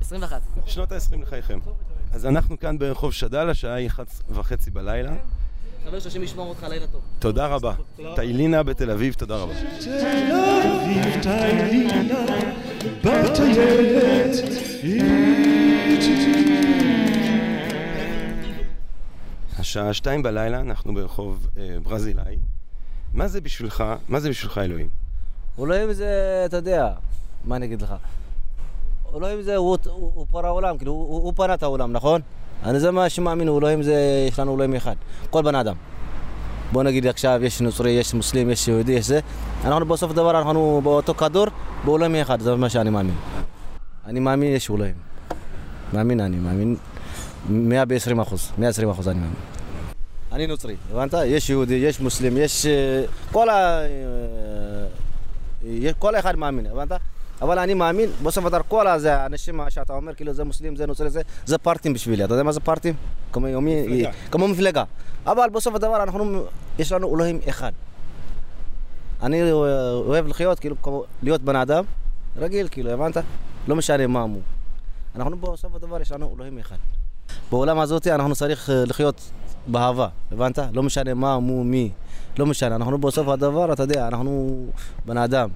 21. 0.00 0.40
שנות 0.66 0.92
ה-20 0.92 1.22
לחייכם. 1.22 1.58
אז 2.12 2.26
אנחנו 2.26 2.58
כאן 2.58 2.78
ברחוב 2.78 3.12
שד"ל, 3.12 3.50
השעה 3.50 3.74
היא 3.74 3.86
אחת 3.86 4.06
וחצי 4.30 4.70
בלילה. 4.70 5.12
חבר 5.84 6.00
שהשם 6.00 6.22
ישמור 6.22 6.48
אותך 6.48 6.62
לילה 6.62 6.86
טוב. 6.86 7.00
תודה 7.18 7.46
רבה. 7.46 7.74
טיילינה 8.14 8.62
בתל 8.62 8.90
אביב, 8.90 9.14
תודה 9.14 9.36
רבה. 9.36 9.52
תל 9.80 10.72
אביב 10.82 11.22
טיילינה 11.22 12.02
בטיילת 13.04 14.34
השעה 19.66 19.94
שתיים 19.94 20.22
בלילה, 20.22 20.60
אנחנו 20.60 20.94
ברחוב 20.94 21.46
אה, 21.58 21.76
ברזילאי. 21.82 22.36
מה 23.14 23.28
זה 23.28 23.40
בשבילך, 23.40 23.84
מה 24.08 24.20
זה 24.20 24.28
בשבילך 24.28 24.58
אלוהים? 24.58 24.88
אלוהים 25.58 25.92
זה, 25.92 26.42
אתה 26.46 26.56
יודע, 26.56 26.92
מה 27.44 27.56
אני 27.56 27.66
אגיד 27.66 27.82
לך? 27.82 27.94
אלוהים 29.16 29.42
זה, 29.42 29.56
הוא, 29.56 29.76
הוא, 29.86 30.12
הוא 30.14 30.26
פרה 30.30 30.48
עולם, 30.48 30.78
כאילו, 30.78 30.92
הוא, 30.92 31.22
הוא 31.22 31.32
פרה 31.36 31.54
את 31.54 31.62
העולם, 31.62 31.92
נכון? 31.92 32.20
אני 32.64 32.80
זה 32.80 32.90
מה 32.90 33.08
שמאמין, 33.08 33.48
אלוהים 33.48 33.82
זה, 33.82 34.26
יש 34.28 34.38
לנו 34.38 34.54
אלוהים 34.54 34.74
אחד, 34.74 34.94
כל 35.30 35.42
בן 35.42 35.54
אדם. 35.54 35.74
בוא 36.72 36.82
נגיד 36.82 37.06
עכשיו, 37.06 37.40
יש 37.44 37.60
נוצרי, 37.60 37.90
יש 37.90 38.14
מוסלם, 38.14 38.50
יש 38.50 38.68
יהודי, 38.68 38.92
יש 38.92 39.06
זה. 39.06 39.20
אנחנו 39.64 39.86
בסוף 39.86 40.10
הדבר, 40.10 40.38
אנחנו 40.38 40.80
באותו 40.84 41.14
כדור, 41.14 41.46
באלוהים 41.84 42.14
אחד, 42.14 42.40
זה 42.40 42.54
מה 42.54 42.68
שאני 42.68 42.90
מאמין. 42.90 43.14
אני 44.04 44.20
מאמין, 44.20 44.52
יש 44.52 44.70
אלוהים. 44.70 44.94
מאמין, 45.92 46.20
אני 46.20 46.36
מאמין. 46.36 46.76
120 47.48 48.20
אחוז, 48.20 48.52
120 48.58 48.90
אחוז 48.90 49.08
אני 49.08 49.20
מאמין. 49.20 49.55
אני 50.36 50.46
נוצרי, 50.46 50.76
הבנת? 50.92 51.14
יש 51.26 51.50
יהודי, 51.50 51.74
יש 51.74 52.00
מוסלם, 52.00 52.36
יש... 52.36 52.66
אה, 52.66 53.02
כל 53.32 53.48
ה... 53.48 53.80
אה, 53.80 53.86
יש- 55.64 55.94
כל 55.98 56.16
אחד 56.16 56.36
מאמין, 56.36 56.66
הבנת? 56.66 56.92
אבל 57.42 57.58
אני 57.58 57.74
מאמין, 57.74 58.10
בסוף 58.22 58.44
הדבר, 58.44 58.60
כל 58.68 58.86
הזה, 58.86 59.16
האנשים 59.16 59.60
שאתה 59.68 59.92
אומר, 59.92 60.14
כאילו 60.14 60.32
זה 60.32 60.44
מוסלם, 60.44 60.76
זה 60.76 60.86
נוצרי, 60.86 61.10
זה, 61.10 61.20
זה 61.46 61.58
פארטים 61.58 61.92
בשבילי. 61.94 62.24
אתה 62.24 62.34
יודע 62.34 62.42
מה 62.42 62.52
זה 62.52 62.60
פארטים? 62.60 62.94
כמו 63.32 63.48
יומי, 63.48 63.82
מפלגה. 63.82 64.10
כמו 64.30 64.48
מפלגה. 64.48 64.84
אבל 65.26 65.48
בסוף 65.52 65.74
הדבר, 65.74 66.02
אנחנו, 66.02 66.44
יש 66.78 66.92
לנו 66.92 67.14
אלוהים 67.14 67.40
אחד. 67.48 67.72
אני 69.22 69.42
אה, 69.42 69.52
אוהב 69.92 70.26
לחיות, 70.26 70.58
כאילו, 70.60 70.76
כמו 70.82 71.04
להיות 71.22 71.40
בן 71.42 71.56
אדם, 71.56 71.84
רגיל, 72.36 72.68
כאילו, 72.70 72.90
הבנת? 72.90 73.16
לא 73.68 73.76
משנה 73.76 74.06
מה 74.06 74.20
הוא. 74.22 74.40
אנחנו 75.16 75.36
בסוף 75.36 75.74
הדבר, 75.74 76.00
יש 76.00 76.12
לנו 76.12 76.34
אלוהים 76.36 76.58
אחד. 76.58 76.76
בעולם 77.50 77.78
הזאת 77.78 78.06
אנחנו 78.06 78.34
צריך 78.34 78.70
אה, 78.70 78.84
לחיות 78.86 79.30
באהבה, 79.66 80.08
הבנת? 80.32 80.58
לא 80.72 80.82
משנה 80.82 81.14
מה, 81.14 81.38
מו, 81.38 81.64
מי, 81.64 81.90
לא 82.38 82.46
משנה. 82.46 82.76
אנחנו 82.76 82.98
בסוף 82.98 83.28
הדבר, 83.28 83.72
אתה 83.72 83.82
יודע, 83.82 84.08
אנחנו 84.08 84.66
בן 85.06 85.16
אדם. 85.16 85.48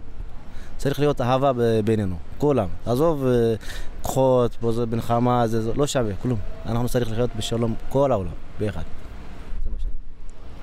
צריך 0.76 0.98
להיות 1.00 1.20
אהבה 1.20 1.52
בינינו, 1.84 2.16
כולם. 2.38 2.68
עזוב 2.86 3.26
אה, 3.26 3.54
כוחות, 4.02 4.58
מלחמה, 4.90 5.46
זה, 5.46 5.62
זה 5.62 5.72
לא 5.76 5.86
שווה, 5.86 6.14
כלום. 6.22 6.38
אנחנו 6.66 6.88
צריך 6.88 7.10
לחיות 7.10 7.30
בשלום 7.36 7.74
כל 7.88 8.12
העולם, 8.12 8.32
ביחד. 8.58 8.82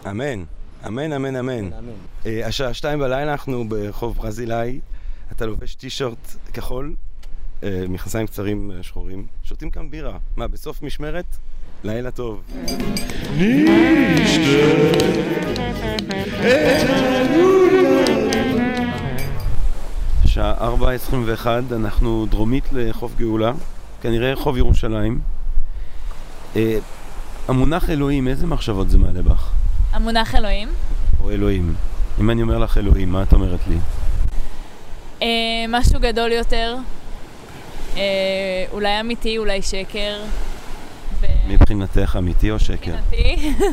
אמן, 0.09 0.43
אמן, 0.87 1.13
אמן, 1.13 1.35
אמן. 1.35 1.69
אה, 2.25 2.47
השעה 2.47 2.73
שתיים 2.73 2.99
בלילה 2.99 3.31
אנחנו 3.31 3.69
ברחוב 3.69 4.17
ברזילאי, 4.17 4.79
אתה 5.31 5.45
לובש 5.45 5.75
טישרט 5.75 6.35
כחול, 6.53 6.95
אה, 7.63 7.85
מכנסיים 7.89 8.27
קצרים 8.27 8.71
שחורים, 8.81 9.25
שותים 9.43 9.69
כאן 9.69 9.89
בירה. 9.89 10.17
מה, 10.37 10.47
בסוף 10.47 10.81
משמרת? 10.81 11.25
לילה 11.83 12.11
טוב. 12.11 12.41
שעה 20.25 20.73
4.21, 21.41 21.47
אנחנו 21.75 22.25
דרומית 22.29 22.63
לחוף 22.71 23.11
גאולה, 23.17 23.51
כנראה 24.01 24.33
רחוב 24.33 24.57
ירושלים. 24.57 25.19
אה, 26.55 26.77
המונח 27.47 27.89
אלוהים, 27.89 28.27
איזה 28.27 28.47
מחשבות 28.47 28.89
זה 28.89 28.97
מעלה 28.97 29.21
בך? 29.21 29.51
המונח 29.91 30.35
אלוהים. 30.35 30.69
או 31.23 31.31
אלוהים. 31.31 31.75
אם 32.19 32.29
אני 32.29 32.41
אומר 32.41 32.57
לך 32.57 32.77
אלוהים, 32.77 33.09
מה 33.09 33.23
את 33.23 33.33
אומרת 33.33 33.59
לי? 33.67 33.77
אה, 35.21 35.27
משהו 35.69 35.99
גדול 35.99 36.31
יותר. 36.31 36.75
אה, 37.97 38.01
אולי 38.71 38.99
אמיתי, 38.99 39.37
אולי 39.37 39.61
שקר. 39.61 40.19
מבחינתך 41.47 42.15
אמיתי 42.19 42.51
או 42.51 42.59
שקר? 42.59 42.95
מבחינתי. 42.95 43.53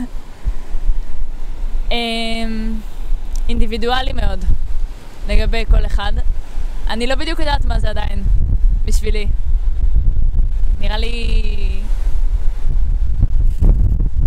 אה, 1.93 1.97
אינדיבידואלי 3.49 4.12
מאוד, 4.12 4.45
לגבי 5.29 5.64
כל 5.70 5.87
אחד. 5.87 6.12
אני 6.89 7.07
לא 7.07 7.14
בדיוק 7.14 7.39
יודעת 7.39 7.64
מה 7.64 7.81
זה 7.81 7.91
עדיין, 7.91 8.22
בשבילי. 8.85 9.27
נראה 10.81 10.99
לי... 10.99 11.83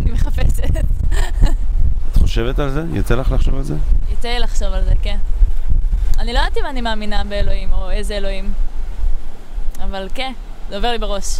אני 0.02 0.12
מחפשת. 0.12 0.78
את 2.12 2.18
חושבת 2.18 2.60
על 2.60 2.70
זה? 2.70 2.84
יוצא 2.93 3.16
לך 3.16 3.32
לחשוב 3.32 3.56
על 3.56 3.64
זה? 3.64 3.76
יוצא 4.10 4.28
לי 4.28 4.39
לחשוב 4.39 4.74
על 4.74 4.84
זה, 4.84 4.93
כן. 5.02 5.18
אני 6.20 6.34
לא 6.34 6.39
יודעת 6.39 6.58
אם 6.58 6.66
אני 6.66 6.82
מאמינה 6.82 7.24
באלוהים, 7.24 7.74
או 7.74 7.91
איזה 7.91 8.18
אלוהים. 8.18 8.54
אבל 9.84 10.08
כן, 10.14 10.34
זה 10.70 10.76
עובר 10.76 10.91
לי 10.91 10.98
בראש. 10.98 11.39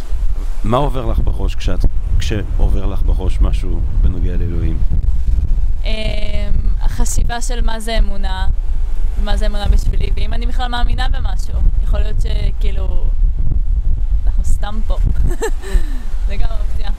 מה 0.64 0.76
עובר 0.76 1.06
לך 1.06 1.18
בראש 1.18 1.54
כשאת, 1.54 1.84
כשעובר 2.18 2.86
לך 2.86 3.02
בראש 3.02 3.40
משהו 3.40 3.80
בנוגע 4.02 4.36
לאלוהים? 4.36 4.78
אמ, 5.84 5.90
החשיבה 6.80 7.40
של 7.40 7.64
מה 7.64 7.80
זה 7.80 7.98
אמונה, 7.98 8.46
מה 9.24 9.36
זה 9.36 9.46
אמונה 9.46 9.68
בשבילי, 9.68 10.10
ואם 10.16 10.32
אני 10.32 10.46
בכלל 10.46 10.68
מאמינה 10.68 11.06
במשהו. 11.08 11.60
יכול 11.84 12.00
להיות 12.00 12.16
שכאילו, 12.20 13.04
אנחנו 14.26 14.44
סתם 14.44 14.78
פה. 14.86 14.96
זה 16.28 16.36
גם 16.36 16.48
אופציה. 16.60 16.90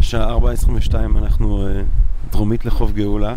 שעה 0.00 0.36
4.22 0.36 0.94
אנחנו 1.18 1.66
אה, 1.66 1.82
דרומית 2.30 2.64
לחוף 2.64 2.92
גאולה. 2.92 3.34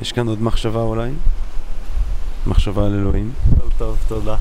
יש 0.00 0.12
כאן 0.12 0.28
עוד 0.28 0.42
מחשבה 0.42 0.80
אולי? 0.80 1.10
מחשבה 2.46 2.86
על 2.86 2.94
אלוהים? 2.94 3.32
טוב, 3.58 3.72
טוב, 3.78 3.98
תודה. 4.08 4.36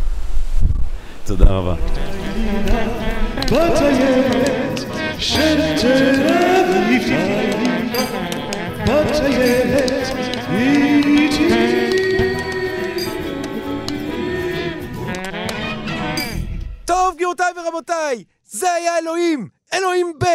תודה 1.25 1.45
רבה. 1.45 1.75
בטיילת 3.45 4.79
שתרב 5.19 6.67
נפתח 6.89 8.11
בטיילת 8.85 10.07
איתי 10.51 11.45
טוב, 16.85 17.15
גבירותיי 17.15 17.51
ורבותיי, 17.55 18.23
זה 18.45 18.73
היה 18.73 18.97
אלוהים, 18.97 19.47
אלוהים 19.73 20.13
ב'. 20.17 20.25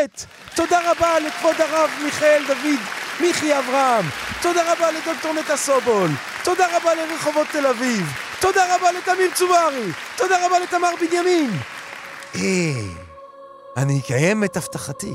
תודה 0.55 0.91
רבה 0.91 1.19
לכבוד 1.19 1.61
הרב 1.61 1.91
מיכאל 2.05 2.43
דוד 2.47 2.81
מיכי 3.21 3.59
אברהם. 3.59 4.05
תודה 4.43 4.73
רבה 4.73 4.91
לדוקטור 4.91 5.33
נטע 5.33 5.57
סובול. 5.57 6.11
תודה 6.45 6.77
רבה 6.77 6.95
לרחובות 6.95 7.47
תל 7.53 7.67
אביב. 7.67 8.07
תודה 8.41 8.77
רבה 8.77 8.93
לתמיר 8.93 9.31
צוברי. 9.35 9.93
תודה 10.17 10.47
רבה 10.47 10.59
לתמר 10.59 10.91
בנימין. 11.01 11.51
אה, 12.35 12.81
אני 13.77 14.01
אקיים 14.01 14.45
את 14.45 14.57
הבטחתי. 14.57 15.15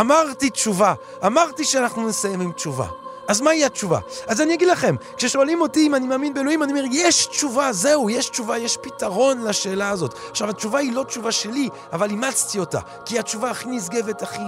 אמרתי 0.00 0.50
תשובה, 0.50 0.94
אמרתי 1.26 1.64
שאנחנו 1.64 2.08
נסיים 2.08 2.40
עם 2.40 2.52
תשובה. 2.52 2.86
אז 3.28 3.40
מהי 3.40 3.64
התשובה? 3.64 3.98
אז 4.26 4.40
אני 4.40 4.54
אגיד 4.54 4.68
לכם, 4.68 4.96
כששואלים 5.16 5.60
אותי 5.60 5.86
אם 5.86 5.94
אני 5.94 6.06
מאמין 6.06 6.34
באלוהים, 6.34 6.62
אני 6.62 6.72
אומר, 6.72 6.84
יש 6.90 7.26
תשובה, 7.26 7.72
זהו, 7.72 8.10
יש 8.10 8.28
תשובה, 8.28 8.58
יש 8.58 8.76
פתרון 8.76 9.44
לשאלה 9.44 9.90
הזאת. 9.90 10.14
עכשיו, 10.30 10.50
התשובה 10.50 10.78
היא 10.78 10.92
לא 10.92 11.02
תשובה 11.02 11.32
שלי, 11.32 11.68
אבל 11.92 12.10
אימצתי 12.10 12.58
אותה, 12.58 12.80
כי 13.04 13.14
היא 13.14 13.20
התשובה 13.20 13.50
הכי 13.50 13.68
נשגבת, 13.68 14.22
הכי 14.22 14.42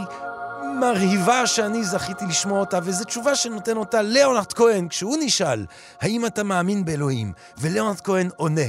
מרהיבה 0.80 1.46
שאני 1.46 1.84
זכיתי 1.84 2.24
לשמוע 2.28 2.60
אותה, 2.60 2.78
וזו 2.82 3.04
תשובה 3.04 3.34
שנותן 3.34 3.76
אותה 3.76 4.02
ליאונרד 4.02 4.52
כהן, 4.52 4.88
כשהוא 4.88 5.16
נשאל, 5.20 5.66
האם 6.00 6.26
אתה 6.26 6.42
מאמין 6.42 6.84
באלוהים? 6.84 7.32
וליאונרד 7.58 8.00
כהן 8.00 8.28
עונה. 8.36 8.66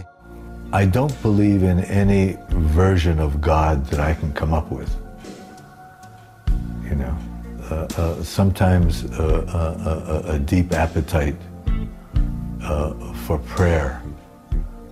I 0.74 0.86
don't 0.86 1.22
believe 1.22 1.64
in 1.64 1.82
any 1.82 2.38
version 2.50 3.20
of 3.20 3.42
God 3.42 3.86
that 3.88 4.00
I 4.00 4.14
can 4.14 4.32
come 4.32 4.54
up 4.54 4.72
with. 4.72 4.96
You 6.86 6.96
know, 6.96 7.18
uh, 7.70 7.88
uh, 7.98 8.24
sometimes 8.24 9.04
uh, 9.04 9.46
uh, 9.50 9.90
uh, 9.90 10.34
a 10.36 10.40
deep 10.40 10.72
appetite 10.72 11.36
uh, 12.64 12.94
for 13.26 13.38
prayer 13.40 14.02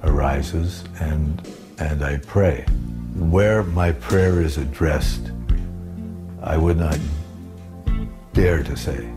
arises, 0.04 0.84
and 1.00 1.42
and 1.78 2.04
I 2.04 2.18
pray. 2.18 2.66
Where 3.16 3.64
my 3.64 3.94
prayer 3.94 4.42
is 4.42 4.58
addressed, 4.58 5.32
I 6.44 6.58
would 6.58 6.78
not 6.78 7.00
dare 8.34 8.64
to 8.64 8.76
say. 8.76 9.10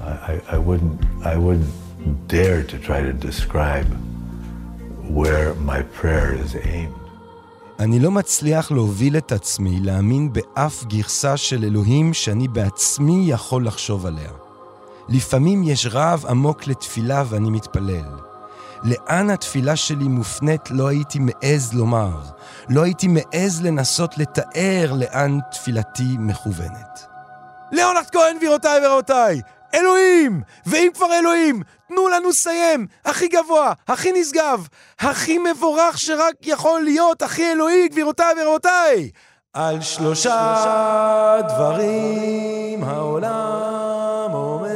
I, 0.00 0.10
I, 0.10 0.42
I 0.50 0.58
wouldn't 0.58 1.00
I 1.24 1.36
wouldn't 1.36 1.72
dare 2.26 2.64
to 2.64 2.78
try 2.80 3.00
to 3.00 3.12
describe 3.12 3.86
where 5.10 5.54
my 5.54 5.82
prayer 6.00 6.32
is 6.34 6.54
aimed. 6.54 7.02
אני 7.78 8.00
לא 8.00 8.10
מצליח 8.10 8.70
להוביל 8.70 9.16
את 9.16 9.32
עצמי 9.32 9.80
להאמין 9.80 10.32
באף 10.32 10.84
גרסה 10.84 11.36
של 11.36 11.64
אלוהים 11.64 12.14
שאני 12.14 12.48
בעצמי 12.48 13.24
יכול 13.26 13.66
לחשוב 13.66 14.06
עליה. 14.06 14.30
לפעמים 15.08 15.62
יש 15.62 15.86
רעב 15.86 16.26
עמוק 16.26 16.66
לתפילה 16.66 17.24
ואני 17.28 17.50
מתפלל. 17.50 18.10
לאן 18.84 19.30
התפילה 19.30 19.76
שלי 19.76 20.08
מופנית 20.08 20.70
לא 20.70 20.88
הייתי 20.88 21.18
מעז 21.18 21.74
לומר. 21.74 22.20
לא 22.68 22.82
הייתי 22.82 23.08
מעז 23.08 23.62
לנסות 23.62 24.18
לתאר 24.18 24.92
לאן 24.96 25.38
תפילתי 25.50 26.16
מכוונת. 26.18 27.06
ליאונרד 27.72 28.06
כהן, 28.12 28.36
גבירותיי 28.36 28.86
ורבותיי, 28.86 29.40
אלוהים! 29.74 30.42
ואם 30.66 30.90
כבר 30.94 31.12
אלוהים, 31.12 31.62
תנו 31.88 32.08
לנו 32.08 32.28
לסיים! 32.28 32.86
הכי 33.04 33.28
גבוה, 33.28 33.72
הכי 33.88 34.12
נשגב, 34.12 34.68
הכי 34.98 35.38
מבורך 35.38 35.98
שרק 35.98 36.34
יכול 36.42 36.80
להיות, 36.80 37.22
הכי 37.22 37.52
אלוהי, 37.52 37.88
גבירותיי 37.88 38.34
ורבותיי! 38.42 39.10
על 39.52 39.80
שלושה 39.80 41.36
דברים 41.48 42.84
העולם 42.84 44.30
עומד 44.32 44.72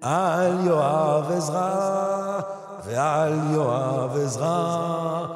על 0.00 0.66
יואב 0.66 1.30
עזרא 1.36 2.40
ועל 2.84 3.38
יואב 3.52 4.16
עזרא 4.16 5.26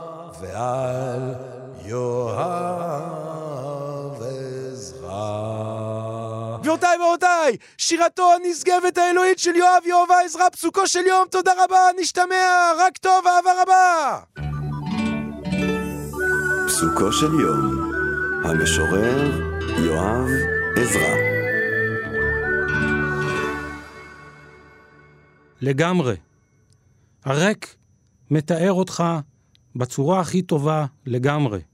ועל 0.41 1.30
גבירותיי 6.81 6.99
ורבותיי, 7.07 7.57
שירתו 7.79 8.33
הנשגבת 8.35 8.99
האלוהית 8.99 9.39
של 9.39 9.57
יואב 9.57 9.87
יואב 9.87 10.11
העזרא, 10.11 10.49
פסוקו 10.49 10.87
של 10.87 11.07
יום, 11.07 11.27
תודה 11.31 11.53
רבה, 11.65 11.81
נשתמע, 12.01 12.73
רק 12.79 12.99
טוב, 12.99 13.27
אהבה 13.27 13.63
רבה. 13.63 14.19
פסוקו 16.67 17.13
של 17.13 17.41
יום, 17.41 17.93
המשורר 18.45 19.31
יואב 19.85 20.29
עזרא. 20.77 21.17
לגמרי. 25.61 26.17
הריק 27.25 27.77
מתאר 28.31 28.73
אותך 28.73 29.05
בצורה 29.77 30.21
הכי 30.21 30.43
טובה 30.43 30.87
לגמרי. 31.07 31.70